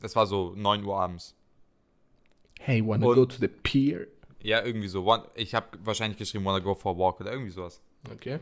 Das 0.02 0.16
war 0.16 0.26
so 0.26 0.52
9 0.56 0.84
Uhr 0.84 0.98
abends. 1.00 1.34
Hey, 2.60 2.86
wanna 2.86 3.06
Und- 3.06 3.14
go 3.14 3.24
to 3.26 3.36
the 3.38 3.48
pier? 3.48 4.06
Ja, 4.42 4.62
irgendwie 4.64 4.88
so. 4.88 5.04
One, 5.06 5.24
ich 5.34 5.54
habe 5.54 5.66
wahrscheinlich 5.84 6.18
geschrieben, 6.18 6.44
wanna 6.44 6.58
go 6.58 6.74
for 6.74 6.94
a 6.94 6.98
walk 6.98 7.20
oder 7.20 7.32
irgendwie 7.32 7.50
sowas. 7.52 7.80
Okay. 8.12 8.40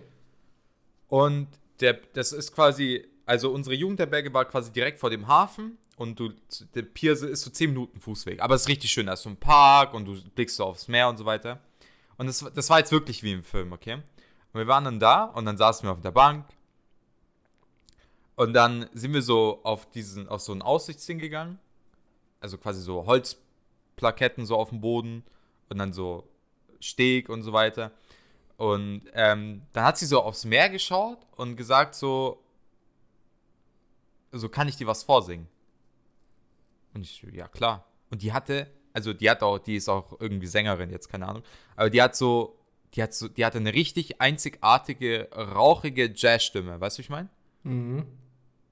Und 1.08 1.48
der, 1.80 1.98
das 2.14 2.32
ist 2.32 2.54
quasi, 2.54 3.04
also 3.26 3.50
unsere 3.52 3.74
Jugendherberge 3.76 4.32
war 4.32 4.44
quasi 4.46 4.72
direkt 4.72 4.98
vor 4.98 5.10
dem 5.10 5.26
Hafen 5.28 5.76
und 5.96 6.18
du, 6.18 6.30
der 6.74 6.82
Pier 6.82 7.12
ist 7.12 7.20
so 7.42 7.50
10 7.50 7.70
Minuten 7.70 8.00
Fußweg. 8.00 8.40
Aber 8.40 8.54
es 8.54 8.62
ist 8.62 8.68
richtig 8.68 8.90
schön, 8.90 9.06
da 9.06 9.12
ist 9.14 9.22
so 9.22 9.28
ein 9.30 9.36
Park 9.36 9.92
und 9.94 10.06
du 10.06 10.16
blickst 10.34 10.56
so 10.56 10.64
aufs 10.64 10.88
Meer 10.88 11.08
und 11.08 11.18
so 11.18 11.24
weiter. 11.26 11.60
Und 12.16 12.26
das, 12.26 12.44
das 12.54 12.70
war 12.70 12.78
jetzt 12.78 12.92
wirklich 12.92 13.22
wie 13.22 13.32
im 13.32 13.42
Film, 13.44 13.72
okay? 13.72 13.94
Und 13.94 14.58
wir 14.60 14.66
waren 14.66 14.84
dann 14.84 15.00
da 15.00 15.24
und 15.24 15.44
dann 15.44 15.56
saßen 15.56 15.86
wir 15.86 15.92
auf 15.92 16.00
der 16.00 16.10
Bank. 16.10 16.46
Und 18.40 18.54
dann 18.54 18.88
sind 18.94 19.12
wir 19.12 19.20
so 19.20 19.60
auf 19.64 19.90
diesen, 19.90 20.26
auf 20.26 20.40
so 20.40 20.54
ein 20.54 20.62
Aussichtsding 20.62 21.18
gegangen. 21.18 21.58
Also 22.40 22.56
quasi 22.56 22.80
so 22.80 23.04
Holzplaketten 23.04 24.46
so 24.46 24.56
auf 24.56 24.70
dem 24.70 24.80
Boden 24.80 25.24
und 25.68 25.76
dann 25.76 25.92
so 25.92 26.26
Steg 26.80 27.28
und 27.28 27.42
so 27.42 27.52
weiter. 27.52 27.92
Und 28.56 29.02
ähm, 29.12 29.60
dann 29.74 29.84
hat 29.84 29.98
sie 29.98 30.06
so 30.06 30.22
aufs 30.22 30.46
Meer 30.46 30.70
geschaut 30.70 31.18
und 31.36 31.56
gesagt 31.56 31.94
so, 31.94 32.42
so 34.32 34.48
kann 34.48 34.68
ich 34.68 34.76
dir 34.76 34.86
was 34.86 35.02
vorsingen? 35.02 35.46
Und 36.94 37.02
ich, 37.02 37.20
ja 37.20 37.46
klar. 37.46 37.84
Und 38.08 38.22
die 38.22 38.32
hatte, 38.32 38.70
also 38.94 39.12
die 39.12 39.28
hat 39.28 39.42
auch, 39.42 39.58
die 39.58 39.76
ist 39.76 39.90
auch 39.90 40.18
irgendwie 40.18 40.46
Sängerin 40.46 40.88
jetzt, 40.88 41.10
keine 41.10 41.28
Ahnung. 41.28 41.42
Aber 41.76 41.90
die 41.90 42.00
hat 42.00 42.16
so, 42.16 42.56
die 42.94 43.02
hat 43.02 43.12
so, 43.12 43.28
die 43.28 43.44
hatte 43.44 43.58
eine 43.58 43.74
richtig 43.74 44.22
einzigartige, 44.22 45.28
rauchige 45.30 46.10
Jazzstimme, 46.16 46.80
weißt 46.80 46.96
du, 46.96 47.02
ich 47.02 47.10
meine? 47.10 47.28
Mhm. 47.64 48.06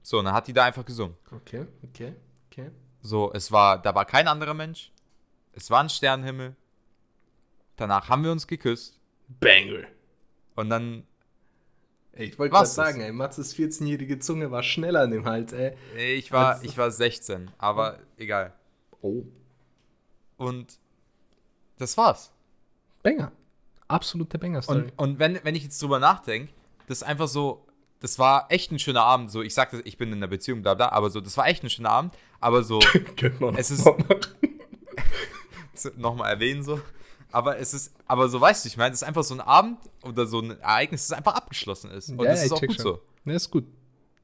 So, 0.01 0.19
und 0.19 0.25
dann 0.25 0.33
hat 0.33 0.47
die 0.47 0.53
da 0.53 0.65
einfach 0.65 0.85
gesungen. 0.85 1.15
Okay, 1.31 1.65
okay, 1.83 2.15
okay. 2.51 2.71
So, 3.01 3.31
es 3.33 3.51
war, 3.51 3.81
da 3.81 3.93
war 3.95 4.05
kein 4.05 4.27
anderer 4.27 4.53
Mensch. 4.53 4.91
Es 5.53 5.69
war 5.69 5.81
ein 5.81 5.89
Sternenhimmel. 5.89 6.55
Danach 7.75 8.09
haben 8.09 8.23
wir 8.23 8.31
uns 8.31 8.47
geküsst. 8.47 8.99
Banger. 9.27 9.85
Und 10.55 10.69
dann, 10.69 11.03
Ey, 12.13 12.25
ich 12.27 12.39
wollte 12.39 12.53
Was 12.55 12.75
sagen, 12.75 12.99
ey, 13.01 13.11
Matzes 13.11 13.55
14-jährige 13.55 14.19
Zunge 14.19 14.51
war 14.51 14.63
schneller 14.63 15.01
an 15.01 15.11
dem 15.11 15.25
Hals, 15.25 15.53
ey. 15.53 15.75
ich 15.95 16.31
war, 16.31 16.55
Als- 16.55 16.63
ich 16.63 16.77
war 16.77 16.91
16, 16.91 17.51
aber 17.57 17.99
egal. 18.17 18.53
Oh. 19.01 19.23
Und 20.37 20.79
das 21.77 21.95
war's. 21.97 22.33
Banger. 23.03 23.31
Absolute 23.87 24.37
Banger-Story. 24.37 24.81
Und, 24.81 24.99
und 24.99 25.19
wenn, 25.19 25.39
wenn 25.43 25.55
ich 25.55 25.63
jetzt 25.63 25.81
drüber 25.81 25.99
nachdenke, 25.99 26.51
das 26.87 26.97
ist 27.01 27.03
einfach 27.03 27.27
so, 27.27 27.65
das 28.01 28.19
war 28.19 28.47
echt 28.49 28.71
ein 28.71 28.79
schöner 28.79 29.03
Abend. 29.03 29.31
So, 29.31 29.41
ich 29.41 29.53
sagte, 29.53 29.81
ich 29.85 29.97
bin 29.97 30.09
in 30.09 30.15
einer 30.19 30.27
Beziehung, 30.27 30.61
bla 30.61 30.73
bla, 30.73 30.89
aber 30.89 31.09
so, 31.09 31.21
das 31.21 31.35
war 31.37 31.47
echt 31.47 31.63
ein 31.63 31.69
schöner 31.69 31.89
Abend. 31.91 32.13
Aber 32.39 32.63
so, 32.63 32.79
es 33.57 33.71
ist- 33.71 33.85
nochmal 35.97 36.33
erwähnen 36.33 36.63
so. 36.63 36.79
Aber 37.31 37.59
es 37.59 37.73
ist, 37.73 37.93
aber 38.07 38.27
so 38.27 38.41
weißt 38.41 38.65
du, 38.65 38.69
ich 38.69 38.77
meine, 38.77 38.93
es 38.93 39.01
ist 39.01 39.07
einfach 39.07 39.23
so 39.23 39.35
ein 39.35 39.41
Abend 39.41 39.77
oder 40.03 40.25
so 40.25 40.39
ein 40.39 40.59
Ereignis, 40.59 41.07
das 41.07 41.17
einfach 41.17 41.35
abgeschlossen 41.35 41.91
ist. 41.91 42.09
Und 42.09 42.17
Ja, 42.21 42.31
das 42.31 42.39
ist 42.39 42.45
ich 42.47 42.51
auch 42.53 42.59
gut 42.61 42.73
schon. 42.73 42.83
so. 42.83 42.99
Ne, 43.23 43.33
ist 43.35 43.51
gut. 43.51 43.65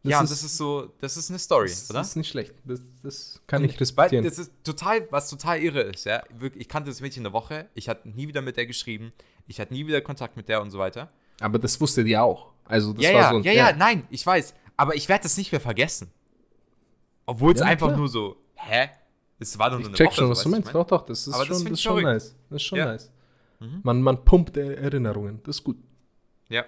ja, 0.01 0.21
und 0.21 0.29
das 0.29 0.41
ist 0.43 0.57
so, 0.57 0.91
das 1.01 1.15
ist 1.17 1.29
eine 1.29 1.37
Story, 1.37 1.69
das 1.69 1.89
oder? 1.91 2.01
ist 2.01 2.15
nicht 2.15 2.29
schlecht. 2.29 2.55
Das, 2.63 2.79
das 3.03 3.41
kann 3.45 3.63
ich 3.63 3.73
Weil 3.73 3.77
respektieren. 3.79 4.25
das 4.25 4.39
ist 4.39 4.51
total, 4.63 5.07
was 5.11 5.29
total 5.29 5.61
irre 5.61 5.81
ist, 5.81 6.05
ja. 6.05 6.23
Ich 6.55 6.67
kannte 6.67 6.89
das 6.89 6.99
Mädchen 7.01 7.23
eine 7.25 7.33
Woche, 7.33 7.69
ich 7.75 7.89
hatte 7.89 8.09
nie 8.09 8.27
wieder 8.27 8.41
mit 8.41 8.57
der 8.57 8.65
geschrieben, 8.65 9.13
ich 9.47 9.59
hatte 9.59 9.73
nie 9.73 9.85
wieder 9.85 10.01
Kontakt 10.01 10.35
mit 10.35 10.49
der 10.49 10.61
und 10.63 10.71
so 10.71 10.79
weiter. 10.79 11.11
Aber 11.41 11.59
das 11.59 11.79
wusste 11.79 12.03
die 12.03 12.17
auch. 12.17 12.53
Also 12.65 12.93
das 12.93 13.03
ja, 13.03 13.13
war 13.13 13.21
ja, 13.21 13.29
so 13.29 13.35
ein, 13.37 13.43
ja, 13.43 13.51
ja, 13.51 13.73
nein, 13.75 14.07
ich 14.09 14.25
weiß. 14.25 14.53
Aber 14.77 14.95
ich 14.95 15.07
werde 15.07 15.23
das 15.23 15.37
nicht 15.37 15.51
mehr 15.51 15.61
vergessen. 15.61 16.11
Obwohl 17.25 17.53
es 17.53 17.59
Ja, 17.59 17.67
einfach 17.67 17.87
klar. 17.87 17.97
nur 17.97 18.07
so, 18.09 18.37
hä? 18.55 18.89
Es 19.39 19.57
war 19.59 19.69
doch 19.69 19.77
nur 19.77 19.81
Ich 19.81 19.87
eine 19.87 19.95
check 19.95 20.07
Woche. 20.07 20.15
schon, 20.15 20.25
so, 20.27 20.31
was 20.31 20.43
du 20.43 20.49
meinst. 20.49 20.67
ich 20.69 20.73
mein? 20.73 20.81
Doch, 20.83 20.87
doch, 20.87 21.05
das 21.05 21.27
ist 21.27 21.33
Aber 21.33 21.45
das 21.45 21.57
schon, 21.57 21.63
das 21.65 21.73
ist 21.73 21.81
schon 21.81 21.91
verrückt. 21.99 22.07
nice. 22.07 22.35
Das 22.49 22.55
ist 22.61 22.63
schon 22.63 22.77
Ja. 22.79 22.85
nice. 22.85 23.11
Mhm. 23.59 23.79
Man, 23.83 24.01
man 24.01 24.25
pumpt 24.25 24.57
Er- 24.57 24.77
Erinnerungen. 24.77 25.39
Das 25.43 25.57
ist 25.57 25.63
gut. 25.63 25.77
Ja, 26.49 26.61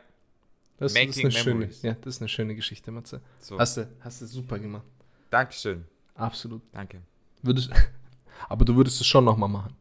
Das, 0.77 0.93
das 0.93 0.93
ist 0.93 0.97
Making 1.07 1.21
eine 1.25 1.31
schöne, 1.31 1.69
ja, 1.81 1.93
das 2.01 2.15
ist 2.15 2.21
eine 2.21 2.29
schöne 2.29 2.55
Geschichte, 2.55 2.91
Matze. 2.91 3.21
so. 3.39 3.57
Hast 3.59 3.77
du, 3.77 3.87
hast 3.99 4.21
du 4.21 4.25
super 4.25 4.57
gemacht. 4.59 4.85
Dankeschön. 5.29 5.85
Absolut. 6.15 6.61
Danke. 6.71 7.01
Würdest, 7.43 7.69
aber 8.49 8.65
du 8.65 8.75
würdest 8.75 8.99
es 9.01 9.07
schon 9.07 9.23
nochmal 9.25 9.49
machen. 9.49 9.75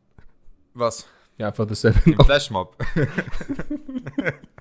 Was? 0.74 1.06
Ja, 1.38 1.48
einfach 1.48 1.66
dasselbe 1.66 2.00
Im. 2.10 2.18
Flashmob. 2.24 2.76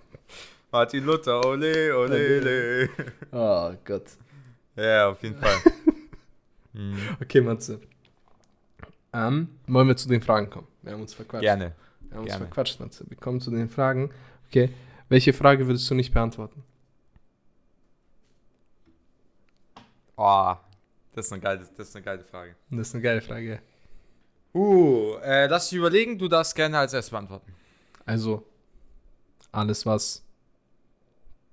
Martin 0.76 1.06
Luther, 1.06 1.40
ole, 1.46 1.96
ole, 1.96 2.42
ole. 2.42 2.90
Oh 3.32 3.74
Gott. 3.86 4.18
Ja, 4.76 5.08
auf 5.08 5.24
jeden 5.24 5.38
Fall. 5.38 5.56
Mhm. 6.74 6.98
Okay, 7.22 7.40
Matze. 7.40 7.80
Ähm, 9.14 9.48
wollen 9.66 9.88
wir 9.88 9.96
zu 9.96 10.10
den 10.10 10.22
Fragen 10.22 10.50
kommen? 10.50 10.68
Wir 10.82 10.92
haben 10.92 11.00
uns 11.00 11.14
verquatscht. 11.14 11.44
Gerne. 11.44 11.74
Wir 12.02 12.18
haben 12.18 12.24
uns 12.24 12.32
gerne. 12.32 12.48
verquatscht, 12.48 12.82
Matze. 12.82 13.06
Wir 13.08 13.16
kommen 13.16 13.40
zu 13.40 13.50
den 13.50 13.70
Fragen. 13.70 14.12
Okay. 14.50 14.74
Welche 15.08 15.32
Frage 15.32 15.66
würdest 15.68 15.90
du 15.90 15.96
nicht 15.96 16.14
beantworten? 16.14 16.62
Oh, 20.18 20.56
das 21.14 21.28
ist 21.28 21.32
eine 21.32 21.42
geile, 21.42 21.60
das 21.78 21.88
ist 21.88 21.96
eine 21.96 22.04
geile 22.04 22.26
Frage. 22.26 22.58
Das 22.72 22.90
ist 22.90 22.96
eine 22.96 23.02
geile 23.02 23.22
Frage. 23.22 23.62
Uh, 24.54 25.16
äh, 25.24 25.48
lass 25.48 25.70
dich 25.70 25.80
überlegen, 25.80 26.20
du 26.20 26.28
darfst 26.28 26.54
gerne 26.54 26.80
als 26.80 26.92
erstes 26.92 27.12
beantworten. 27.12 27.54
Also, 28.06 28.46
alles, 29.54 29.86
was 29.86 30.25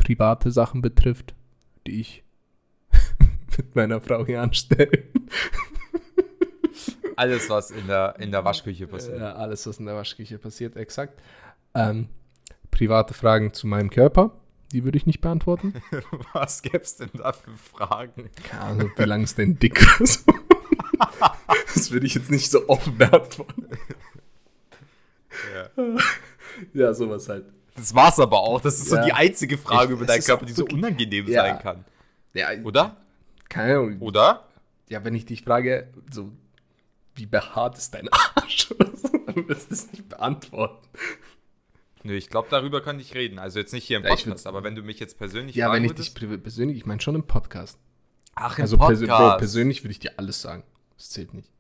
private 0.03 0.51
Sachen 0.51 0.83
betrifft, 0.83 1.35
die 1.87 2.01
ich 2.01 2.25
mit 3.57 3.75
meiner 3.75 4.01
Frau 4.01 4.27
hier 4.27 4.43
anstelle. 4.43 5.05
Alles, 7.17 7.49
was 7.51 7.71
in 7.71 7.87
der, 7.87 8.17
in 8.19 8.33
der 8.33 8.45
Waschküche 8.45 8.87
passiert. 8.87 9.19
Ja, 9.19 9.35
alles, 9.35 9.67
was 9.67 9.79
in 9.79 9.87
der 9.87 9.95
Waschküche 9.95 10.39
passiert, 10.39 10.77
exakt. 10.77 11.21
Ähm, 11.75 12.09
private 12.71 13.15
Fragen 13.15 13.53
zu 13.53 13.67
meinem 13.67 13.91
Körper, 13.91 14.33
die 14.73 14.85
würde 14.85 14.97
ich 14.97 15.07
nicht 15.07 15.21
beantworten. 15.21 15.75
Was 16.33 16.63
gäb's 16.63 16.97
denn 16.97 17.11
da 17.15 17.33
für 17.33 17.57
Fragen? 17.57 18.31
Keine 18.43 18.63
Ahnung, 18.63 18.91
wie 18.97 19.05
lang 19.05 19.23
ist 19.23 19.39
denn 19.39 19.59
dick? 19.59 19.81
Das 21.75 21.91
würde 21.91 22.07
ich 22.07 22.15
jetzt 22.15 22.31
nicht 22.31 22.51
so 22.51 22.69
offen 22.69 22.97
beantworten. 22.97 23.67
Ja. 25.55 25.99
Ja, 26.75 26.95
sowas 26.95 27.29
halt. 27.29 27.47
Das 27.75 27.95
war's 27.95 28.19
aber 28.21 28.41
auch. 28.41 28.61
Das 28.61 28.79
ist 28.81 28.91
Ja. 28.93 28.99
so 29.01 29.05
die 29.07 29.13
einzige 29.13 29.57
Frage 29.59 29.87
Ich- 29.87 29.91
über 29.93 30.03
es 30.03 30.07
deinen 30.09 30.23
Körper, 30.23 30.45
die 30.47 30.53
so 30.53 30.65
unangenehm 30.65 31.27
Ja. 31.29 31.43
sein 31.43 31.59
kann. 31.59 31.85
Ja, 32.35 32.49
Oder? 32.63 32.97
keine 33.49 33.79
Ahnung. 33.79 34.01
Oder? 34.01 34.49
Ja, 34.89 35.05
wenn 35.05 35.15
ich 35.15 35.25
dich 35.27 35.43
frage, 35.43 35.93
so, 36.11 36.31
wie 37.15 37.27
behaart 37.27 37.77
ist 37.79 37.93
dein 37.95 38.09
Arsch 38.37 38.71
oder 38.73 38.91
so, 38.97 39.09
dann 39.27 39.49
wirst 39.49 39.67
du 39.67 39.75
das 39.75 39.91
nicht 39.93 40.09
beantworten. 40.09 40.87
Nö, 42.05 42.15
ich 42.15 42.29
glaube, 42.31 42.49
darüber 42.51 42.81
kann 42.83 42.99
ich 42.99 43.15
reden. 43.15 43.39
Also 43.39 43.59
jetzt 43.59 43.73
nicht 43.73 43.85
hier 43.85 43.99
im 43.99 44.03
Ja, 44.03 44.11
Podcast, 44.11 44.27
würd's- 44.29 44.47
aber 44.47 44.65
wenn 44.65 44.75
du 44.75 44.83
mich 44.83 44.99
jetzt 44.99 45.19
persönlich 45.19 45.55
Ja, 45.55 45.73
wenn 45.73 45.85
ich 45.85 45.91
würdest- 45.93 46.19
dich 46.21 46.43
persönlich, 46.43 46.77
ich 46.79 46.87
meine 46.87 47.01
schon 47.01 47.15
im 47.15 47.25
Podcast. 47.27 47.79
Ach, 48.35 48.59
im 48.59 48.63
Also 48.63 48.77
persö 48.79 49.07
Bro, 49.07 49.17
Podcast. 49.17 49.39
persönlich 49.39 49.85
würde 49.85 49.93
ich 49.93 49.99
dir 50.01 50.13
alles 50.19 50.41
sagen. 50.43 50.63
Das 50.97 51.11
zählt 51.11 51.33
nicht. 51.35 51.51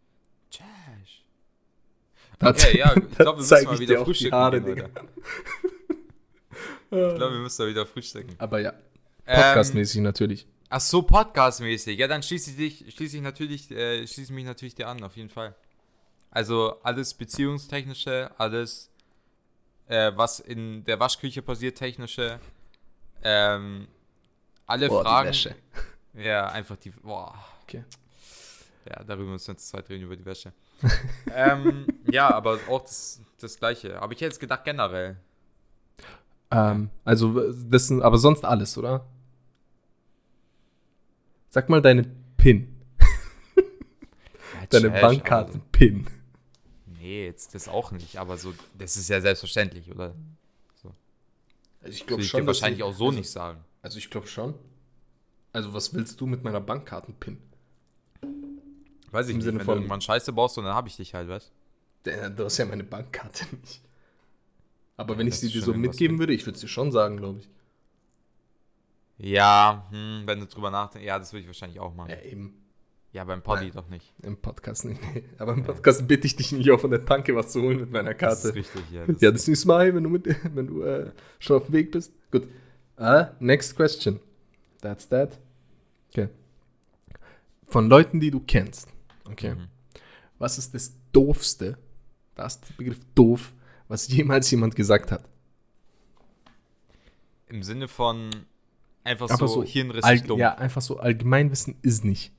Trash. 0.50 1.24
Okay, 2.40 2.78
ja, 2.78 2.92
ich 2.96 3.16
glaube, 3.16 3.38
wir 3.38 3.46
müssen 3.46 3.64
mal 3.66 3.78
wieder 3.78 4.04
frühstücken 4.04 4.34
Haare, 4.34 4.60
gehen. 4.60 4.88
Ich 6.93 7.16
glaube, 7.16 7.32
wir 7.32 7.40
müssen 7.40 7.62
da 7.62 7.68
wieder 7.68 7.86
frühstücken. 7.86 8.34
Aber 8.38 8.61
ja, 8.61 8.72
Ähm, 9.24 9.36
podcastmäßig 9.36 10.03
natürlich. 10.03 10.47
ach 10.68 10.80
so, 10.80 11.01
podcastmäßig. 11.03 11.99
Ja, 11.99 12.07
dann 12.07 12.22
schließe 12.22 12.51
ich 12.51 12.57
dich, 12.57 12.95
schließe 12.95 13.16
ich 13.16 13.22
natürlich, 13.22 13.70
äh, 13.70 14.07
schließe 14.07 14.24
ich 14.24 14.30
mich 14.30 14.45
natürlich 14.45 14.74
dir 14.74 14.88
an, 14.88 15.03
auf 15.03 15.16
jeden 15.16 15.30
Fall. 15.30 15.55
Also 16.30 16.80
alles 16.82 17.14
beziehungstechnische, 17.14 18.30
alles, 18.36 18.90
äh, 19.86 20.12
was 20.16 20.40
in 20.40 20.84
der 20.84 21.01
Waschküche 21.01 21.40
passiert, 21.40 21.78
technische, 21.78 22.38
ähm, 23.22 23.88
alle 24.66 24.88
Boah, 24.88 25.03
die 25.03 25.09
Fragen. 25.09 25.28
Wäsche. 25.28 25.55
Ja, 26.14 26.49
einfach 26.49 26.76
die. 26.76 26.90
Boah. 26.90 27.34
Okay. 27.62 27.84
Ja, 28.86 29.03
darüber 29.03 29.30
müssen 29.30 29.47
wir 29.47 29.53
jetzt 29.55 29.66
Zeit 29.66 29.88
reden, 29.88 30.05
über 30.05 30.14
die 30.14 30.26
Wäsche. 30.26 30.53
ähm, 31.34 31.86
ja, 32.11 32.28
aber 32.30 32.59
auch 32.68 32.82
das, 32.82 33.18
das 33.40 33.59
Gleiche. 33.59 33.99
Aber 34.03 34.12
ich 34.12 34.18
hätte 34.18 34.26
jetzt 34.26 34.38
gedacht, 34.40 34.62
generell. 34.62 35.16
Ähm, 36.53 36.90
also, 37.05 37.53
das 37.64 37.88
sind 37.88 38.03
aber 38.03 38.18
sonst 38.18 38.44
alles, 38.44 38.76
oder? 38.78 39.07
Sag 41.50 41.68
mal 41.68 41.82
deine 41.82 42.05
PIN. 42.36 42.68
Ja, 43.57 44.66
Deine 44.70 44.90
Bankkarten-PIN. 44.90 46.07
aber- 46.07 46.98
Nee, 47.00 47.24
jetzt 47.26 47.55
das 47.55 47.68
auch 47.68 47.90
nicht. 47.90 48.16
Aber 48.18 48.36
so, 48.38 48.55
das 48.78 48.96
ist 48.96 49.09
ja 49.09 49.20
selbstverständlich, 49.20 49.90
oder? 49.90 50.14
Also 51.84 51.94
ich 51.96 52.09
Würde 52.09 52.22
ich 52.22 52.30
dir 52.30 52.46
wahrscheinlich 52.46 52.78
dass 52.78 52.88
auch 52.88 52.94
so 52.96 53.07
also, 53.07 53.18
nicht 53.18 53.28
sagen. 53.30 53.59
Also 53.82 53.98
ich 53.98 54.09
glaube 54.09 54.28
schon. 54.28 54.55
Also 55.53 55.74
was 55.74 55.92
willst 55.94 56.20
du 56.20 56.26
mit 56.26 56.44
meiner 56.44 56.61
Bankkarten-PIN? 56.61 57.38
Weiß 59.11 59.26
ich 59.26 59.32
im 59.32 59.38
nicht. 59.38 59.44
Sinne 59.44 59.59
wenn 59.59 59.64
von- 59.64 59.74
du 59.74 59.80
irgendwann 59.80 60.00
Scheiße 60.00 60.32
baust, 60.32 60.57
dann 60.59 60.64
habe 60.66 60.86
ich 60.88 60.96
dich 60.96 61.12
halt, 61.12 61.28
weißt 61.28 61.50
Der- 62.05 62.30
Du 62.30 62.44
hast 62.44 62.57
ja 62.59 62.66
meine 62.66 62.84
Bankkarte 62.84 63.46
nicht. 63.57 63.82
Aber 65.03 65.18
wenn 65.18 65.26
ich 65.26 65.34
das 65.34 65.40
sie 65.42 65.48
dir 65.50 65.62
so 65.62 65.74
mitgeben 65.74 66.16
mit- 66.16 66.20
würde, 66.22 66.32
ich 66.34 66.46
würde 66.46 66.55
es 66.57 66.61
dir 66.61 66.68
schon 66.68 66.90
sagen, 66.92 67.16
glaube 67.18 67.40
ich. 67.40 67.48
Ja, 69.18 69.86
hm, 69.90 70.22
wenn 70.26 70.40
du 70.40 70.46
drüber 70.46 70.70
nachdenkst. 70.70 71.07
Ja, 71.07 71.18
das 71.18 71.32
würde 71.32 71.42
ich 71.42 71.46
wahrscheinlich 71.46 71.78
auch 71.80 71.94
machen. 71.94 72.11
Ja, 72.11 72.20
eben. 72.22 72.55
Ja, 73.12 73.24
beim 73.24 73.42
Poddy 73.42 73.70
doch 73.70 73.88
nicht. 73.88 74.11
Im 74.22 74.38
Podcast 74.38 74.86
nicht. 74.86 75.00
Nee. 75.14 75.22
Aber 75.38 75.53
im 75.53 75.62
Podcast 75.64 76.09
bitte 76.09 76.26
ich 76.26 76.34
dich 76.34 76.50
nicht 76.53 76.70
auch 76.70 76.80
von 76.80 76.90
der 76.90 77.05
Tanke 77.05 77.36
was 77.36 77.53
zu 77.53 77.61
holen 77.61 77.78
mit 77.78 77.90
meiner 77.92 78.14
Das 78.14 78.38
ist 78.38 78.42
Karte. 78.44 78.57
richtig, 78.57 78.82
ja. 78.90 79.05
Ja, 79.20 79.30
das 79.30 79.46
nächste 79.46 79.68
Mal, 79.68 79.94
wenn 79.94 80.03
du, 80.03 80.09
mit, 80.09 80.26
wenn 80.55 80.66
du 80.66 80.82
äh, 80.82 81.11
schon 81.38 81.57
auf 81.59 81.66
dem 81.66 81.74
Weg 81.74 81.90
bist. 81.92 82.12
Gut. 82.30 82.48
Uh, 82.98 83.24
next 83.38 83.76
question. 83.76 84.18
That's 84.80 85.07
that. 85.11 85.38
Okay. 86.11 86.28
Von 87.66 87.88
Leuten, 87.88 88.18
die 88.18 88.30
du 88.30 88.40
kennst. 88.40 88.88
Okay. 89.28 89.55
Mhm. 89.57 89.68
Was 90.38 90.57
ist 90.59 90.74
das 90.74 90.92
Doofste, 91.12 91.76
das 92.34 92.55
ist 92.57 92.68
der 92.70 92.74
Begriff 92.74 92.98
doof, 93.14 93.53
was 93.93 94.09
jemals 94.09 94.51
jemand 94.51 94.74
gesagt 94.74 95.12
hat? 95.12 95.22
Im 97.47 97.62
Sinne 97.62 97.88
von 97.88 98.30
einfach 99.05 99.28
Aber 99.28 99.47
so, 99.47 99.62
so 99.62 99.64
hirnrissig 99.64 100.24
dumm. 100.24 100.38
Ja, 100.38 100.55
einfach 100.55 100.80
so 100.80 100.99
Allgemeinwissen 100.99 101.76
ist 101.82 102.03
nicht. 102.03 102.32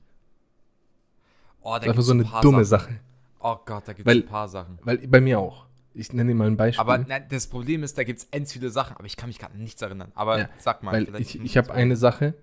oh, 1.62 1.70
da 1.70 1.76
ist 1.76 1.88
einfach 1.88 2.02
so 2.02 2.12
eine 2.12 2.24
ein 2.24 2.28
paar 2.28 2.42
dumme 2.42 2.64
Sachen. 2.64 2.94
Sache. 2.94 3.00
Oh 3.38 3.56
Gott, 3.64 3.86
da 3.86 3.92
gibt 3.92 4.08
es 4.08 4.16
ein 4.16 4.26
paar 4.26 4.48
Sachen. 4.48 4.80
Weil 4.82 4.98
bei 5.06 5.20
mir 5.20 5.38
auch. 5.38 5.66
Ich 5.96 6.12
nenne 6.12 6.32
dir 6.32 6.34
mal 6.34 6.48
ein 6.48 6.56
Beispiel. 6.56 6.80
Aber 6.80 6.98
nein, 6.98 7.26
das 7.30 7.46
Problem 7.46 7.84
ist, 7.84 7.96
da 7.96 8.02
gibt 8.02 8.18
es 8.18 8.24
end 8.32 8.48
viele 8.48 8.68
Sachen, 8.70 8.96
aber 8.96 9.06
ich 9.06 9.16
kann 9.16 9.28
mich 9.28 9.38
gerade 9.38 9.56
nichts 9.56 9.80
erinnern. 9.80 10.10
Aber 10.16 10.38
Ja, 10.40 10.48
sag 10.58 10.82
mal. 10.82 10.92
Weil 10.92 11.20
ich, 11.20 11.38
ich 11.38 11.56
habe 11.56 11.72
eine 11.72 11.94
Sache, 11.96 12.34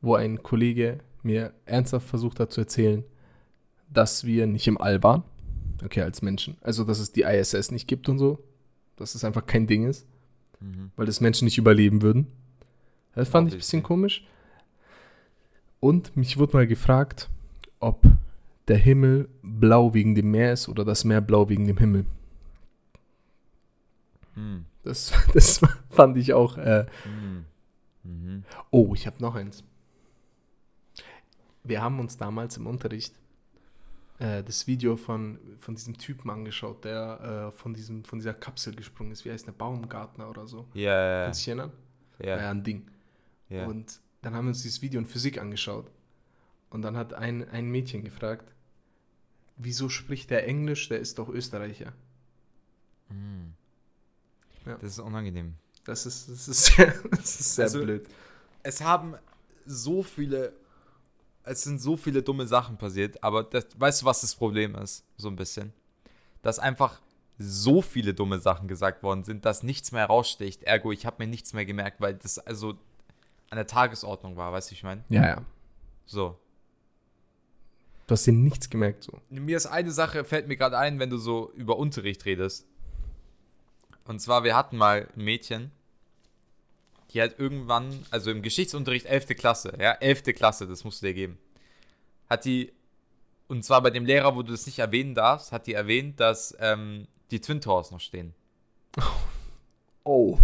wo 0.00 0.14
ein 0.14 0.42
Kollege 0.42 1.00
mir 1.22 1.52
ernsthaft 1.66 2.08
versucht 2.08 2.40
hat 2.40 2.50
zu 2.50 2.62
erzählen, 2.62 3.04
dass 3.90 4.24
wir 4.24 4.46
nicht 4.46 4.66
im 4.68 4.80
All 4.80 5.02
waren. 5.02 5.22
Okay, 5.84 6.02
als 6.02 6.22
Menschen. 6.22 6.56
Also, 6.60 6.84
dass 6.84 6.98
es 6.98 7.12
die 7.12 7.22
ISS 7.22 7.70
nicht 7.70 7.88
gibt 7.88 8.08
und 8.08 8.18
so. 8.18 8.38
Dass 8.96 9.14
es 9.14 9.24
einfach 9.24 9.46
kein 9.46 9.66
Ding 9.66 9.86
ist, 9.88 10.06
Mhm. 10.60 10.92
weil 10.96 11.06
das 11.06 11.20
Menschen 11.20 11.44
nicht 11.46 11.58
überleben 11.58 12.02
würden. 12.02 12.26
Das 13.14 13.28
fand 13.28 13.48
ich 13.48 13.54
ein 13.54 13.58
bisschen 13.58 13.82
komisch. 13.82 14.26
Und 15.80 16.16
mich 16.16 16.38
wurde 16.38 16.56
mal 16.56 16.66
gefragt, 16.66 17.28
ob 17.80 18.04
der 18.68 18.76
Himmel 18.76 19.28
blau 19.42 19.92
wegen 19.92 20.14
dem 20.14 20.30
Meer 20.30 20.52
ist 20.52 20.68
oder 20.68 20.84
das 20.84 21.02
Meer 21.04 21.20
blau 21.20 21.48
wegen 21.48 21.66
dem 21.66 21.78
Himmel. 21.78 22.06
Mhm. 24.36 24.64
Das, 24.84 25.12
das 25.34 25.60
fand 25.90 26.16
ich 26.16 26.32
auch 26.32 26.56
äh, 26.58 26.86
Mhm. 27.04 27.44
Mhm. 28.04 28.44
Oh, 28.70 28.94
ich 28.94 29.06
habe 29.06 29.16
noch 29.20 29.34
eins. 29.34 29.62
Wir 31.64 31.80
haben 31.82 32.00
uns 32.00 32.16
damals 32.16 32.56
im 32.56 32.66
Unterricht 32.66 33.14
äh, 34.22 34.42
das 34.44 34.66
Video 34.66 34.96
von, 34.96 35.38
von 35.58 35.74
diesem 35.74 35.96
Typen 35.98 36.30
angeschaut, 36.30 36.84
der 36.84 37.50
äh, 37.50 37.56
von, 37.58 37.74
diesem, 37.74 38.04
von 38.04 38.18
dieser 38.18 38.34
Kapsel 38.34 38.74
gesprungen 38.74 39.12
ist. 39.12 39.24
Wie 39.24 39.30
heißt 39.30 39.46
der? 39.46 39.52
Baumgartner 39.52 40.28
oder 40.30 40.46
so. 40.46 40.66
Ja, 40.74 40.82
ja, 41.20 41.24
Kannst 41.26 41.40
du 41.40 41.42
dich 41.42 41.48
erinnern? 41.48 41.72
ja. 42.20 42.36
Ja, 42.38 42.50
ein 42.50 42.62
Ding. 42.62 42.88
ja. 43.48 43.66
Und 43.66 44.00
dann 44.22 44.34
haben 44.34 44.44
wir 44.44 44.50
uns 44.50 44.62
dieses 44.62 44.80
Video 44.82 45.00
in 45.00 45.06
Physik 45.06 45.38
angeschaut. 45.40 45.90
Und 46.70 46.82
dann 46.82 46.96
hat 46.96 47.12
ein, 47.12 47.48
ein 47.50 47.68
Mädchen 47.70 48.04
gefragt, 48.04 48.52
wieso 49.56 49.88
spricht 49.88 50.30
der 50.30 50.46
Englisch? 50.46 50.88
Der 50.88 51.00
ist 51.00 51.18
doch 51.18 51.28
Österreicher. 51.28 51.92
Mhm. 53.10 53.52
Ja. 54.64 54.76
Das 54.76 54.92
ist 54.92 54.98
unangenehm. 55.00 55.54
Das 55.84 56.06
ist, 56.06 56.28
das 56.28 56.46
ist 56.48 56.64
sehr, 56.76 56.94
das 57.10 57.40
ist 57.40 57.54
sehr 57.56 57.64
Also- 57.64 57.82
blöd. 57.82 58.06
Es 58.62 58.80
haben 58.80 59.16
so 59.66 60.02
viele, 60.04 60.52
es 61.44 61.62
sind 61.62 61.80
so 61.80 61.96
viele 61.96 62.22
dumme 62.22 62.46
Sachen 62.46 62.76
passiert, 62.78 63.22
aber 63.22 63.42
das, 63.44 63.66
weißt 63.76 64.02
du, 64.02 64.06
was 64.06 64.20
das 64.20 64.34
Problem 64.34 64.74
ist? 64.76 65.04
So 65.16 65.28
ein 65.28 65.36
bisschen. 65.36 65.72
Dass 66.42 66.58
einfach 66.58 67.00
so 67.38 67.82
viele 67.82 68.14
dumme 68.14 68.38
Sachen 68.38 68.68
gesagt 68.68 69.02
worden 69.02 69.24
sind, 69.24 69.44
dass 69.44 69.62
nichts 69.62 69.92
mehr 69.92 70.06
raussticht. 70.06 70.62
Ergo, 70.62 70.92
ich 70.92 71.06
habe 71.06 71.16
mir 71.18 71.28
nichts 71.28 71.52
mehr 71.52 71.64
gemerkt, 71.64 72.00
weil 72.00 72.14
das 72.14 72.38
also 72.38 72.70
an 73.50 73.56
der 73.56 73.66
Tagesordnung 73.66 74.36
war, 74.36 74.52
weißt 74.52 74.68
du, 74.68 74.72
wie 74.72 74.76
ich 74.76 74.82
meine? 74.82 75.04
Ja, 75.08 75.26
ja. 75.26 75.42
So. 76.06 76.38
Du 78.06 78.12
hast 78.12 78.26
dir 78.26 78.32
nichts 78.32 78.70
gemerkt 78.70 79.04
so. 79.04 79.20
Mir 79.30 79.56
ist 79.56 79.66
eine 79.66 79.90
Sache, 79.90 80.24
fällt 80.24 80.48
mir 80.48 80.56
gerade 80.56 80.78
ein, 80.78 80.98
wenn 80.98 81.10
du 81.10 81.16
so 81.16 81.52
über 81.54 81.76
Unterricht 81.76 82.24
redest. 82.24 82.66
Und 84.04 84.20
zwar, 84.20 84.44
wir 84.44 84.56
hatten 84.56 84.76
mal 84.76 85.08
ein 85.16 85.24
Mädchen, 85.24 85.70
die 87.12 87.22
hat 87.22 87.38
irgendwann, 87.38 88.04
also 88.10 88.30
im 88.30 88.42
Geschichtsunterricht 88.42 89.06
11. 89.06 89.28
Klasse, 89.36 89.72
ja, 89.80 89.92
11. 89.92 90.24
Klasse, 90.34 90.66
das 90.66 90.84
musst 90.84 91.02
du 91.02 91.06
dir 91.06 91.14
geben, 91.14 91.38
hat 92.28 92.44
die, 92.44 92.72
und 93.48 93.64
zwar 93.64 93.82
bei 93.82 93.90
dem 93.90 94.04
Lehrer, 94.06 94.34
wo 94.34 94.42
du 94.42 94.52
das 94.52 94.66
nicht 94.66 94.78
erwähnen 94.78 95.14
darfst, 95.14 95.52
hat 95.52 95.66
die 95.66 95.74
erwähnt, 95.74 96.20
dass 96.20 96.56
ähm, 96.58 97.06
die 97.30 97.40
Twin 97.40 97.60
Towers 97.60 97.90
noch 97.90 98.00
stehen. 98.00 98.34
Oh. 100.04 100.38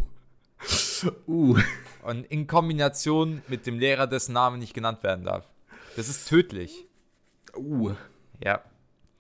Uh. 1.27 1.57
Und 2.03 2.27
in 2.27 2.47
Kombination 2.47 3.43
mit 3.49 3.67
dem 3.67 3.79
Lehrer, 3.79 4.07
dessen 4.07 4.33
Name 4.33 4.59
nicht 4.59 4.75
genannt 4.75 5.03
werden 5.03 5.25
darf. 5.25 5.49
Das 5.97 6.09
ist 6.09 6.29
tödlich. 6.29 6.87
Uh. 7.57 7.95
Ja. 8.43 8.63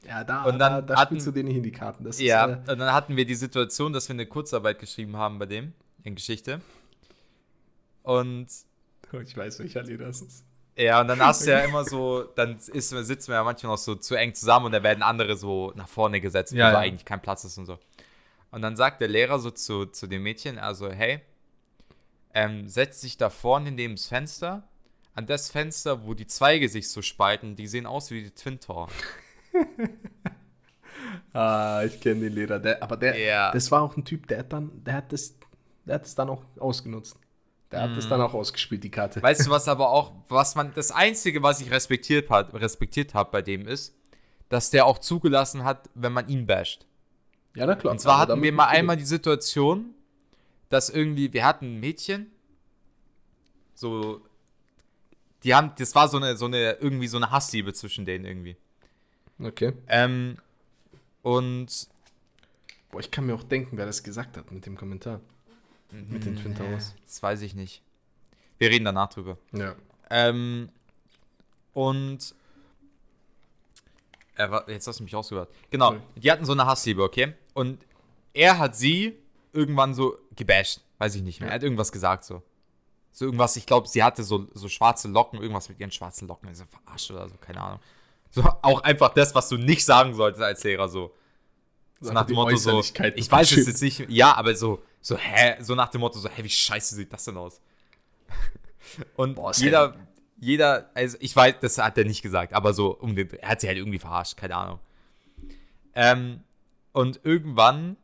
Ja, 0.07 0.25
da, 0.25 0.45
Und 0.45 0.59
dann 0.59 0.87
da, 0.87 0.95
da 0.95 0.97
hatten- 1.01 1.19
du 1.19 1.31
nicht 1.45 1.57
in 1.57 1.63
die 1.63 1.73
Karten. 1.73 2.05
Das 2.05 2.21
Ja, 2.21 2.47
Ist, 2.47 2.69
und 2.69 2.79
dann 2.79 2.93
hatten 2.93 3.17
wir 3.17 3.25
die 3.27 3.35
Situation, 3.35 3.93
dass 3.93 4.09
wir 4.09 4.15
eine 4.15 4.27
Kurzarbeit 4.27 4.79
geschrieben 4.79 5.17
haben 5.17 5.39
bei 5.39 5.47
dem, 5.47 5.73
in 6.05 6.15
Geschichte. 6.15 6.61
Und 8.09 8.47
äh, 9.13 9.23
ich 9.23 9.37
weiß, 9.37 9.59
welcher 9.59 9.83
Lehrer 9.83 10.07
das 10.07 10.23
ist. 10.23 10.45
ja, 10.77 11.01
und 11.01 11.09
dann 11.09 11.21
hast 11.21 11.47
du 11.47 11.51
ja 11.51 11.59
immer 11.61 11.85
so, 11.85 12.23
dann 12.37 12.57
ist, 12.57 12.89
sitzen 12.91 13.29
wir 13.29 13.35
ja 13.35 13.45
manchmal 13.45 13.73
noch 13.73 13.79
so 13.79 13.95
zu 13.97 14.15
eng 14.15 14.33
zusammen 14.35 14.67
und 14.67 14.73
da 14.73 14.83
werden 14.83 15.03
andere 15.03 15.37
so 15.37 15.73
nach 15.77 15.89
vorne 15.89 16.21
gesetzt, 16.21 16.53
wo 16.53 16.57
Ja, 16.57 16.71
so 16.71 16.77
ja. 16.77 16.81
eigentlich 16.81 17.05
kein 17.05 17.21
Platz 17.21 17.45
ist 17.45 17.59
und 17.59 17.67
so. 17.67 17.79
Und 18.51 18.63
dann 18.63 18.77
sagt 18.77 19.01
der 19.03 19.09
Lehrer 19.09 19.39
so 19.39 19.51
zu, 19.51 19.85
zu 19.87 20.07
dem 20.07 20.23
Mädchen, 20.23 20.59
also, 20.59 20.91
hey, 20.91 21.21
ähm, 22.33 22.67
setz 22.69 23.01
dich 23.03 23.19
da 23.19 23.29
vorne 23.29 23.73
neben 23.73 23.97
das 23.97 24.07
Fenster, 24.07 24.63
an 25.15 25.27
das 25.27 25.51
Fenster, 25.51 26.07
wo 26.07 26.15
die 26.15 26.27
Zweige 26.27 26.69
sich 26.71 26.89
so 26.89 27.03
spalten, 27.03 27.57
die 27.57 27.67
sehen 27.67 27.85
aus 27.87 28.11
wie 28.11 28.23
die 28.23 28.31
Twin 28.31 28.59
Tower. 28.61 28.89
Ah, 31.33 31.83
ich 31.85 32.01
kenne 32.01 32.23
den 32.23 32.33
Lehrer. 32.33 32.59
Der, 32.59 32.83
aber 32.83 32.97
der, 32.97 33.17
Ja. 33.19 33.53
das 33.53 33.71
war 33.71 33.83
auch 33.83 33.97
ein 33.97 34.05
Typ, 34.05 34.27
der 34.29 34.39
hat 34.41 34.53
dann, 34.53 34.83
der 34.85 34.95
hat 34.95 35.13
das, 35.13 35.35
der 35.85 35.97
hat 35.97 36.05
es 36.07 36.15
dann 36.15 36.29
auch 36.29 36.43
ausgenutzt. 36.59 37.17
Der 37.71 37.83
hat 37.83 37.97
das 37.97 38.09
dann 38.09 38.21
auch 38.21 38.33
ausgespielt, 38.33 38.83
die 38.83 38.91
Karte. 38.91 39.23
Weißt 39.23 39.47
du, 39.47 39.51
was 39.51 39.69
aber 39.69 39.91
auch, 39.91 40.13
was 40.29 40.55
man, 40.55 40.73
das 40.75 40.91
Einzige, 40.91 41.43
was 41.43 41.61
ich 41.61 41.71
respektiert 41.71 42.31
hat, 42.31 42.55
respektiert 42.55 43.13
habe 43.13 43.31
bei 43.31 43.43
dem 43.43 43.69
ist, 43.69 43.95
dass 44.49 44.71
der 44.71 44.87
auch 44.87 44.99
zugelassen 44.99 45.65
hat, 45.65 45.91
wenn 45.95 46.13
man 46.13 46.29
ihn 46.29 46.47
basht. 46.47 46.87
ja, 47.55 47.67
na 47.67 47.75
klar. 47.75 47.93
Und 47.93 47.99
zwar 47.99 48.19
hatten 48.19 48.43
wir 48.43 48.53
mal 48.53 48.69
einmal 48.69 48.97
die 48.97 49.05
Situation, 49.05 49.95
dass 50.71 50.89
irgendwie, 50.89 51.33
wir 51.33 51.45
hatten 51.45 51.77
ein 51.77 51.81
Mädchen, 51.81 52.31
so, 53.75 54.23
die 55.45 55.55
haben, 55.55 55.73
das 55.79 55.95
war 55.95 56.09
so 56.09 56.17
eine, 56.17 56.37
so 56.37 56.47
eine, 56.47 56.73
irgendwie 56.81 57.09
so 57.09 57.19
eine 57.19 57.31
Hassliebe 57.31 57.75
zwischen 57.75 58.07
denen 58.07 58.25
irgendwie. 58.25 58.57
Okay. 59.39 59.75
Ähm, 59.89 60.39
und 61.23 61.89
Boah, 62.91 63.01
ich 63.01 63.11
kann 63.11 63.27
mir 63.27 63.35
auch 63.35 63.43
denken, 63.43 63.77
wer 63.77 63.87
das 63.87 64.03
gesagt 64.03 64.37
hat 64.37 64.51
mit 64.51 64.65
dem 64.65 64.77
Kommentar. 64.77 65.21
Mit 65.91 66.25
den 66.25 66.37
Twin 66.37 66.55
Towers. 66.55 66.95
das 67.07 67.23
weiß 67.23 67.43
ich 67.43 67.55
nicht. 67.55 67.83
Wir 68.59 68.71
reden 68.71 68.85
danach 68.85 69.09
drüber. 69.09 69.39
Ja. 69.53 69.75
Ähm, 70.11 70.69
und 71.73 72.35
äh, 74.37 74.49
jetzt 74.69 74.87
hast 74.87 75.01
du 75.01 75.05
mich 75.05 75.15
ausgehört. 75.15 75.51
Genau, 75.71 75.91
Sorry. 75.93 76.01
die 76.17 76.31
hatten 76.31 76.45
so 76.45 76.53
eine 76.53 76.67
Hassliebe, 76.67 77.03
okay? 77.03 77.35
Und 77.55 77.85
er 78.35 78.59
hat 78.59 78.77
sie 78.77 79.17
irgendwann 79.53 79.95
so 79.95 80.19
gebasht. 80.37 80.81
Weiß 80.99 81.15
ich 81.15 81.23
nicht 81.23 81.41
mehr. 81.41 81.49
Ja. 81.49 81.53
Er 81.53 81.57
hat 81.57 81.63
irgendwas 81.63 81.93
gesagt 81.93 82.25
so. 82.25 82.43
So 83.13 83.25
irgendwas, 83.25 83.57
ich 83.57 83.67
glaube, 83.67 83.89
sie 83.89 84.03
hatte 84.03 84.23
so, 84.23 84.47
so 84.55 84.69
schwarze 84.69 85.09
Locken, 85.09 85.41
irgendwas 85.41 85.69
mit 85.69 85.81
ihren 85.81 85.91
schwarzen 85.91 86.29
Locken. 86.29 86.49
Er 86.49 86.55
verarscht 86.55 87.11
oder 87.11 87.29
so, 87.29 87.35
keine 87.41 87.61
Ahnung. 87.61 87.81
So, 88.31 88.43
auch 88.63 88.83
einfach 88.83 89.15
das, 89.15 89.35
was 89.35 89.49
du 89.49 89.57
nicht 89.57 89.85
sagen 89.85 90.15
solltest 90.15 90.43
als 90.43 90.63
Lehrer, 90.63 90.89
so. 90.89 91.15
So 92.01 92.13
nach 92.13 92.27
dem 92.27 92.37
Motto 92.37 92.57
so, 92.57 92.81
ich 92.81 93.31
weiß 93.31 93.53
es 93.53 93.67
jetzt 93.67 93.83
nicht, 93.83 94.09
ja, 94.09 94.35
aber 94.35 94.55
so, 94.55 94.83
so, 95.01 95.17
hä, 95.17 95.57
so 95.61 95.75
nach 95.75 95.89
dem 95.89 96.01
Motto 96.01 96.19
so, 96.19 96.29
hä, 96.29 96.45
wie 96.45 96.49
scheiße 96.49 96.95
sieht 96.95 97.13
das 97.13 97.25
denn 97.25 97.37
aus? 97.37 97.61
Und 99.17 99.35
Boah, 99.35 99.53
jeder, 99.57 99.97
jeder, 100.39 100.91
also 100.95 101.17
ich 101.21 101.35
weiß, 101.35 101.57
das 101.61 101.79
hat 101.79 101.99
er 101.99 102.05
nicht 102.05 102.23
gesagt, 102.23 102.53
aber 102.53 102.73
so, 102.73 102.97
um 102.97 103.17
den, 103.17 103.31
er 103.31 103.49
hat 103.49 103.61
sie 103.61 103.67
halt 103.67 103.79
irgendwie 103.79 103.99
verarscht, 103.99 104.37
keine 104.37 104.55
Ahnung. 104.55 104.79
Ähm, 105.95 106.43
und 106.93 107.21
irgendwann 107.25 107.97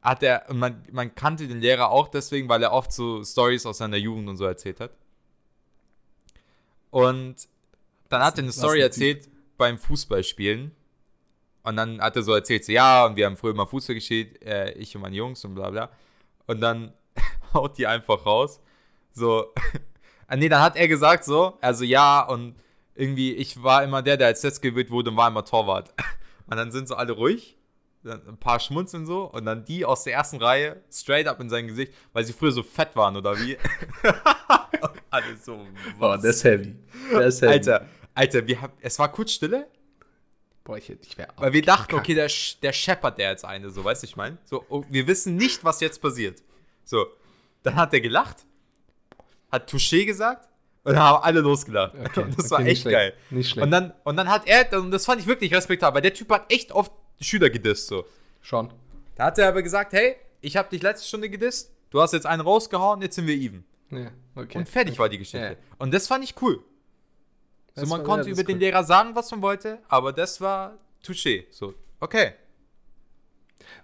hat 0.00 0.22
er, 0.22 0.48
und 0.48 0.58
man, 0.58 0.82
man 0.92 1.14
kannte 1.14 1.46
den 1.46 1.60
Lehrer 1.60 1.90
auch 1.90 2.08
deswegen, 2.08 2.48
weil 2.48 2.62
er 2.62 2.72
oft 2.72 2.92
so 2.92 3.22
Stories 3.24 3.66
aus 3.66 3.78
seiner 3.78 3.96
Jugend 3.96 4.28
und 4.28 4.36
so 4.36 4.44
erzählt 4.44 4.80
hat. 4.80 4.92
Und 6.90 7.48
dann 8.08 8.22
hat 8.22 8.38
er 8.38 8.44
eine 8.44 8.52
Story 8.52 8.80
erzählt 8.80 9.28
beim 9.56 9.78
Fußballspielen. 9.78 10.72
Und 11.64 11.76
dann 11.76 12.00
hat 12.00 12.14
er 12.14 12.22
so 12.22 12.34
erzählt, 12.34 12.64
so, 12.64 12.72
ja, 12.72 13.06
und 13.06 13.16
wir 13.16 13.24
haben 13.24 13.38
früher 13.38 13.54
mal 13.54 13.66
Fußball 13.66 13.94
gespielt, 13.94 14.40
äh, 14.44 14.72
ich 14.72 14.94
und 14.94 15.02
meine 15.02 15.16
Jungs 15.16 15.44
und 15.44 15.54
bla 15.54 15.70
bla. 15.70 15.90
Und 16.46 16.60
dann 16.60 16.92
haut 17.54 17.78
die 17.78 17.86
einfach 17.86 18.24
raus. 18.26 18.60
So, 19.12 19.54
ah, 20.26 20.36
nee, 20.36 20.50
dann 20.50 20.60
hat 20.60 20.76
er 20.76 20.86
gesagt 20.86 21.24
so, 21.24 21.56
also 21.62 21.84
ja, 21.84 22.20
und 22.20 22.54
irgendwie, 22.94 23.32
ich 23.32 23.62
war 23.62 23.82
immer 23.82 24.02
der, 24.02 24.18
der 24.18 24.28
als 24.28 24.42
letztes 24.42 24.60
gewählt 24.60 24.90
wurde 24.90 25.10
und 25.10 25.16
war 25.16 25.28
immer 25.28 25.44
Torwart. 25.44 25.92
Und 26.46 26.58
dann 26.58 26.70
sind 26.70 26.86
so 26.88 26.94
alle 26.94 27.12
ruhig, 27.12 27.56
dann 28.02 28.20
ein 28.28 28.36
paar 28.36 28.60
schmunzeln 28.60 29.06
so, 29.06 29.24
und 29.32 29.46
dann 29.46 29.64
die 29.64 29.86
aus 29.86 30.04
der 30.04 30.12
ersten 30.12 30.36
Reihe 30.36 30.82
straight 30.92 31.26
up 31.26 31.40
in 31.40 31.48
sein 31.48 31.66
Gesicht, 31.66 31.94
weil 32.12 32.22
sie 32.22 32.34
früher 32.34 32.52
so 32.52 32.62
fett 32.62 32.94
waren 32.96 33.16
oder 33.16 33.34
wie. 33.40 33.56
Und 34.82 35.02
alle 35.08 35.38
so, 35.40 35.58
Boah, 35.98 36.16
das 36.16 36.24
ist 36.24 36.44
heavy. 36.44 36.76
Das 37.10 37.36
ist 37.36 37.40
heavy. 37.40 37.52
Alter, 37.52 37.88
Alter, 38.14 38.46
wir 38.46 38.60
haben, 38.60 38.74
es 38.82 38.98
war 38.98 39.10
kurz 39.10 39.32
Stille, 39.32 39.66
Boah, 40.64 40.78
ich, 40.78 40.88
ich 40.88 41.18
wäre 41.18 41.28
weil 41.36 41.52
wir 41.52 41.60
dachten, 41.60 41.94
okay, 41.94 42.14
der, 42.14 42.30
der 42.62 42.72
scheppert 42.72 43.18
der 43.18 43.30
jetzt 43.30 43.44
eine, 43.44 43.68
so, 43.68 43.84
weißt 43.84 44.02
du, 44.02 44.06
ich 44.06 44.16
meine? 44.16 44.38
So, 44.44 44.64
oh, 44.70 44.82
wir 44.88 45.06
wissen 45.06 45.36
nicht, 45.36 45.62
was 45.62 45.80
jetzt 45.80 46.00
passiert. 46.00 46.42
So, 46.84 47.06
dann 47.62 47.76
hat 47.76 47.92
er 47.92 48.00
gelacht, 48.00 48.46
hat 49.52 49.70
Touché 49.70 50.06
gesagt 50.06 50.48
und 50.84 50.94
dann 50.94 51.02
haben 51.02 51.22
alle 51.22 51.40
losgelacht. 51.40 51.94
Okay, 51.94 52.24
das 52.36 52.50
okay, 52.50 52.50
war 52.50 52.66
echt 52.66 52.82
schlecht, 52.82 52.96
geil. 52.96 53.14
nicht 53.28 53.50
schlecht. 53.50 53.64
Und 53.64 53.70
dann, 53.70 53.92
und 54.04 54.16
dann 54.16 54.30
hat 54.30 54.46
er, 54.46 54.80
und 54.80 54.90
das 54.90 55.04
fand 55.04 55.20
ich 55.20 55.26
wirklich 55.26 55.52
respektabel, 55.52 55.96
weil 55.96 56.02
der 56.02 56.14
Typ 56.14 56.30
hat 56.30 56.50
echt 56.50 56.72
oft 56.72 56.92
Schüler 57.20 57.50
gedisst, 57.50 57.88
so. 57.88 58.06
Schon. 58.40 58.72
Da 59.16 59.26
hat 59.26 59.38
er 59.38 59.48
aber 59.48 59.62
gesagt, 59.62 59.92
hey, 59.92 60.16
ich 60.40 60.56
habe 60.56 60.70
dich 60.70 60.82
letzte 60.82 61.06
Stunde 61.06 61.28
gedisst, 61.28 61.72
du 61.90 62.00
hast 62.00 62.12
jetzt 62.12 62.26
einen 62.26 62.40
rausgehauen, 62.40 63.02
jetzt 63.02 63.16
sind 63.16 63.26
wir 63.26 63.36
even. 63.36 63.64
Ja, 63.90 64.10
okay. 64.34 64.58
Und 64.58 64.68
fertig 64.68 64.98
war 64.98 65.10
die 65.10 65.18
Geschichte. 65.18 65.46
Ja. 65.46 65.76
Und 65.78 65.92
das 65.92 66.06
fand 66.06 66.24
ich 66.24 66.34
cool. 66.40 66.62
So, 67.74 67.86
man 67.86 68.04
konnte 68.04 68.30
über 68.30 68.44
den. 68.44 68.58
Lehrer 68.58 68.84
sagen, 68.84 69.14
was 69.14 69.30
man 69.32 69.42
wollte, 69.42 69.80
aber 69.88 70.12
das 70.12 70.40
war 70.40 70.78
Touché. 71.04 71.46
So, 71.50 71.74
okay. 72.00 72.32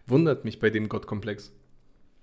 Wundert 0.07 0.45
mich 0.45 0.61
bei 0.61 0.71
dem 0.71 0.89
Gottkomplex. 0.89 1.53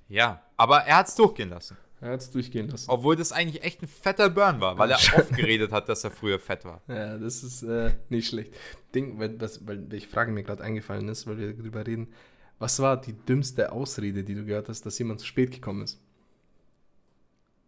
Ja, 0.07 0.43
aber 0.55 0.79
er 0.79 0.97
hat 0.97 1.07
es 1.07 1.15
durchgehen 1.15 1.49
lassen. 1.49 1.77
Er 1.99 2.11
hat 2.11 2.21
es 2.21 2.29
durchgehen 2.29 2.69
lassen. 2.69 2.89
Obwohl 2.89 3.15
das 3.15 3.31
eigentlich 3.31 3.63
echt 3.63 3.81
ein 3.81 3.87
fetter 3.87 4.29
Burn 4.29 4.61
war, 4.61 4.77
weil 4.77 4.91
er 4.91 4.97
oft 5.17 5.35
geredet 5.35 5.71
hat, 5.71 5.89
dass 5.89 6.03
er 6.03 6.11
früher 6.11 6.39
fett 6.39 6.63
war. 6.63 6.81
Ja, 6.87 7.17
das 7.17 7.43
ist 7.43 7.63
äh, 7.63 7.91
nicht 8.09 8.27
schlecht. 8.27 8.53
Ding, 8.93 9.19
weil, 9.19 9.39
was, 9.41 9.65
weil 9.65 9.89
welche 9.89 10.07
Frage 10.07 10.31
mir 10.31 10.43
gerade 10.43 10.63
eingefallen 10.63 11.09
ist, 11.09 11.27
weil 11.27 11.37
wir 11.37 11.53
darüber 11.53 11.85
reden. 11.85 12.13
Was 12.59 12.79
war 12.79 12.99
die 12.99 13.13
dümmste 13.13 13.71
Ausrede, 13.71 14.23
die 14.23 14.35
du 14.35 14.45
gehört 14.45 14.69
hast, 14.69 14.85
dass 14.85 14.97
jemand 14.99 15.19
zu 15.19 15.25
spät 15.25 15.51
gekommen 15.51 15.83
ist? 15.83 15.99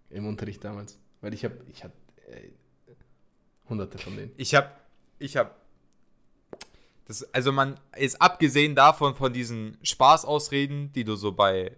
Im 0.10 0.28
Unterricht 0.28 0.64
damals. 0.64 1.00
Weil 1.22 1.34
ich 1.34 1.44
habe, 1.44 1.58
ich 1.72 1.84
habe 1.84 1.94
äh, 2.28 2.50
hunderte 3.70 3.98
von 3.98 4.16
denen. 4.16 4.32
Ich 4.38 4.56
habe, 4.56 4.70
ich 5.20 5.38
habe, 5.38 5.52
also 7.34 7.52
man 7.52 7.80
ist 7.98 8.22
abgesehen 8.22 8.76
davon, 8.76 9.16
von 9.16 9.34
diesen 9.34 9.78
Spaßausreden, 9.84 10.92
die 10.94 11.04
du 11.04 11.16
so 11.16 11.32
bei 11.32 11.76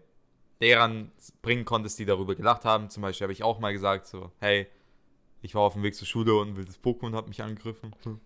Lehrern 0.59 1.11
bringen 1.41 1.65
konntest, 1.65 1.97
die 1.99 2.05
darüber 2.05 2.35
gelacht 2.35 2.65
haben. 2.65 2.89
Zum 2.89 3.01
Beispiel 3.01 3.25
habe 3.25 3.33
ich 3.33 3.43
auch 3.43 3.59
mal 3.59 3.73
gesagt 3.73 4.07
so, 4.07 4.31
hey, 4.39 4.67
ich 5.41 5.55
war 5.55 5.61
auf 5.63 5.73
dem 5.73 5.83
Weg 5.83 5.95
zur 5.95 6.05
Schule 6.07 6.35
und 6.35 6.49
ein 6.49 6.57
wildes 6.57 6.79
Pokémon 6.83 7.15
hat 7.15 7.27
mich 7.27 7.41
angegriffen. 7.41 7.95
So. 8.03 8.19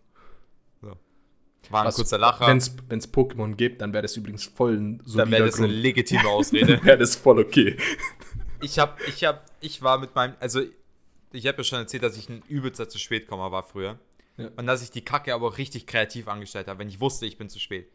War 1.71 1.81
ein 1.81 1.87
Was- 1.87 1.95
kurzer 1.95 2.17
Lacher. 2.19 2.45
Wenn 2.47 2.57
es 2.57 3.11
Pokémon 3.13 3.55
gibt, 3.55 3.81
dann 3.81 3.91
wäre 3.93 4.03
das 4.03 4.15
übrigens 4.17 4.43
voll 4.43 4.75
ein 4.77 5.01
Dann 5.15 5.31
wäre 5.31 5.45
das 5.45 5.57
eine 5.57 5.67
Grund. 5.67 5.79
legitime 5.81 6.27
Ausrede. 6.29 6.83
wäre 6.83 6.97
das 6.97 7.15
voll 7.15 7.39
okay. 7.39 7.77
ich 8.61 8.77
habe, 8.77 8.93
ich 9.07 9.23
habe, 9.23 9.41
ich 9.61 9.81
war 9.81 9.97
mit 9.97 10.13
meinem, 10.13 10.35
also 10.39 10.61
ich 11.35 11.47
habe 11.47 11.57
ja 11.57 11.63
schon 11.63 11.79
erzählt, 11.79 12.03
dass 12.03 12.17
ich 12.17 12.29
ein 12.29 12.41
übelster 12.47 12.89
zu 12.89 12.97
spät 12.97 13.27
Komma 13.27 13.51
war 13.51 13.63
früher. 13.63 13.99
Ja. 14.37 14.49
Und 14.57 14.67
dass 14.67 14.81
ich 14.81 14.91
die 14.91 15.03
Kacke 15.03 15.33
aber 15.33 15.47
auch 15.47 15.57
richtig 15.57 15.87
kreativ 15.87 16.27
angestellt 16.27 16.67
habe, 16.67 16.79
wenn 16.79 16.89
ich 16.89 16.99
wusste, 16.99 17.25
ich 17.25 17.37
bin 17.37 17.49
zu 17.49 17.59
spät. 17.59 17.89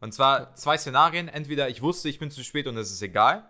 Und 0.00 0.12
zwar 0.12 0.54
zwei 0.54 0.76
Szenarien. 0.76 1.28
Entweder 1.28 1.68
ich 1.68 1.82
wusste, 1.82 2.08
ich 2.08 2.18
bin 2.18 2.30
zu 2.30 2.44
spät 2.44 2.66
und 2.66 2.76
es 2.76 2.90
ist 2.90 3.02
egal. 3.02 3.48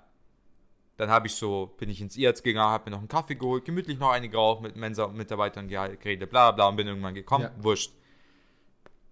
Dann 0.97 1.11
habe 1.11 1.29
ich 1.29 1.35
so, 1.35 1.75
bin 1.79 1.91
ich 1.91 2.01
ins 2.01 2.17
IAZ 2.17 2.43
gegangen, 2.43 2.71
habe 2.71 2.87
mir 2.87 2.97
noch 2.97 2.99
einen 2.99 3.09
Kaffee 3.09 3.37
geholt, 3.37 3.65
gemütlich 3.65 3.99
noch 3.99 4.11
eine 4.11 4.29
geraucht, 4.29 4.63
mit 4.63 4.75
Mensa-Mitarbeitern 4.75 5.69
geredet, 5.69 6.29
bla 6.29 6.51
bla 6.51 6.69
und 6.69 6.77
bin 6.77 6.89
irgendwann 6.89 7.15
gekommen. 7.15 7.45
Ja. 7.45 7.65
Wurscht. 7.65 7.93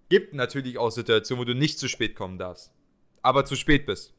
Gibt 0.09 0.33
natürlich 0.33 0.77
auch 0.77 0.89
Situationen, 0.89 1.41
wo 1.41 1.45
du 1.45 1.55
nicht 1.55 1.79
zu 1.79 1.87
spät 1.87 2.15
kommen 2.15 2.37
darfst. 2.37 2.71
Aber 3.21 3.45
zu 3.45 3.55
spät 3.55 3.85
bist. 3.85 4.13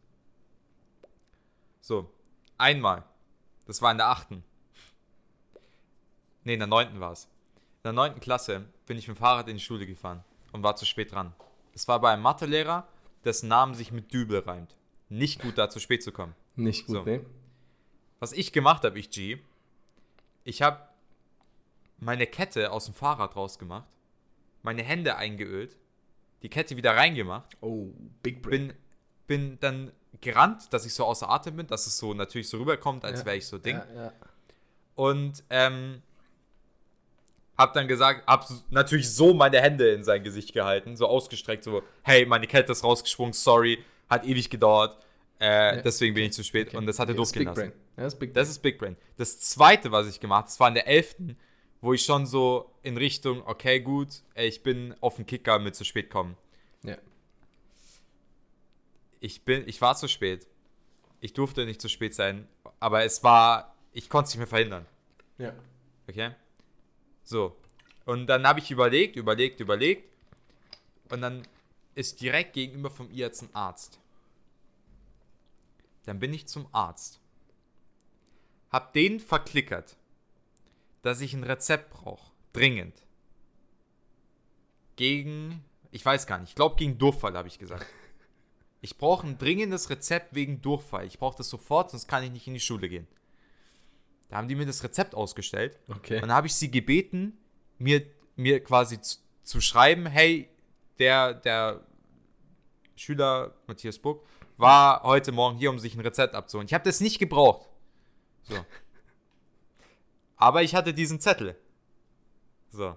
So. 1.81 2.11
Einmal. 2.57 3.05
Das 3.67 3.83
war 3.83 3.93
in 3.93 3.99
der 3.99 4.09
achten. 4.09 4.45
Ne, 6.45 6.55
in 6.55 6.61
der 6.61 6.67
neunten 6.69 7.01
war 7.01 7.13
es. 7.13 7.25
In 7.25 7.83
der 7.85 7.93
neunten 7.93 8.21
Klasse 8.21 8.65
bin 8.87 8.99
ich 8.99 9.09
mit 9.09 9.17
dem 9.17 9.21
Fahrrad 9.21 9.49
in 9.49 9.57
die 9.57 9.63
Schule 9.63 9.87
gefahren 9.87 10.25
und 10.53 10.63
war 10.63 10.77
zu 10.77 10.85
spät 10.87 11.13
dran. 11.13 11.33
Es 11.75 11.87
war 11.89 12.01
bei 12.01 12.13
einem 12.13 12.23
Mathelehrer, 12.23 12.87
dessen 13.25 13.49
Name 13.49 13.75
sich 13.75 13.93
mit 13.93 14.13
Dübel 14.13 14.41
reimt. 14.41 14.77
Nicht 15.09 15.41
gut, 15.41 15.59
da 15.59 15.71
zu 15.71 15.81
spät 15.81 16.03
zu 16.03 16.13
kommen. 16.13 16.35
Nicht 16.57 16.87
gut, 16.87 16.97
So. 16.97 17.03
ne? 17.05 17.25
Was 18.21 18.33
ich 18.33 18.53
gemacht 18.53 18.85
habe, 18.85 18.99
ich 18.99 19.11
G, 19.11 19.39
ich 20.45 20.61
habe 20.63 20.81
meine 21.99 22.27
Kette 22.27 22.73
aus 22.73 22.87
dem 22.87 22.95
Fahrrad 22.95 23.37
rausgemacht, 23.37 23.89
meine 24.63 24.83
Hände 24.83 25.17
eingeölt, 25.17 25.77
die 26.43 26.49
Kette 26.49 26.77
wieder 26.77 26.97
reingemacht, 26.97 27.57
Oh, 27.61 27.93
Big 28.23 28.43
Brain. 28.43 28.69
bin, 28.69 28.77
bin 29.27 29.61
dann 29.61 29.93
gerannt, 30.21 30.73
dass 30.73 30.85
ich 30.85 30.95
so 30.95 31.05
außer 31.05 31.29
Atem 31.31 31.57
bin, 31.57 31.67
dass 31.69 31.87
es 31.87 31.97
so 31.99 32.13
natürlich 32.15 32.49
so 32.49 32.59
rüberkommt, 32.59 33.05
als 33.05 33.21
Ja. 33.21 33.27
wäre 33.27 33.37
ich 33.37 33.47
so 33.47 33.59
Ding. 33.59 33.77
Ja, 33.77 33.95
ja. 34.05 34.13
Und 34.95 35.45
ähm, 35.51 36.03
hab 37.59 37.75
dann 37.75 37.89
gesagt, 37.89 38.27
hab 38.27 38.47
natürlich 38.71 39.11
so 39.11 39.35
meine 39.35 39.61
Hände 39.61 39.89
in 39.91 40.05
sein 40.05 40.23
Gesicht 40.23 40.53
gehalten, 40.55 40.97
so 40.97 41.07
ausgestreckt, 41.07 41.65
so, 41.65 41.83
hey, 42.03 42.25
meine 42.25 42.47
Kette 42.47 42.73
ist 42.73 42.85
rausgesprungen, 42.85 43.33
sorry, 43.33 43.85
hat 44.09 44.25
ewig 44.25 44.49
gedauert, 44.49 44.97
äh, 45.41 45.77
Ja, 45.77 45.83
deswegen 45.83 46.15
bin 46.15 46.25
ich 46.25 46.33
zu 46.33 46.45
spät 46.45 46.69
Okay. 46.69 46.77
und 46.77 46.87
das 46.87 46.99
hat 46.99 47.09
er 47.09 47.13
ist 47.13 47.19
durchgehen 47.19 47.41
Big 47.41 47.49
lassen. 47.49 47.71
Brain. 47.71 47.73
Ja, 47.97 48.07
ist 48.07 48.37
Das 48.37 48.49
ist 48.49 48.61
Big 48.61 48.79
Brain. 48.79 48.97
Das 49.17 49.41
zweite, 49.41 49.91
was 49.91 50.09
ich 50.09 50.21
gemacht 50.21 50.39
habe, 50.45 50.49
das 50.49 50.61
war 50.61 50.69
in 50.69 50.75
der 50.75 50.87
11., 50.87 51.17
wo 51.81 51.93
ich 51.93 52.05
schon 52.05 52.27
so 52.27 52.73
in 52.83 52.97
Richtung, 52.97 53.43
okay, 53.47 53.81
gut, 53.81 54.09
ich 54.35 54.63
bin 54.63 54.95
auf 55.01 55.17
den 55.17 55.27
Kicker 55.27 55.59
mit 55.59 55.77
zu 55.77 55.85
spät 55.85 56.11
kommen. 56.11 56.37
Ja. 56.85 56.97
Ich 59.21 59.45
bin, 59.45 59.67
ich 59.67 59.81
war 59.81 59.97
zu 59.97 60.09
spät. 60.09 60.47
Ich 61.21 61.33
durfte 61.33 61.65
nicht 61.67 61.81
zu 61.81 61.89
spät 61.89 62.15
sein, 62.15 62.47
aber 62.79 63.05
es 63.05 63.25
war, 63.25 63.75
ich 63.93 64.09
konnte 64.09 64.29
es 64.29 64.35
nicht 64.35 64.39
mehr 64.39 64.47
verhindern. 64.47 64.87
Ja. 65.39 65.53
Okay? 66.09 66.31
So. 67.29 67.55
Und 68.07 68.27
dann 68.27 68.47
habe 68.47 68.59
ich 68.59 68.71
überlegt, 68.71 69.17
überlegt, 69.17 69.61
überlegt. 69.61 70.11
Und 71.11 71.21
dann 71.21 71.47
ist 71.95 72.23
direkt 72.23 72.55
gegenüber 72.55 72.91
vom 72.91 73.11
IAZ 73.11 73.43
ein 73.43 73.55
Arzt. 73.55 74.01
Dann 76.07 76.21
bin 76.21 76.33
ich 76.33 76.49
zum 76.49 76.67
Arzt. 76.73 77.21
Hab 78.71 78.95
den 78.95 79.21
verklickert, 79.21 79.97
dass 81.03 81.21
ich 81.21 81.35
ein 81.35 81.45
Rezept 81.45 81.91
brauche. 81.91 82.33
Dringend. 82.55 82.95
Gegen, 84.97 85.63
ich 85.91 86.05
weiß 86.05 86.27
gar 86.27 86.39
nicht, 86.39 86.51
ich 86.51 86.55
glaube 86.55 86.77
gegen 86.77 86.97
Durchfall, 86.97 87.37
habe 87.37 87.49
ich 87.49 87.59
gesagt. 87.59 87.87
Ich 88.81 88.97
brauche 88.97 89.27
ein 89.27 89.37
dringendes 89.37 89.91
Rezept 89.91 90.35
wegen 90.35 90.63
Durchfall. 90.63 91.07
Ich 91.07 91.19
brauche 91.19 91.37
das 91.37 91.51
sofort, 91.51 91.91
sonst 91.91 92.09
kann 92.09 92.23
ich 92.23 92.31
nicht 92.31 92.47
in 92.47 92.55
die 92.55 92.61
Schule 92.61 92.89
gehen. 92.89 93.07
Da 94.29 94.37
haben 94.37 94.49
die 94.49 94.55
mir 94.55 94.67
das 94.67 94.83
Rezept 94.85 95.15
ausgestellt. 95.15 95.79
Okay. 95.89 96.17
Und 96.17 96.23
dann 96.23 96.33
habe 96.33 96.47
ich 96.47 96.55
sie 96.55 96.71
gebeten, 96.71 97.39
mir, 97.79 98.03
mir 98.37 98.63
quasi 98.63 99.01
zu, 99.01 99.19
zu 99.43 99.61
schreiben, 99.61 100.07
hey, 100.07 100.49
der, 100.99 101.35
der 101.35 101.87
Schüler 102.97 103.55
Matthias 103.67 103.99
Buck 103.99 104.25
war 104.57 105.03
heute 105.05 105.33
Morgen 105.33 105.57
hier, 105.57 105.71
um 105.71 105.79
sich 105.79 105.95
ein 105.95 106.01
Rezept 106.01 106.35
abzuholen. 106.35 106.67
Ich 106.67 106.75
habe 106.75 106.85
das 106.85 107.01
nicht 107.01 107.19
gebraucht. 107.19 107.69
So. 108.43 108.57
Aber 110.37 110.63
ich 110.63 110.75
hatte 110.75 110.93
diesen 110.93 111.21
Zettel. 111.21 111.57
So. 112.71 112.97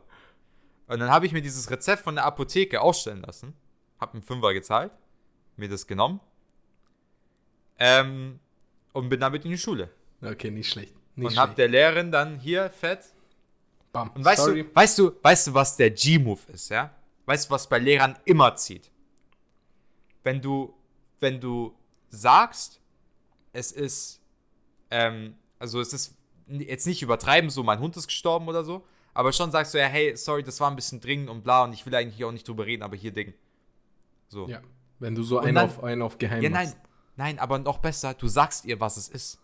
Und 0.88 1.00
dann 1.00 1.10
habe 1.10 1.26
ich 1.26 1.32
mir 1.32 1.42
dieses 1.42 1.70
Rezept 1.70 2.04
von 2.04 2.16
der 2.16 2.26
Apotheke 2.26 2.82
ausstellen 2.82 3.22
lassen. 3.22 3.56
Habe 4.00 4.14
einen 4.14 4.24
Fünfer 4.24 4.54
gezahlt. 4.54 4.92
Mir 5.56 5.70
das 5.70 5.88
genommen. 5.88 6.20
Ähm, 7.80 8.40
und 8.92 9.10
bin 9.10 9.20
damit 9.20 9.46
in 9.46 9.52
die 9.52 9.58
Schule. 9.58 9.90
Okay, 10.22 10.52
nicht 10.52 10.70
schlecht. 10.70 10.96
Nicht 11.16 11.32
und 11.32 11.38
hab 11.38 11.56
der 11.56 11.68
Lehrerin 11.68 12.12
dann 12.12 12.40
hier 12.40 12.70
fett. 12.70 13.06
Bam. 13.92 14.10
Und 14.12 14.24
weißt 14.24 14.44
Sorry. 14.46 14.64
du, 14.64 14.76
weißt 14.76 15.00
du, 15.00 15.12
weißt 15.22 15.48
du, 15.48 15.54
was 15.54 15.76
der 15.78 15.92
G-Move 15.92 16.40
ist, 16.54 16.70
ja? 16.70 16.94
Weißt 17.26 17.50
du, 17.50 17.54
was 17.54 17.68
bei 17.68 17.78
Lehrern 17.80 18.18
immer 18.26 18.56
zieht? 18.56 18.90
Wenn 20.24 20.42
du, 20.42 20.74
wenn 21.20 21.40
du 21.42 21.76
sagst, 22.10 22.80
es 23.54 23.72
ist, 23.72 24.22
ähm, 24.90 25.36
also 25.60 25.80
es 25.82 25.94
ist 25.94 26.16
jetzt 26.48 26.88
nicht 26.88 27.02
übertreiben, 27.02 27.50
so 27.50 27.64
mein 27.64 27.80
Hund 27.80 27.98
ist 27.98 28.08
gestorben 28.08 28.48
oder 28.48 28.64
so, 28.64 28.86
aber 29.14 29.34
schon 29.34 29.52
sagst 29.52 29.74
du 29.74 29.78
ja, 29.80 29.88
hey, 29.88 30.16
sorry, 30.16 30.44
das 30.44 30.60
war 30.60 30.70
ein 30.70 30.76
bisschen 30.76 31.02
dringend 31.02 31.30
und 31.30 31.44
bla 31.44 31.64
und 31.64 31.74
ich 31.74 31.86
will 31.86 31.94
eigentlich 31.96 32.24
auch 32.24 32.32
nicht 32.32 32.48
drüber 32.48 32.66
reden, 32.66 32.84
aber 32.84 32.96
hier 32.96 33.12
Ding. 33.12 33.34
So. 34.30 34.48
Ja. 34.48 34.62
Wenn 35.00 35.16
du 35.16 35.24
so 35.24 35.40
Und 35.40 35.46
einen 35.48 35.56
dann- 35.56 35.66
auf, 35.66 35.84
einen 35.84 36.02
auf 36.02 36.18
geheim 36.18 36.42
Ja, 36.42 36.50
nein, 36.50 36.68
machst. 36.68 36.78
nein, 37.18 37.40
aber 37.40 37.60
noch 37.60 37.80
besser, 37.80 38.14
du 38.14 38.28
sagst 38.28 38.66
ihr, 38.66 38.80
was 38.80 38.98
es 38.98 39.10
ist. 39.10 39.40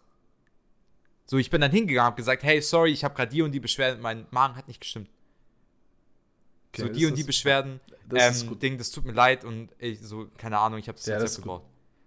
So, 1.30 1.38
ich 1.38 1.50
bin 1.50 1.60
dann 1.62 1.72
hingegangen, 1.72 2.08
hab 2.08 2.16
gesagt, 2.16 2.44
hey, 2.44 2.62
sorry, 2.62 2.92
ich 2.92 3.04
habe 3.04 3.14
gerade 3.14 3.30
die 3.32 3.42
und 3.42 3.52
die 3.52 3.60
Beschwerden, 3.60 4.02
mein 4.02 4.26
Magen 4.32 4.56
hat 4.56 4.68
nicht 4.68 4.80
gestimmt. 4.80 5.10
Okay, 6.72 6.82
so 6.84 6.88
das 6.88 6.98
die 6.98 7.06
und 7.06 7.16
die 7.16 7.22
ist- 7.22 7.28
Beschwerden, 7.28 7.80
das 8.08 8.38
ist 8.38 8.44
ähm. 8.44 8.60
Ding, 8.60 8.78
das 8.78 8.92
tut 8.92 9.06
mir 9.06 9.12
leid 9.12 9.44
und 9.44 9.70
ich, 9.78 10.00
so, 10.02 10.28
keine 10.38 10.58
Ahnung, 10.60 10.80
ich 10.80 10.88
habe 10.88 10.98
das 10.98 11.06
Ja, 11.06 11.16
Rezept 11.16 11.30
das 11.32 11.36
gebraucht. 11.38 11.64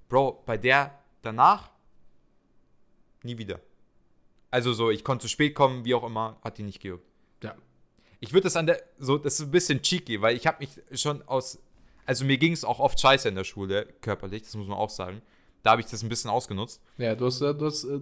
Bro, 0.08 0.42
bei 0.46 0.56
der 0.56 0.98
danach 1.22 1.70
nie 3.22 3.36
wieder. 3.36 3.60
Also 4.50 4.72
so, 4.72 4.90
ich 4.90 5.04
konnte 5.04 5.22
zu 5.22 5.28
spät 5.28 5.54
kommen, 5.54 5.84
wie 5.84 5.94
auch 5.94 6.02
immer, 6.04 6.38
hat 6.42 6.56
die 6.58 6.62
nicht 6.62 6.80
gejuckt. 6.80 7.04
Ja. 7.42 7.54
Ich 8.20 8.32
würde 8.32 8.44
das 8.44 8.56
an 8.56 8.66
der, 8.66 8.82
so, 8.98 9.18
das 9.18 9.34
ist 9.34 9.46
ein 9.46 9.50
bisschen 9.50 9.82
cheeky, 9.82 10.20
weil 10.22 10.34
ich 10.34 10.46
habe 10.46 10.58
mich 10.60 10.70
schon 10.98 11.22
aus, 11.28 11.58
also 12.06 12.24
mir 12.24 12.38
ging 12.38 12.52
es 12.52 12.64
auch 12.64 12.80
oft 12.80 12.98
scheiße 12.98 13.28
in 13.28 13.34
der 13.34 13.44
Schule, 13.44 13.86
körperlich, 14.00 14.42
das 14.42 14.54
muss 14.56 14.66
man 14.66 14.78
auch 14.78 14.90
sagen. 14.90 15.20
Da 15.62 15.72
habe 15.72 15.82
ich 15.82 15.86
das 15.88 16.02
ein 16.02 16.08
bisschen 16.08 16.30
ausgenutzt. 16.30 16.80
Ja, 16.96 17.14
du 17.14 17.26
hast, 17.26 17.40
du, 17.40 17.66
hast, 17.66 17.84
äh, 17.84 18.00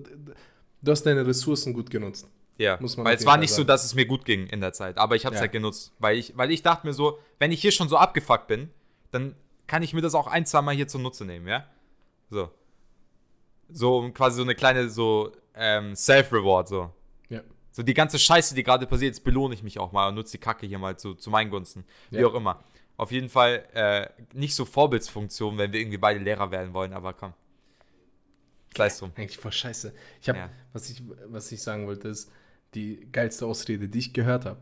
du 0.82 0.90
hast 0.92 1.02
deine 1.04 1.26
Ressourcen 1.26 1.72
gut 1.74 1.90
genutzt. 1.90 2.28
Ja, 2.56 2.76
Muss 2.80 2.96
man 2.96 3.06
weil 3.06 3.14
es 3.16 3.24
war 3.24 3.36
nicht 3.36 3.50
so, 3.50 3.56
sagen. 3.58 3.68
dass 3.68 3.84
es 3.84 3.94
mir 3.94 4.04
gut 4.06 4.24
ging 4.24 4.46
in 4.48 4.60
der 4.60 4.72
Zeit, 4.72 4.98
aber 4.98 5.14
ich 5.14 5.24
habe 5.24 5.34
es 5.34 5.38
Ja. 5.38 5.42
halt 5.42 5.52
genutzt, 5.52 5.92
weil 6.00 6.18
ich, 6.18 6.36
weil 6.36 6.50
ich 6.50 6.62
dachte 6.62 6.86
mir 6.86 6.92
so, 6.92 7.18
wenn 7.38 7.52
ich 7.52 7.60
hier 7.60 7.70
schon 7.70 7.88
so 7.88 7.96
abgefuckt 7.96 8.48
bin, 8.48 8.70
dann 9.12 9.36
kann 9.68 9.82
ich 9.84 9.94
mir 9.94 10.00
das 10.00 10.14
auch 10.16 10.26
ein, 10.26 10.44
zwei 10.44 10.60
Mal 10.62 10.74
hier 10.74 10.88
zunutze 10.88 11.24
nehmen, 11.24 11.46
ja? 11.46 11.64
So. 12.30 12.50
So, 13.70 13.98
um 13.98 14.14
quasi 14.14 14.36
so 14.36 14.42
eine 14.42 14.54
kleine, 14.54 14.88
so, 14.88 15.30
ähm, 15.54 15.94
Self-Reward, 15.94 16.68
so. 16.68 16.90
Ja. 17.28 17.42
So 17.70 17.82
die 17.82 17.94
ganze 17.94 18.18
Scheiße, 18.18 18.54
die 18.54 18.62
gerade 18.62 18.86
passiert, 18.86 19.14
jetzt 19.14 19.24
belohne 19.24 19.54
ich 19.54 19.62
mich 19.62 19.78
auch 19.78 19.92
mal 19.92 20.08
und 20.08 20.14
nutze 20.16 20.32
die 20.32 20.38
Kacke 20.38 20.66
hier 20.66 20.78
mal 20.78 20.98
zu, 20.98 21.14
zu 21.14 21.30
meinen 21.30 21.50
Gunsten. 21.50 21.84
Wie 22.10 22.18
Ja. 22.20 22.26
auch 22.26 22.34
immer. 22.34 22.62
Auf 22.96 23.12
jeden 23.12 23.28
Fall 23.28 23.64
äh, 23.74 24.08
nicht 24.32 24.54
so 24.56 24.64
Vorbildsfunktion, 24.64 25.58
wenn 25.58 25.72
wir 25.72 25.80
irgendwie 25.80 25.98
beide 25.98 26.18
Lehrer 26.18 26.50
werden 26.50 26.72
wollen, 26.74 26.92
aber 26.92 27.12
komm. 27.12 27.34
Es 28.76 28.98
drum. 28.98 29.12
Eigentlich 29.16 29.38
voll 29.38 29.52
scheiße. 29.52 29.92
Ich 30.20 30.28
habe, 30.28 30.38
Ja. 30.38 30.50
was, 30.72 30.88
ich, 30.90 31.02
was 31.26 31.50
ich 31.52 31.60
sagen 31.62 31.86
wollte, 31.86 32.08
ist, 32.08 32.30
die 32.74 33.08
geilste 33.10 33.46
Ausrede, 33.46 33.88
die 33.88 33.98
ich 33.98 34.12
gehört 34.12 34.44
habe, 34.44 34.60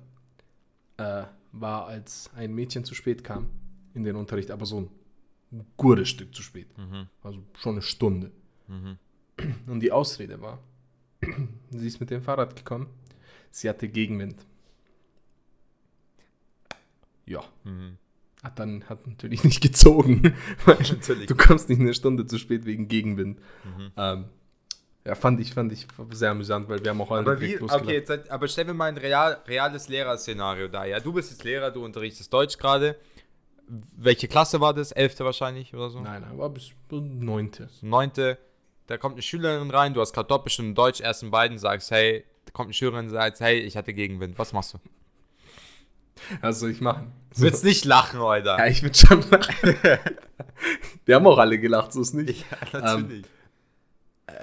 äh, 0.97 1.25
war, 1.53 1.87
als 1.87 2.31
ein 2.35 2.55
Mädchen 2.55 2.85
zu 2.85 2.95
spät 2.95 3.25
kam 3.25 3.51
in 3.95 4.05
den 4.05 4.17
Unterricht, 4.17 4.51
aber 4.51 4.65
so 4.67 4.91
ein 5.53 5.67
gutes 5.77 6.09
Stück 6.09 6.35
zu 6.35 6.43
spät. 6.43 6.77
Mhm. 6.79 7.09
Also 7.23 7.43
schon 7.59 7.73
eine 7.73 7.83
Stunde. 7.83 8.31
Und 9.67 9.81
die 9.81 9.93
Ausrede 9.93 10.41
war, 10.41 10.59
sie 11.71 11.87
ist 11.87 12.01
mit 12.01 12.11
dem 12.11 12.23
Fahrrad 12.23 12.57
gekommen, 12.57 12.89
sie 13.51 13.69
hatte 13.69 13.89
Gegenwind. 13.89 14.45
Ja. 17.27 17.43
Mhm. 17.65 17.99
Hat 18.47 18.61
dann 18.61 18.85
hat 18.89 19.09
natürlich 19.09 19.43
nicht 19.43 19.61
gezogen, 19.61 20.23
weil 20.67 20.77
Natürlich. 20.77 21.27
du 21.27 21.35
kommst 21.35 21.69
nicht 21.69 21.81
eine 21.81 21.95
Stunde 21.95 22.27
zu 22.27 22.39
spät 22.39 22.65
wegen 22.65 22.87
Gegenwind. 22.87 23.41
Mhm. 23.65 23.91
Ähm, 23.97 24.25
ja, 25.05 25.17
fand 25.17 25.41
ich, 25.41 25.53
fand 25.53 25.73
ich 25.73 25.89
sehr 26.13 26.31
amüsant, 26.31 26.69
weil 26.69 26.81
wir 26.85 26.91
haben 26.91 27.01
auch 27.01 27.11
alle 27.11 27.23
Aber, 27.23 27.41
wie, 27.41 27.61
okay, 27.61 27.95
jetzt, 27.95 28.31
aber 28.31 28.47
stell 28.47 28.67
mir 28.67 28.75
mal 28.75 28.87
ein 28.87 28.99
real, 28.99 29.39
reales 29.49 29.89
Lehrerszenario 29.89 30.69
da. 30.69 30.85
Ja, 30.85 31.01
du 31.01 31.13
bist 31.13 31.33
jetzt 31.33 31.43
Lehrer, 31.43 31.73
du 31.73 31.85
unterrichtest 31.85 32.33
Deutsch 32.33 32.57
gerade. 32.57 32.95
Welche 33.97 34.29
Klasse 34.29 34.61
war 34.61 34.73
das? 34.73 34.93
Elfte 34.93 35.25
wahrscheinlich 35.25 35.75
oder 35.75 35.91
so? 35.91 35.99
Nein, 35.99 36.23
nein, 36.23 36.39
war 36.39 36.51
bis 36.51 36.71
neunte. 36.89 37.69
Neunte. 37.83 38.39
Da 38.87 38.97
kommt 38.97 39.15
eine 39.17 39.23
Schülerin 39.23 39.71
rein, 39.73 39.93
du 39.93 40.01
hast 40.01 40.13
gerade 40.13 40.29
Doppelstunde 40.29 40.75
Deutsch, 40.75 41.01
ersten 41.01 41.33
beiden, 41.33 41.59
sagst, 41.59 41.91
hey, 41.91 42.25
da 42.45 42.53
kommt 42.53 42.67
eine 42.67 42.75
Schülerin, 42.75 43.11
sagt, 43.11 43.41
hey, 43.41 43.59
ich 43.59 43.77
hatte 43.77 43.93
Gegenwind. 43.93 44.39
Was 44.39 44.53
machst 44.53 44.75
du? 44.75 44.79
Also 46.43 46.69
ich 46.69 46.81
machen. 46.81 47.13
Du 47.37 47.43
willst 47.43 47.65
nicht 47.65 47.85
lachen, 47.85 48.21
Alter. 48.21 48.59
Ja, 48.59 48.67
ich 48.67 48.83
würde 48.83 48.97
schon 48.97 49.23
lachen. 49.31 49.77
Die 51.07 51.15
haben 51.15 51.27
auch 51.27 51.39
alle 51.39 51.59
gelacht, 51.59 51.93
so 51.93 52.01
ist 52.01 52.15
nicht. 52.15 52.45
Ja, 52.73 52.81
natürlich. 52.81 53.27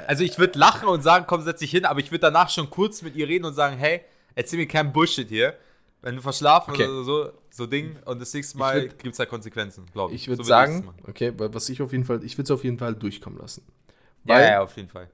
also 0.08 0.24
ich 0.24 0.38
würde 0.38 0.58
lachen 0.60 0.88
und 0.88 1.02
sagen, 1.02 1.26
komm, 1.28 1.41
setz 1.41 1.60
dich 1.60 1.72
hin, 1.72 1.86
aber 1.86 2.00
ich 2.00 2.12
würde 2.12 2.22
danach 2.22 2.50
schon 2.50 2.70
kurz 2.70 3.02
mit 3.02 3.16
ihr 3.16 3.28
reden 3.28 3.46
und 3.46 3.54
sagen, 3.54 3.78
hey, 3.78 4.02
erzähl 4.36 4.60
mir 4.60 4.68
keinen 4.68 4.94
Bullshit 4.94 5.28
hier. 5.28 5.56
Wenn 6.02 6.16
du 6.18 6.22
verschlafen 6.22 6.74
Okay. 6.74 6.86
oder 6.86 7.04
so, 7.04 7.32
so 7.50 7.66
Ding 7.66 7.96
und 8.06 8.20
das 8.22 8.34
nächste 8.34 8.58
Mal 8.58 8.89
gibt 8.89 9.14
es 9.14 9.18
da 9.18 9.26
Konsequenzen, 9.26 9.86
glaube 9.94 10.14
ich. 10.14 10.24
Ich 10.24 10.28
würde 10.28 10.44
So 10.44 10.50
sagen, 10.50 10.94
okay, 11.08 11.32
wa- 11.38 11.50
was 11.54 11.70
ich 11.70 11.82
auf 11.82 11.94
jeden 11.94 12.04
Fall, 12.04 12.22
ich 12.26 12.34
würde 12.38 12.44
es 12.44 12.52
auf 12.52 12.64
jeden 12.66 12.78
Fall 12.78 12.94
durchkommen 12.94 13.39
lassen. 13.39 13.66
Ja, 14.26 14.36
Weil, 14.36 14.46
ja, 14.48 14.62
auf 14.62 14.76
jeden 14.76 14.89
Fall. 14.89 15.10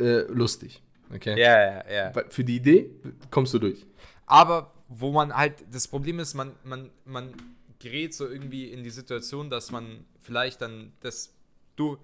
Äh, 0.00 0.22
lustig. 0.22 0.82
Okay. 1.14 1.40
Ja, 1.40 1.62
ja, 1.62 1.84
ja. 1.90 2.14
Weil 2.14 2.26
Für 2.30 2.42
die 2.42 2.56
Idee 2.56 2.90
kommst 3.30 3.54
du 3.54 3.60
durch. 3.60 3.86
Aber 4.26 4.72
wo 4.88 5.12
man 5.12 5.34
halt, 5.36 5.64
das 5.72 5.88
Problem 5.88 6.18
ist, 6.18 6.34
man, 6.34 6.52
man, 6.64 6.90
man 7.04 7.32
gerät 7.78 8.14
so 8.14 8.26
irgendwie 8.28 8.66
in 8.70 8.82
die 8.84 8.90
Situation, 8.90 9.50
dass 9.50 9.70
man 9.70 10.04
vielleicht 10.20 10.62
dann 10.62 10.92
das, 11.00 11.32
du, 11.76 11.98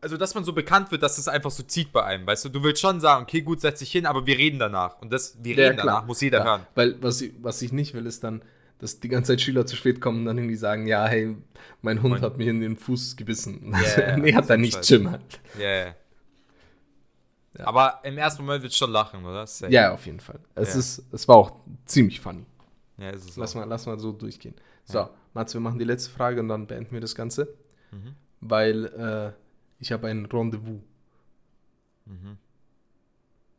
also 0.00 0.16
dass 0.16 0.34
man 0.34 0.44
so 0.44 0.52
bekannt 0.52 0.90
wird, 0.90 1.02
dass 1.02 1.18
es 1.18 1.28
einfach 1.28 1.50
so 1.50 1.62
zieht 1.62 1.92
bei 1.92 2.02
einem, 2.04 2.26
weißt 2.26 2.44
du? 2.46 2.48
Du 2.48 2.62
willst 2.62 2.80
schon 2.80 3.00
sagen, 3.00 3.22
okay, 3.24 3.40
gut, 3.42 3.60
setz 3.60 3.80
dich 3.80 3.92
hin, 3.92 4.06
aber 4.06 4.26
wir 4.26 4.36
reden 4.38 4.58
danach. 4.58 5.00
Und 5.00 5.12
das, 5.12 5.36
wir 5.42 5.56
reden 5.56 5.76
danach, 5.76 6.06
muss 6.06 6.20
jeder 6.20 6.38
Ja, 6.38 6.44
hören. 6.44 6.66
Weil 6.74 7.00
was 7.02 7.20
ich, 7.20 7.32
was 7.40 7.60
ich 7.62 7.72
nicht 7.72 7.94
will, 7.94 8.06
ist 8.06 8.24
dann, 8.24 8.42
dass 8.78 8.98
die 8.98 9.08
ganze 9.08 9.32
Zeit 9.32 9.40
Schüler 9.40 9.64
zu 9.64 9.76
spät 9.76 10.00
kommen 10.00 10.20
und 10.20 10.24
dann 10.24 10.38
irgendwie 10.38 10.56
sagen, 10.56 10.86
ja, 10.88 11.06
hey, 11.06 11.36
mein 11.82 12.02
Hund 12.02 12.14
Mein- 12.14 12.22
hat 12.22 12.36
mir 12.36 12.50
in 12.50 12.60
den 12.60 12.76
Fuß 12.76 13.16
gebissen. 13.16 13.72
ja, 13.96 14.16
nee, 14.16 14.34
hat 14.34 14.50
er 14.50 14.56
nicht. 14.56 14.88
Jim. 14.90 15.08
Ja, 15.58 15.68
ja. 15.86 15.94
Ja. 17.58 17.66
Aber 17.66 18.00
im 18.04 18.16
ersten 18.18 18.42
Moment 18.44 18.62
wird 18.62 18.74
schon 18.74 18.90
lachen, 18.90 19.24
oder? 19.24 19.46
Safe. 19.46 19.72
Ja, 19.72 19.92
auf 19.92 20.06
jeden 20.06 20.20
Fall. 20.20 20.40
Es, 20.54 20.72
Ja. 20.72 20.78
ist, 20.80 21.04
es 21.12 21.28
war 21.28 21.36
auch 21.36 21.56
ziemlich 21.84 22.20
funny. 22.20 22.46
Ja, 22.96 23.10
ist 23.10 23.28
es 23.28 23.36
Lass 23.36 23.52
auch. 23.52 23.56
mal, 23.60 23.64
lass 23.68 23.86
mal 23.86 23.98
so 23.98 24.12
durchgehen. 24.12 24.54
So, 24.84 24.98
Ja. 24.98 25.10
Mats, 25.34 25.52
wir 25.54 25.60
machen 25.60 25.78
die 25.78 25.84
letzte 25.84 26.10
Frage 26.10 26.40
und 26.40 26.48
dann 26.48 26.66
beenden 26.66 26.92
wir 26.92 27.00
das 27.00 27.14
Ganze. 27.14 27.54
Mhm. 27.90 28.14
Weil 28.40 28.84
äh, 28.86 29.32
ich 29.80 29.92
habe 29.92 30.08
ein 30.08 30.26
Rendezvous 30.26 30.80
Mhm. 32.06 32.36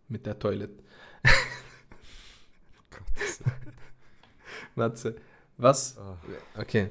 mit 0.09 0.25
der 0.25 0.37
Toilette. 0.37 0.83
Matze, 4.75 5.15
was? 5.57 5.97
Oh. 5.99 6.15
Okay. 6.59 6.89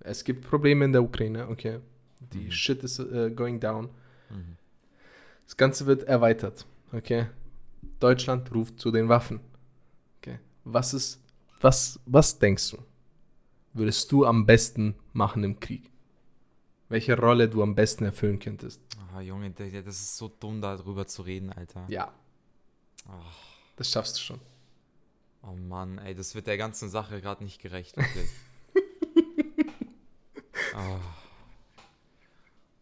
Es 0.00 0.24
gibt 0.24 0.46
Probleme 0.48 0.84
in 0.84 0.92
der 0.92 1.02
Ukraine, 1.02 1.48
okay. 1.48 1.80
Die 2.32 2.46
Mhm. 2.46 2.50
Shit 2.52 2.82
is 2.84 2.98
äh, 2.98 3.30
going 3.30 3.58
down. 3.60 3.88
Mhm. 4.30 4.56
Das 5.50 5.56
Ganze 5.56 5.86
wird 5.86 6.04
erweitert, 6.04 6.64
okay. 6.92 7.26
Deutschland 7.98 8.54
ruft 8.54 8.78
zu 8.78 8.92
den 8.92 9.08
Waffen. 9.08 9.40
Okay. 10.18 10.38
Was 10.62 10.94
ist, 10.94 11.20
was, 11.60 11.98
was 12.06 12.38
denkst 12.38 12.70
du, 12.70 12.78
würdest 13.72 14.12
du 14.12 14.24
am 14.24 14.46
besten 14.46 14.94
machen 15.12 15.42
im 15.42 15.58
Krieg? 15.58 15.90
Welche 16.88 17.18
Rolle 17.18 17.48
du 17.48 17.64
am 17.64 17.74
besten 17.74 18.04
erfüllen 18.04 18.38
könntest? 18.38 18.80
Ah, 19.12 19.22
Junge, 19.22 19.50
das 19.50 20.00
ist 20.00 20.18
so 20.18 20.28
dumm, 20.28 20.60
darüber 20.60 21.08
zu 21.08 21.22
reden, 21.22 21.52
Alter. 21.52 21.84
Ja. 21.88 22.14
Das 23.74 23.90
schaffst 23.90 24.18
du 24.18 24.20
schon. 24.20 24.40
Oh 25.42 25.56
Mann, 25.56 25.98
ey, 25.98 26.14
das 26.14 26.36
wird 26.36 26.46
der 26.46 26.58
ganzen 26.58 26.88
Sache 26.88 27.20
gerade 27.20 27.42
nicht 27.42 27.60
gerecht, 27.60 27.96
wirklich. 27.96 28.30
oh. 30.76 31.19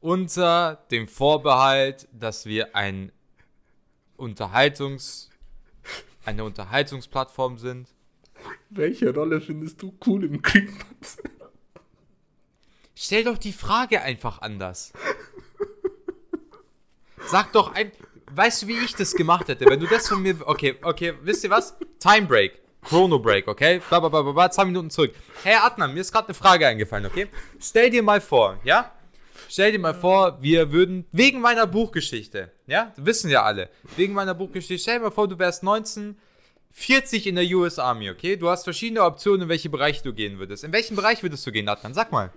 Unter 0.01 0.85
dem 0.91 1.09
Vorbehalt, 1.09 2.09
dass 2.13 2.47
wir 2.47 2.77
ein 2.77 3.11
Unterhaltungs 4.17 5.31
eine 6.25 6.45
Unterhaltungsplattform 6.45 7.59
sind. 7.59 7.89
Welche 8.71 9.15
Rolle 9.15 9.41
findest 9.41 9.83
du 9.83 9.97
cool 10.07 10.25
im 10.25 10.43
Krieg? 10.43 10.71
Stell 12.95 13.25
doch 13.25 13.39
die 13.39 13.53
Frage 13.53 14.03
einfach 14.03 14.43
anders. 14.43 14.93
Sag 17.27 17.53
doch 17.53 17.75
ein. 17.75 17.93
Weißt 18.31 18.63
du, 18.63 18.67
wie 18.69 18.79
ich 18.79 18.95
das 18.95 19.15
gemacht 19.15 19.49
hätte? 19.49 19.67
Wenn 19.67 19.81
du 19.81 19.87
das 19.87 20.07
von 20.07 20.21
mir. 20.23 20.37
Okay, 20.45 20.77
okay, 20.83 21.15
wisst 21.23 21.45
ihr 21.45 21.51
was? 21.51 21.77
Time 21.99 22.27
Break. 22.27 22.61
Chrono 22.83 23.19
Break, 23.19 23.49
okay? 23.49 23.81
Bla, 23.89 24.01
bla, 24.01 24.09
bla, 24.09 24.23
bla, 24.23 24.33
bla, 24.33 24.51
zwei 24.51 24.65
Minuten 24.65 24.91
zurück. 24.91 25.15
Hey 25.43 25.57
Adnan, 25.57 25.93
mir 25.95 26.01
ist 26.01 26.13
gerade 26.13 26.29
eine 26.29 26.35
Frage 26.35 26.67
eingefallen, 26.67 27.07
okay? 27.07 27.29
Stell 27.59 27.91
dir 27.91 28.03
mal 28.03 28.21
vor, 28.21 28.59
ja? 28.65 28.93
Stell 29.49 29.73
dir 29.73 29.79
mal 29.79 29.95
vor, 29.95 30.43
wir 30.43 30.73
würden 30.73 31.07
wegen 31.13 31.41
meiner 31.41 31.67
Buchgeschichte, 31.67 32.51
ja? 32.67 32.93
Das 32.97 33.05
wissen 33.05 33.31
ja 33.31 33.43
alle. 33.43 33.69
Wegen 33.97 34.13
meiner 34.13 34.35
Buchgeschichte. 34.35 34.79
Stell 34.79 34.99
dir 34.99 35.05
mal 35.05 35.11
vor, 35.11 35.29
du 35.29 35.39
wärst 35.39 35.63
1940 35.63 37.27
in 37.27 37.37
der 37.37 37.45
US 37.57 37.79
Army, 37.79 38.11
okay? 38.11 38.37
Du 38.37 38.49
hast 38.49 38.65
verschiedene 38.65 39.03
Optionen, 39.03 39.43
in 39.43 39.49
welche 39.49 39.71
Bereiche 39.71 40.03
du 40.03 40.13
gehen 40.13 40.39
würdest. 40.39 40.65
In 40.65 40.73
welchen 40.73 40.97
Bereich 40.97 41.23
würdest 41.23 41.47
du 41.47 41.53
gehen, 41.53 41.69
Adnan? 41.69 41.95
Sag 41.95 42.11
mal. 42.13 42.33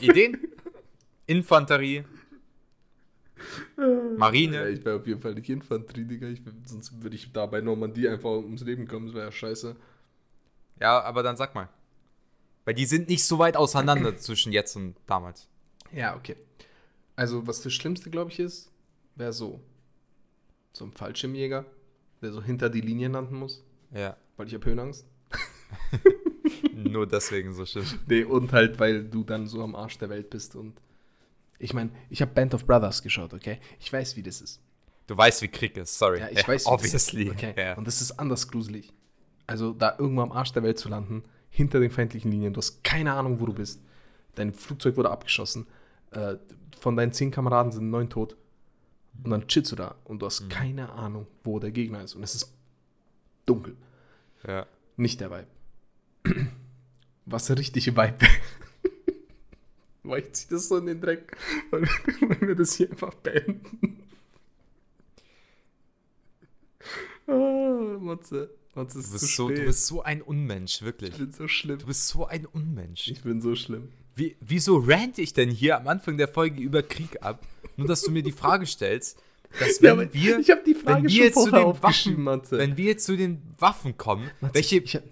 Ideen? 0.00 0.38
Infanterie, 1.26 2.04
Marine. 4.16 4.56
Ja, 4.56 4.68
ich 4.68 4.84
wäre 4.84 4.96
auf 4.96 5.06
jeden 5.06 5.20
Fall 5.20 5.34
nicht 5.34 5.48
Infanterie, 5.48 6.04
Digga. 6.04 6.28
Ich, 6.28 6.40
sonst 6.64 7.02
würde 7.02 7.16
ich 7.16 7.32
da 7.32 7.46
bei 7.46 7.60
Normandie 7.60 8.08
einfach 8.08 8.30
ums 8.30 8.62
Leben 8.62 8.86
kommen. 8.86 9.06
Das 9.06 9.14
wäre 9.14 9.26
ja 9.26 9.32
scheiße. 9.32 9.76
Ja, 10.80 11.00
aber 11.02 11.22
dann 11.22 11.36
sag 11.36 11.54
mal. 11.54 11.68
Weil 12.66 12.74
die 12.74 12.84
sind 12.84 13.08
nicht 13.08 13.24
so 13.24 13.38
weit 13.38 13.56
auseinander 13.56 14.16
zwischen 14.18 14.52
jetzt 14.52 14.76
und 14.76 14.96
damals. 15.06 15.48
Ja, 15.92 16.14
okay. 16.16 16.36
Also, 17.14 17.46
was 17.46 17.62
das 17.62 17.72
Schlimmste, 17.72 18.10
glaube 18.10 18.30
ich, 18.32 18.38
ist, 18.40 18.70
wäre 19.14 19.32
so. 19.32 19.60
So 20.74 20.84
ein 20.84 20.92
Fallschirmjäger, 20.92 21.64
der 22.20 22.32
so 22.32 22.42
hinter 22.42 22.68
die 22.68 22.82
Linien 22.82 23.12
landen 23.12 23.36
muss, 23.38 23.64
Ja. 23.94 24.16
weil 24.36 24.46
ich 24.48 24.52
habe 24.52 24.66
Höhenangst. 24.66 25.06
Nur 26.74 27.06
deswegen 27.06 27.54
so 27.54 27.64
schlimm. 27.64 27.86
Nee, 28.06 28.24
und 28.24 28.52
halt, 28.52 28.78
weil 28.78 29.04
du 29.04 29.24
dann 29.24 29.46
so 29.46 29.62
am 29.62 29.74
Arsch 29.74 29.96
der 29.98 30.10
Welt 30.10 30.28
bist 30.30 30.54
und. 30.54 30.74
Ich 31.58 31.72
meine, 31.72 31.88
ich 32.10 32.20
habe 32.20 32.32
Band 32.34 32.52
of 32.52 32.66
Brothers 32.66 33.02
geschaut, 33.02 33.32
okay? 33.32 33.58
Ich 33.80 33.90
weiß, 33.90 34.16
wie 34.16 34.22
das 34.22 34.42
ist. 34.42 34.60
Du 35.06 35.16
weißt, 35.16 35.40
wie 35.40 35.48
Krieg 35.48 35.74
ist, 35.78 35.98
sorry. 35.98 36.18
Ja, 36.20 36.28
ich 36.28 36.46
weiß, 36.46 36.66
wie 36.66 36.70
das 36.70 36.84
Obviously. 36.84 37.22
ist. 37.28 37.30
Okay. 37.32 37.54
Ja. 37.56 37.74
Und 37.78 37.86
das 37.86 38.02
ist 38.02 38.12
anders 38.20 38.48
gruselig. 38.48 38.92
Also, 39.46 39.72
da 39.72 39.96
irgendwo 39.98 40.20
am 40.20 40.32
Arsch 40.32 40.52
der 40.52 40.62
Welt 40.64 40.78
zu 40.78 40.90
landen, 40.90 41.22
hinter 41.56 41.80
den 41.80 41.90
feindlichen 41.90 42.30
Linien, 42.30 42.52
du 42.52 42.58
hast 42.58 42.84
keine 42.84 43.14
Ahnung, 43.14 43.40
wo 43.40 43.46
du 43.46 43.54
bist. 43.54 43.80
Dein 44.34 44.52
Flugzeug 44.52 44.96
wurde 44.98 45.10
abgeschossen. 45.10 45.66
Äh, 46.10 46.36
von 46.78 46.96
deinen 46.96 47.12
zehn 47.12 47.30
Kameraden 47.30 47.72
sind 47.72 47.88
neun 47.90 48.10
tot. 48.10 48.36
Und 49.24 49.30
dann 49.30 49.48
chillst 49.48 49.72
du 49.72 49.76
da 49.76 49.94
und 50.04 50.20
du 50.20 50.26
hast 50.26 50.42
Mhm. 50.42 50.48
keine 50.50 50.90
Ahnung, 50.92 51.26
wo 51.44 51.58
der 51.58 51.70
Gegner 51.70 52.04
ist. 52.04 52.14
Und 52.14 52.22
es 52.22 52.34
ist 52.34 52.52
dunkel. 53.46 53.76
ja. 54.46 54.66
Nicht 54.98 55.20
der 55.20 55.30
Vibe. 55.30 55.46
Was 57.26 57.46
der 57.46 57.58
richtige 57.58 57.96
Vibe. 57.96 58.18
Weil 60.02 60.20
ich 60.20 60.32
zieh 60.32 60.48
das 60.50 60.68
so 60.68 60.76
in 60.78 60.86
den 60.86 61.00
Dreck, 61.00 61.36
weil 61.70 61.82
wir, 62.40 62.54
das 62.54 62.74
hier 62.74 62.90
einfach 62.90 63.12
beenden. 63.14 64.02
Ah, 67.28 67.98
Matze. 67.98 68.50
Matze 68.76 68.98
ist 69.00 69.12
Du, 69.12 69.18
zu 69.18 69.24
bist 69.24 69.36
so, 69.36 69.48
spät. 69.48 69.58
du 69.58 69.64
bist 69.66 69.86
so 69.86 70.02
ein 70.02 70.22
Unmensch, 70.22 70.82
wirklich. 70.82 71.10
ich 71.10 71.18
bin 71.18 71.32
so 71.32 71.48
schlimm. 71.48 71.78
Du 71.78 71.86
bist 71.86 72.08
so 72.08 72.26
ein 72.26 72.46
Unmensch. 72.46 73.08
Ich 73.08 73.22
bin 73.22 73.40
so 73.40 73.54
schlimm. 73.56 73.88
Wie, 74.14 74.36
wieso 74.40 74.78
rante 74.78 75.20
ich 75.22 75.32
denn 75.34 75.50
hier 75.50 75.76
am 75.78 75.88
Anfang 75.88 76.16
der 76.16 76.28
Folge 76.28 76.60
über 76.62 76.82
Krieg 76.82 77.22
ab? 77.22 77.44
Nur, 77.76 77.86
dass 77.88 78.02
du 78.02 78.10
mir 78.10 78.22
die 78.22 78.32
Frage 78.32 78.64
stellst, 78.66 79.18
dass 79.60 79.82
wenn 79.82 79.90
aber 79.92 80.14
wir, 80.14 80.38
ich 80.38 80.50
habe 80.50 80.62
die 80.64 80.74
Frage 80.74 81.04
wenn 81.04 81.10
wir 81.10 81.24
jetzt 81.24 81.34
zu 81.42 81.50
den 81.50 81.82
Waffen, 81.82 82.22
Matze. 82.22 82.58
wenn 82.58 82.76
wir 82.76 82.84
jetzt 82.86 83.04
zu 83.04 83.16
den 83.16 83.42
Waffen 83.58 83.96
kommen, 83.98 84.30
Matze, 84.40 84.54
welche, 84.54 84.76
Ich, 84.78 84.94
hab- 84.96 85.02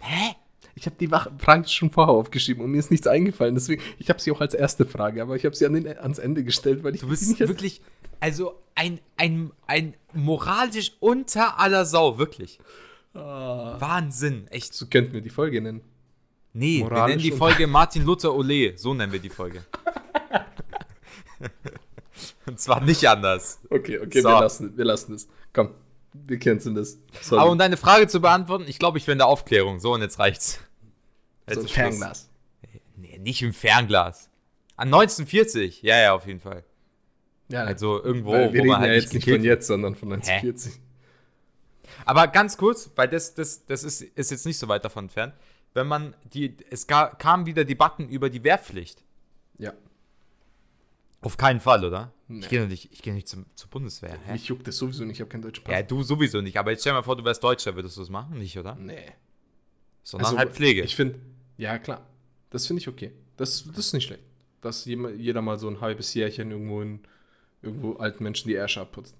hä? 0.00 0.34
ich 0.76 0.86
habe 0.86 0.96
die 0.98 1.08
Frage 1.08 1.68
schon 1.68 1.90
vorher 1.90 2.14
aufgeschrieben 2.14 2.62
und 2.64 2.70
mir 2.70 2.78
ist 2.78 2.90
nichts 2.90 3.06
eingefallen. 3.06 3.54
Deswegen, 3.54 3.82
ich 3.98 4.08
habe 4.10 4.20
sie 4.20 4.30
auch 4.32 4.40
als 4.40 4.54
erste 4.54 4.86
Frage, 4.86 5.22
aber 5.22 5.36
ich 5.36 5.44
habe 5.44 5.54
sie 5.54 5.66
an 5.66 5.72
den, 5.74 5.86
ans 5.98 6.18
Ende 6.18 6.44
gestellt, 6.44 6.82
weil 6.84 6.94
ich 6.94 7.00
Du 7.00 7.08
bist 7.08 7.38
wirklich, 7.40 7.80
also 8.20 8.54
ein, 8.76 9.00
ein, 9.16 9.50
ein 9.66 9.94
moralisch 10.12 10.92
unter 11.00 11.58
aller 11.60 11.84
Sau, 11.84 12.18
wirklich. 12.18 12.58
Ah. 13.14 13.76
Wahnsinn, 13.80 14.48
echt. 14.48 14.74
So 14.74 14.86
könnten 14.86 15.12
wir 15.12 15.20
die 15.20 15.30
Folge 15.30 15.60
nennen. 15.60 15.82
Nee, 16.52 16.78
wir 16.78 16.84
Moralisch 16.84 17.16
nennen 17.16 17.22
die 17.22 17.32
Folge 17.32 17.66
Martin 17.66 18.04
Luther 18.04 18.34
Ole, 18.34 18.76
so 18.76 18.94
nennen 18.94 19.12
wir 19.12 19.20
die 19.20 19.30
Folge. 19.30 19.64
Und 22.46 22.60
zwar 22.60 22.80
nicht 22.80 23.08
anders. 23.08 23.60
Okay, 23.70 23.98
okay, 23.98 24.20
So. 24.20 24.28
wir, 24.28 24.40
lassen, 24.40 24.76
wir 24.76 24.84
lassen 24.84 25.14
es. 25.14 25.28
Komm, 25.52 25.70
wir 26.12 26.38
canceln 26.38 26.74
das. 26.74 26.98
Sorry. 27.22 27.40
Aber 27.42 27.50
um 27.50 27.58
deine 27.58 27.76
Frage 27.76 28.06
zu 28.06 28.20
beantworten, 28.20 28.64
ich 28.68 28.78
glaube, 28.78 28.98
ich 28.98 29.06
bin 29.06 29.12
in 29.12 29.18
der 29.18 29.26
Aufklärung. 29.26 29.80
So, 29.80 29.94
und 29.94 30.02
jetzt 30.02 30.18
reicht's. 30.18 30.60
Jetzt 31.48 31.54
so 31.56 31.60
Schluss. 31.62 31.72
Fernglas. 31.72 32.30
Nee, 32.96 33.18
nicht 33.18 33.42
im 33.42 33.52
Fernglas. 33.52 34.30
An 34.76 34.88
1940, 34.88 35.82
ja, 35.82 36.00
ja, 36.00 36.14
auf 36.14 36.26
jeden 36.26 36.40
Fall. 36.40 36.64
Ja, 37.48 37.64
Also 37.64 38.02
irgendwo, 38.02 38.32
weil 38.32 38.52
wir 38.52 38.60
wo 38.60 38.62
reden 38.62 38.66
man 38.68 38.80
halt 38.80 38.88
ja 38.88 38.94
nicht 38.94 39.04
jetzt 39.04 39.14
nicht 39.14 39.24
gekillt 39.24 39.40
von 39.42 39.44
jetzt, 39.46 39.66
sondern 39.66 39.94
von 39.94 40.12
1940. 40.12 40.80
Aber 42.04 42.28
ganz 42.28 42.56
kurz, 42.56 42.90
weil 42.96 43.08
das, 43.08 43.34
das, 43.34 43.64
das 43.66 43.84
ist, 43.84 44.02
ist 44.02 44.30
jetzt 44.30 44.46
nicht 44.46 44.58
so 44.58 44.68
weit 44.68 44.84
davon 44.84 45.04
entfernt. 45.04 45.34
Wenn 45.72 45.86
man 45.86 46.14
die, 46.32 46.56
es 46.70 46.86
ga, 46.86 47.06
kam 47.08 47.46
wieder 47.46 47.64
Debatten 47.64 48.08
über 48.08 48.30
die 48.30 48.44
Wehrpflicht. 48.44 49.02
Ja. 49.58 49.72
Auf 51.20 51.36
keinen 51.36 51.60
Fall, 51.60 51.84
oder? 51.84 52.12
Nee. 52.28 52.40
Ich 52.40 52.48
gehe 52.48 52.60
doch 52.60 52.68
nicht, 52.68 52.92
ich 52.92 53.02
geh 53.02 53.12
nicht 53.12 53.28
zum, 53.28 53.46
zur 53.54 53.70
Bundeswehr. 53.70 54.18
Hä? 54.26 54.32
Mich 54.32 54.46
juckt 54.46 54.66
das 54.68 54.76
sowieso 54.76 55.04
nicht, 55.04 55.14
ich 55.14 55.20
habe 55.20 55.30
keinen 55.30 55.42
deutschen 55.42 55.64
Pass. 55.64 55.72
Ja, 55.72 55.82
du 55.82 56.02
sowieso 56.02 56.40
nicht. 56.40 56.58
Aber 56.58 56.70
jetzt 56.70 56.82
stell 56.82 56.92
dir 56.92 56.98
mal 56.98 57.02
vor, 57.02 57.16
du 57.16 57.24
wärst 57.24 57.42
Deutscher, 57.42 57.74
würdest 57.74 57.96
du 57.96 58.02
das 58.02 58.10
machen? 58.10 58.38
Nicht, 58.38 58.58
oder? 58.58 58.74
Nee. 58.74 59.12
Sondern 60.02 60.36
halt 60.36 60.54
Pflege. 60.54 60.82
Ich 60.82 60.94
finde, 60.94 61.18
ja 61.56 61.78
klar, 61.78 62.06
das 62.50 62.66
finde 62.66 62.80
ich 62.80 62.88
okay. 62.88 63.12
Das, 63.36 63.64
das 63.64 63.86
ist 63.86 63.92
nicht 63.94 64.04
schlecht. 64.04 64.22
Dass 64.60 64.84
jeder, 64.84 65.10
jeder 65.10 65.42
mal 65.42 65.58
so 65.58 65.68
ein 65.68 65.80
halbes 65.80 66.14
Jährchen 66.14 66.50
irgendwo 66.50 66.82
in 66.82 67.00
irgendwo 67.62 67.94
alten 67.94 68.22
Menschen 68.22 68.48
die 68.48 68.54
Ärsche 68.54 68.80
abputzt. 68.80 69.16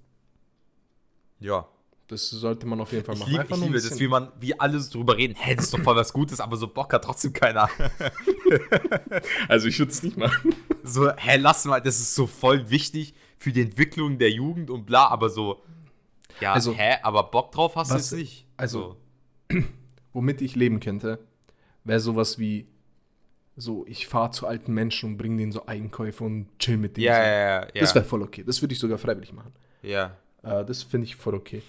ja. 1.41 1.67
Das 2.09 2.29
sollte 2.29 2.67
man 2.67 2.81
auf 2.81 2.93
jeden 2.93 3.05
Fall 3.05 3.15
Ich 3.15 3.21
machen. 3.21 3.33
ich 3.33 3.49
nur 3.51 3.59
ein 3.59 3.63
liebe 3.73 3.75
das, 3.89 3.99
wie 3.99 4.09
man, 4.09 4.29
wie 4.39 4.59
alles 4.61 4.91
drüber 4.91 5.17
reden. 5.17 5.35
Hä, 5.37 5.55
das 5.55 5.65
ist 5.67 5.75
doch 5.75 5.81
voll 5.81 5.97
was 5.97 6.13
Gutes, 6.13 6.39
aber 6.39 6.57
so 6.57 6.69
Bock 6.69 6.93
hat 6.93 7.05
trotzdem 7.05 7.33
keiner. 7.33 7.69
Also 9.49 9.69
ich 9.69 9.79
würde 9.79 9.93
es 9.93 10.03
nicht 10.03 10.17
machen. 10.17 10.55
So, 10.83 11.11
hä, 11.17 11.37
lass 11.39 11.65
mal, 11.65 11.81
das 11.81 11.99
ist 12.01 12.15
so 12.15 12.27
voll 12.27 12.69
wichtig 12.71 13.15
für 13.39 13.53
die 13.53 13.63
Entwicklung 13.63 14.19
der 14.19 14.31
Jugend 14.31 14.71
und 14.71 14.87
bla, 14.87 15.07
aber 15.09 15.29
so, 15.31 15.63
ja, 16.41 16.53
Also, 16.53 16.75
hä, 16.75 16.97
aber 17.03 17.25
Bock 17.25 17.53
drauf 17.53 17.77
hast 17.77 17.91
du 17.91 17.95
was- 17.95 18.11
jetzt 18.11 18.19
nicht. 18.19 18.47
also, 18.57 18.97
Womit 20.13 20.43
ich 20.43 20.55
leben 20.55 20.79
könnte, 20.81 21.19
wäre 21.85 22.01
sowas 22.01 22.39
wie 22.39 22.69
so, 23.57 23.85
ich 23.87 24.07
fahre 24.07 24.31
zu 24.31 24.47
alten 24.47 24.73
Menschen 24.73 25.11
und 25.11 25.17
bringe 25.17 25.37
denen 25.39 25.53
so 25.53 25.67
Einkäufe 25.67 26.23
und 26.25 26.49
chill 26.59 26.77
mit 26.77 26.97
denen. 26.97 27.07
ja, 27.07 27.15
so. 27.17 27.21
ja, 27.21 27.27
ja, 27.29 27.61
ja. 27.75 27.81
Das 27.81 27.95
wäre 27.95 28.05
voll 28.05 28.23
okay. 28.23 28.45
Das 28.45 28.61
würde 28.63 28.75
ich 28.75 28.79
sogar 28.81 28.99
freiwillig 28.99 29.33
machen. 29.33 29.53
ja. 29.83 30.17
Äh, 30.43 30.65
das 30.65 30.83
finde 30.83 31.07
ich 31.07 31.17
voll 31.17 31.35
okay. 31.35 31.63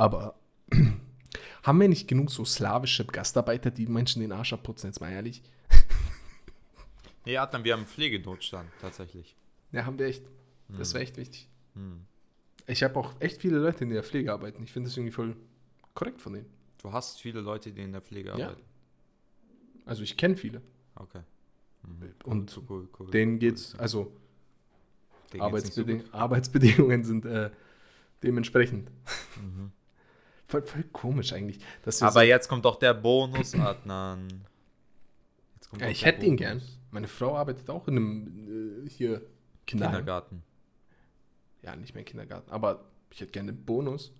Aber 0.00 0.34
haben 1.62 1.78
wir 1.78 1.86
nicht 1.86 2.08
genug 2.08 2.30
so 2.30 2.42
slawische 2.46 3.04
Gastarbeiter, 3.04 3.70
die 3.70 3.84
Menschen 3.86 4.22
den 4.22 4.32
Arsch 4.32 4.54
abputzen, 4.54 4.88
jetzt 4.88 5.00
mal 5.00 5.10
ehrlich? 5.12 5.42
Nee, 7.26 7.36
Adnan, 7.36 7.64
wir 7.64 7.74
haben 7.74 7.84
Pflegenotstand, 7.84 8.70
tatsächlich. 8.80 9.36
Ja, 9.72 9.84
haben 9.84 9.98
wir 9.98 10.06
echt. 10.06 10.24
Das 10.68 10.94
wäre 10.94 11.04
echt 11.04 11.18
wichtig. 11.18 11.50
Hm. 11.74 12.06
Ich 12.66 12.82
habe 12.82 12.98
auch 12.98 13.12
echt 13.20 13.42
viele 13.42 13.58
Leute 13.58 13.84
in 13.84 13.90
der 13.90 14.02
Pflege 14.02 14.32
arbeiten. 14.32 14.62
Ich 14.64 14.72
finde 14.72 14.88
das 14.88 14.96
irgendwie 14.96 15.12
voll 15.12 15.36
korrekt 15.92 16.22
von 16.22 16.32
denen. 16.32 16.46
Du 16.78 16.90
hast 16.94 17.20
viele 17.20 17.42
Leute, 17.42 17.72
die 17.72 17.82
in 17.82 17.92
der 17.92 18.00
Pflege 18.00 18.30
Ja. 18.30 18.46
arbeiten. 18.46 18.62
Also 19.84 20.02
ich 20.02 20.16
kenne 20.16 20.34
viele. 20.34 20.62
Okay. 20.94 21.20
Und 22.24 22.58
Cool, 22.70 22.88
cool. 22.98 23.10
denen 23.10 23.38
geht's, 23.38 23.74
also 23.78 24.04
Denen 25.34 25.52
geht's 25.52 25.74
so 25.74 25.82
Arbeitsbeding. 25.82 26.04
Arbeitsbedingungen 26.12 27.04
sind 27.04 27.26
äh, 27.26 27.50
dementsprechend. 28.22 28.90
Mhm. 29.36 29.72
Voll, 30.50 30.62
voll 30.62 30.82
komisch 30.92 31.32
eigentlich. 31.32 31.60
Aber 32.00 32.10
so, 32.10 32.20
jetzt 32.20 32.48
kommt 32.48 32.64
doch 32.64 32.76
der 32.76 32.92
Bonus, 32.94 33.54
Adnan. 33.54 34.28
Ja, 35.78 35.88
ich 35.88 36.04
hätte 36.04 36.26
ihn 36.26 36.36
gern. 36.36 36.60
Meine 36.90 37.06
Frau 37.06 37.36
arbeitet 37.36 37.70
auch 37.70 37.86
in 37.86 37.96
einem 37.96 38.84
äh, 38.86 38.90
hier 38.90 39.22
Kinderheim. 39.66 39.96
Kindergarten. 39.98 40.42
Ja, 41.62 41.76
nicht 41.76 41.94
mehr 41.94 42.02
Kindergarten. 42.02 42.50
Aber 42.50 42.84
ich 43.10 43.20
hätte 43.20 43.30
gerne 43.30 43.50
einen 43.52 43.64
Bonus. 43.64 44.12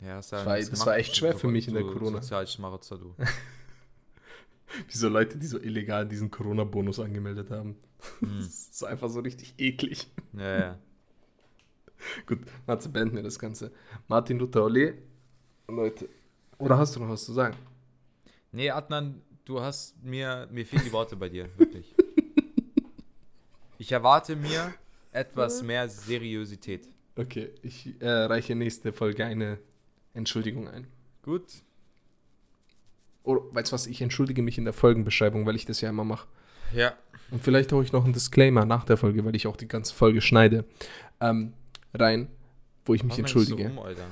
Ja, 0.00 0.16
Das 0.16 0.30
ja 0.30 0.46
war- 0.46 0.56
das 0.58 0.86
war 0.86 0.96
echt 0.96 1.14
schwer 1.16 1.32
du- 1.32 1.38
für 1.38 1.48
mich 1.48 1.68
in 1.68 1.74
der 1.74 1.82
Corona. 1.82 2.22
Sozialschmarotzer, 2.22 2.96
du. 2.98 3.14
Wie 4.88 4.96
so 4.96 5.08
Leute, 5.08 5.36
die 5.38 5.46
so 5.46 5.58
illegal 5.60 6.06
diesen 6.08 6.30
Corona-Bonus 6.30 6.98
angemeldet 7.00 7.50
haben. 7.50 7.76
Hm. 8.20 8.38
Das 8.38 8.46
ist 8.68 8.84
einfach 8.84 9.08
so 9.10 9.20
richtig 9.20 9.54
eklig. 9.58 10.08
Ja, 10.32 10.58
ja. 10.58 10.78
Gut, 12.26 12.40
Matze, 12.66 12.88
beenden 12.88 13.16
wir 13.16 13.22
das 13.22 13.38
Ganze. 13.38 13.72
Martin 14.08 14.38
Luther 14.38 14.64
Ole. 14.64 14.98
Leute. 15.68 16.08
Oder 16.58 16.78
hast 16.78 16.94
du 16.96 17.00
noch 17.00 17.08
was 17.08 17.24
zu 17.24 17.32
sagen? 17.32 17.56
Nee, 18.52 18.70
Adnan, 18.70 19.20
du 19.44 19.60
hast 19.60 20.02
mir, 20.02 20.48
mir 20.50 20.64
fehlen 20.64 20.84
die 20.84 20.92
Worte 20.92 21.16
bei 21.16 21.28
dir, 21.28 21.48
wirklich. 21.56 21.94
Ich 23.76 23.90
erwarte 23.90 24.36
mir 24.36 24.72
etwas 25.10 25.62
mehr 25.62 25.88
Seriosität. 25.88 26.88
Okay, 27.16 27.50
ich 27.60 28.00
äh, 28.00 28.08
reiche 28.08 28.54
nächste 28.54 28.92
Folge 28.92 29.26
eine 29.26 29.58
Entschuldigung 30.14 30.68
ein. 30.68 30.86
Gut. 31.22 31.44
Oder 33.24 33.42
weißt 33.52 33.72
du 33.72 33.74
was, 33.74 33.86
ich 33.86 34.00
entschuldige 34.00 34.42
mich 34.42 34.58
in 34.58 34.64
der 34.64 34.72
Folgenbeschreibung, 34.72 35.44
weil 35.44 35.56
ich 35.56 35.66
das 35.66 35.80
ja 35.80 35.90
immer 35.90 36.04
mache. 36.04 36.28
Ja. 36.72 36.94
Und 37.30 37.42
vielleicht 37.42 37.72
hole 37.72 37.84
ich 37.84 37.92
noch 37.92 38.04
einen 38.04 38.12
Disclaimer 38.12 38.64
nach 38.64 38.84
der 38.84 38.96
Folge, 38.96 39.24
weil 39.24 39.34
ich 39.34 39.46
auch 39.46 39.56
die 39.56 39.68
ganze 39.68 39.94
Folge 39.94 40.20
schneide, 40.20 40.64
ähm, 41.20 41.52
rein, 41.94 42.28
wo 42.84 42.94
ich 42.94 43.02
mich 43.02 43.12
Warum 43.12 43.24
entschuldige. 43.24 43.70
um, 43.70 43.78
Alter? 43.78 44.06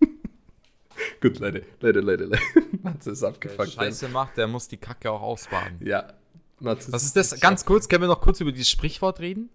Gut, 1.20 1.38
Leute, 1.38 1.64
Leute, 1.80 2.00
Leute, 2.00 2.24
Leute. 2.24 2.42
Matze 2.82 3.12
ist 3.12 3.22
Wer 3.22 3.30
abgefuckt. 3.30 3.72
Scheiße 3.72 4.08
macht, 4.08 4.36
der 4.36 4.46
muss 4.46 4.68
die 4.68 4.76
Kacke 4.76 5.10
auch 5.10 5.22
ausbaden. 5.22 5.78
Ja. 5.84 6.12
Matze 6.60 6.92
Was 6.92 7.04
ist 7.04 7.16
das? 7.16 7.40
Ganz 7.40 7.64
kurz, 7.64 7.88
können 7.88 8.02
wir 8.02 8.08
noch 8.08 8.20
kurz 8.20 8.40
über 8.40 8.52
dieses 8.52 8.70
Sprichwort 8.70 9.20
reden? 9.20 9.50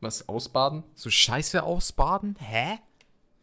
Was, 0.00 0.28
ausbaden? 0.28 0.84
So 0.94 1.10
Scheiße 1.10 1.62
ausbaden? 1.62 2.36
Hä? 2.38 2.78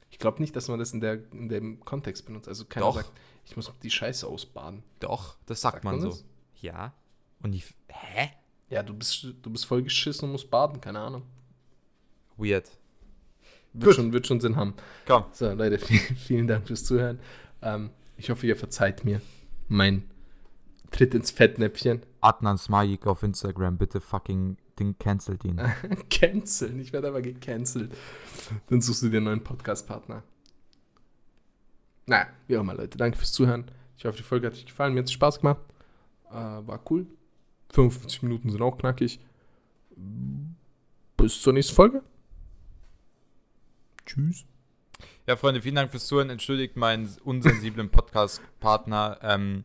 Ich 0.09 0.19
glaube 0.19 0.41
nicht, 0.41 0.55
dass 0.55 0.69
man 0.69 0.79
das 0.79 0.93
in, 0.93 1.01
der, 1.01 1.19
in 1.33 1.49
dem 1.49 1.83
Kontext 1.83 2.25
benutzt. 2.25 2.47
Also 2.47 2.63
keiner 2.65 2.85
Doch. 2.85 2.95
sagt, 2.95 3.11
ich 3.43 3.55
muss 3.57 3.71
die 3.83 3.91
Scheiße 3.91 4.25
ausbaden. 4.25 4.83
Doch, 4.99 5.37
das 5.45 5.61
sagt, 5.61 5.75
Sagt 5.75 5.83
man, 5.83 5.99
man 5.99 6.11
so. 6.11 6.23
Ja. 6.61 6.93
Und 7.41 7.51
die. 7.51 7.63
Hä? 7.89 8.29
Ja, 8.69 8.81
du 8.83 8.93
bist, 8.93 9.27
du 9.41 9.49
bist 9.49 9.65
voll 9.65 9.83
geschissen 9.83 10.25
und 10.25 10.31
musst 10.31 10.49
baden, 10.49 10.79
keine 10.79 10.99
Ahnung. 10.99 11.23
Weird. 12.37 12.69
Wird 13.75 13.85
Gut. 13.85 13.95
schon, 13.95 14.13
wird 14.13 14.25
schon 14.25 14.39
Sinn 14.39 14.55
haben. 14.55 14.73
Komm. 15.05 15.25
So, 15.33 15.51
Leute, 15.51 15.77
vielen, 15.85 16.15
vielen 16.15 16.47
Dank 16.47 16.67
fürs 16.67 16.85
Zuhören. 16.85 17.19
Ähm, 17.61 17.89
ich 18.17 18.29
hoffe, 18.29 18.47
ihr 18.47 18.55
verzeiht 18.55 19.03
mir 19.03 19.21
mein 19.67 20.03
Tritt 20.91 21.13
ins 21.13 21.31
Fettnäpfchen. 21.31 22.01
Adnan 22.21 22.57
Smajik 22.57 23.05
auf 23.05 23.21
Instagram, 23.23 23.77
bitte 23.77 23.99
fucking 23.99 24.57
Ding 24.79 24.97
cancelt 24.97 25.43
ihn. 25.45 25.61
Canceln. 26.09 26.79
Ich 26.79 26.93
werde 26.93 27.07
aber 27.09 27.21
gecancelt. 27.21 27.93
Dann 28.67 28.81
suchst 28.81 29.03
du 29.03 29.09
dir 29.09 29.17
einen 29.17 29.25
neuen 29.25 29.43
Podcast-Partner. 29.43 30.23
Naja, 32.05 32.27
wie 32.47 32.57
auch 32.57 32.61
immer, 32.61 32.75
Leute. 32.75 32.97
Danke 32.97 33.17
fürs 33.17 33.31
Zuhören. 33.31 33.65
Ich 33.97 34.05
hoffe, 34.05 34.17
die 34.17 34.23
Folge 34.23 34.47
hat 34.47 34.53
euch 34.53 34.65
gefallen. 34.65 34.93
Mir 34.93 34.99
hat 34.99 35.07
es 35.07 35.13
Spaß 35.13 35.39
gemacht. 35.39 35.61
Äh, 36.29 36.33
war 36.33 36.79
cool. 36.89 37.07
55 37.71 38.23
Minuten 38.23 38.49
sind 38.49 38.61
auch 38.61 38.77
knackig. 38.77 39.19
Bis 41.17 41.41
zur 41.41 41.53
nächsten 41.53 41.73
Folge. 41.75 42.03
Tschüss. 44.05 44.45
Ja, 45.27 45.35
Freunde, 45.35 45.61
vielen 45.61 45.75
Dank 45.75 45.91
fürs 45.91 46.05
Zuhören. 46.07 46.29
Entschuldigt 46.29 46.75
meinen 46.77 47.09
unsensiblen 47.23 47.89
Podcast-Partner. 47.89 49.19
Ähm, 49.23 49.63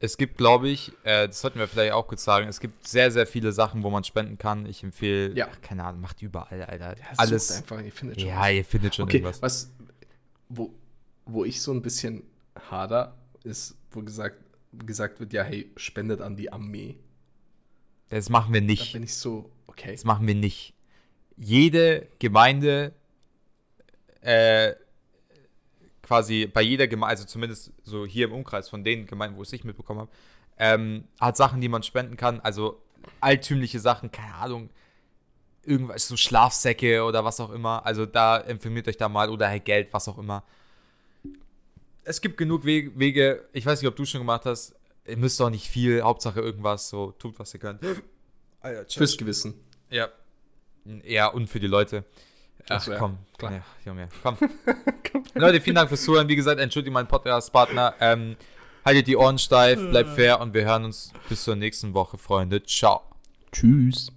es 0.00 0.16
gibt, 0.16 0.36
glaube 0.38 0.68
ich, 0.68 0.92
äh, 1.04 1.28
das 1.28 1.40
sollten 1.40 1.58
wir 1.58 1.68
vielleicht 1.68 1.92
auch 1.92 2.06
kurz 2.08 2.24
sagen, 2.24 2.48
es 2.48 2.58
gibt 2.60 2.86
sehr, 2.88 3.10
sehr 3.10 3.26
viele 3.26 3.52
Sachen, 3.52 3.82
wo 3.82 3.90
man 3.90 4.02
spenden 4.02 4.38
kann. 4.38 4.66
Ich 4.66 4.82
empfehle, 4.82 5.34
Ja. 5.36 5.48
ach, 5.52 5.60
keine 5.60 5.84
Ahnung, 5.84 6.00
macht 6.00 6.20
überall, 6.22 6.62
Alter. 6.64 6.96
Ja, 6.98 7.04
Alles. 7.18 7.50
einfach, 7.52 7.80
ihr 7.82 7.92
findet 7.92 8.20
schon 8.20 8.28
Ja, 8.30 8.40
was. 8.40 8.52
ihr 8.52 8.64
findet 8.64 8.94
schon 8.94 9.04
Okay, 9.04 9.18
irgendwas. 9.18 9.42
was, 9.42 9.70
wo, 10.48 10.74
wo 11.26 11.44
ich 11.44 11.60
so 11.60 11.72
ein 11.72 11.82
bisschen 11.82 12.24
hader, 12.70 13.16
ist, 13.44 13.76
wo 13.92 14.02
gesagt, 14.02 14.38
gesagt 14.84 15.20
wird, 15.20 15.32
ja, 15.32 15.42
hey, 15.42 15.70
spendet 15.76 16.20
an 16.20 16.36
die 16.36 16.52
Armee. 16.52 16.96
Das 18.08 18.28
machen 18.28 18.52
wir 18.52 18.60
Da 18.60 18.66
nicht. 18.66 18.92
bin 18.92 19.02
ich 19.04 19.14
so, 19.14 19.50
okay. 19.66 19.92
Das 19.92 20.04
machen 20.04 20.26
wir 20.26 20.34
nicht. 20.34 20.74
Jede 21.36 22.08
Gemeinde, 22.18 22.92
äh, 24.22 24.74
quasi 26.02 26.46
bei 26.46 26.62
jeder 26.62 26.88
Gemeinde, 26.88 27.10
also 27.10 27.24
zumindest 27.24 27.72
so 27.82 28.04
hier 28.06 28.26
im 28.26 28.32
Umkreis 28.32 28.68
von 28.68 28.82
den 28.84 29.06
Gemeinden, 29.06 29.36
wo 29.36 29.42
ich 29.42 29.48
es 29.48 29.52
nicht 29.52 29.64
mitbekommen 29.64 30.00
habe, 30.00 30.10
ähm, 30.58 31.04
hat 31.20 31.36
Sachen, 31.36 31.60
die 31.60 31.68
man 31.68 31.82
spenden 31.82 32.16
kann. 32.16 32.40
Also 32.40 32.82
altümliche 33.20 33.78
Sachen, 33.80 34.10
keine 34.10 34.34
Ahnung, 34.34 34.70
irgendwas, 35.64 36.08
so 36.08 36.16
Schlafsäcke 36.16 37.04
oder 37.04 37.24
was 37.24 37.38
auch 37.40 37.50
immer. 37.50 37.84
Also 37.86 38.06
da 38.06 38.38
informiert 38.38 38.88
euch 38.88 38.96
da 38.96 39.08
mal 39.08 39.30
oder 39.30 39.48
halt 39.48 39.64
Geld, 39.64 39.92
was 39.92 40.08
auch 40.08 40.18
immer. 40.18 40.42
Es 42.02 42.20
gibt 42.20 42.36
genug 42.38 42.64
We- 42.64 42.90
Wege. 42.98 43.44
Ich 43.52 43.64
weiß 43.64 43.80
nicht, 43.80 43.88
ob 43.88 43.94
du 43.96 44.04
schon 44.04 44.20
gemacht 44.20 44.44
hast. 44.46 44.74
Ihr 45.06 45.16
müsst 45.16 45.40
auch 45.40 45.50
nicht 45.50 45.68
viel, 45.68 46.02
Hauptsache 46.02 46.40
irgendwas, 46.40 46.88
so 46.88 47.12
tut, 47.12 47.38
was 47.38 47.54
ihr 47.54 47.60
könnt. 47.60 47.80
Alter. 48.60 48.84
Fürs 48.90 49.16
Gewissen. 49.16 49.54
Ja. 49.90 50.08
Ja, 51.04 51.28
und 51.28 51.48
für 51.48 51.60
die 51.60 51.66
Leute. 51.66 52.04
Ach, 52.70 52.80
so, 52.80 52.92
ja, 52.92 52.98
komm. 52.98 53.18
klar. 53.38 53.52
Ja, 53.52 53.62
Junge, 53.84 54.08
komm. 54.22 54.36
Leute, 55.34 55.60
vielen 55.60 55.76
Dank 55.76 55.88
fürs 55.88 56.02
Zuhören. 56.04 56.28
Wie 56.28 56.36
gesagt, 56.36 56.60
entschuldigt 56.60 56.92
meinen 56.92 57.08
Podcast-Partner. 57.08 57.94
Ähm, 58.00 58.36
haltet 58.84 59.06
die 59.06 59.16
Ohren 59.16 59.38
steif, 59.38 59.78
bleibt 59.90 60.10
fair 60.10 60.40
und 60.40 60.54
wir 60.54 60.64
hören 60.64 60.84
uns 60.84 61.12
bis 61.28 61.44
zur 61.44 61.56
nächsten 61.56 61.94
Woche, 61.94 62.18
Freunde. 62.18 62.62
Ciao. 62.62 63.02
Tschüss. 63.52 64.12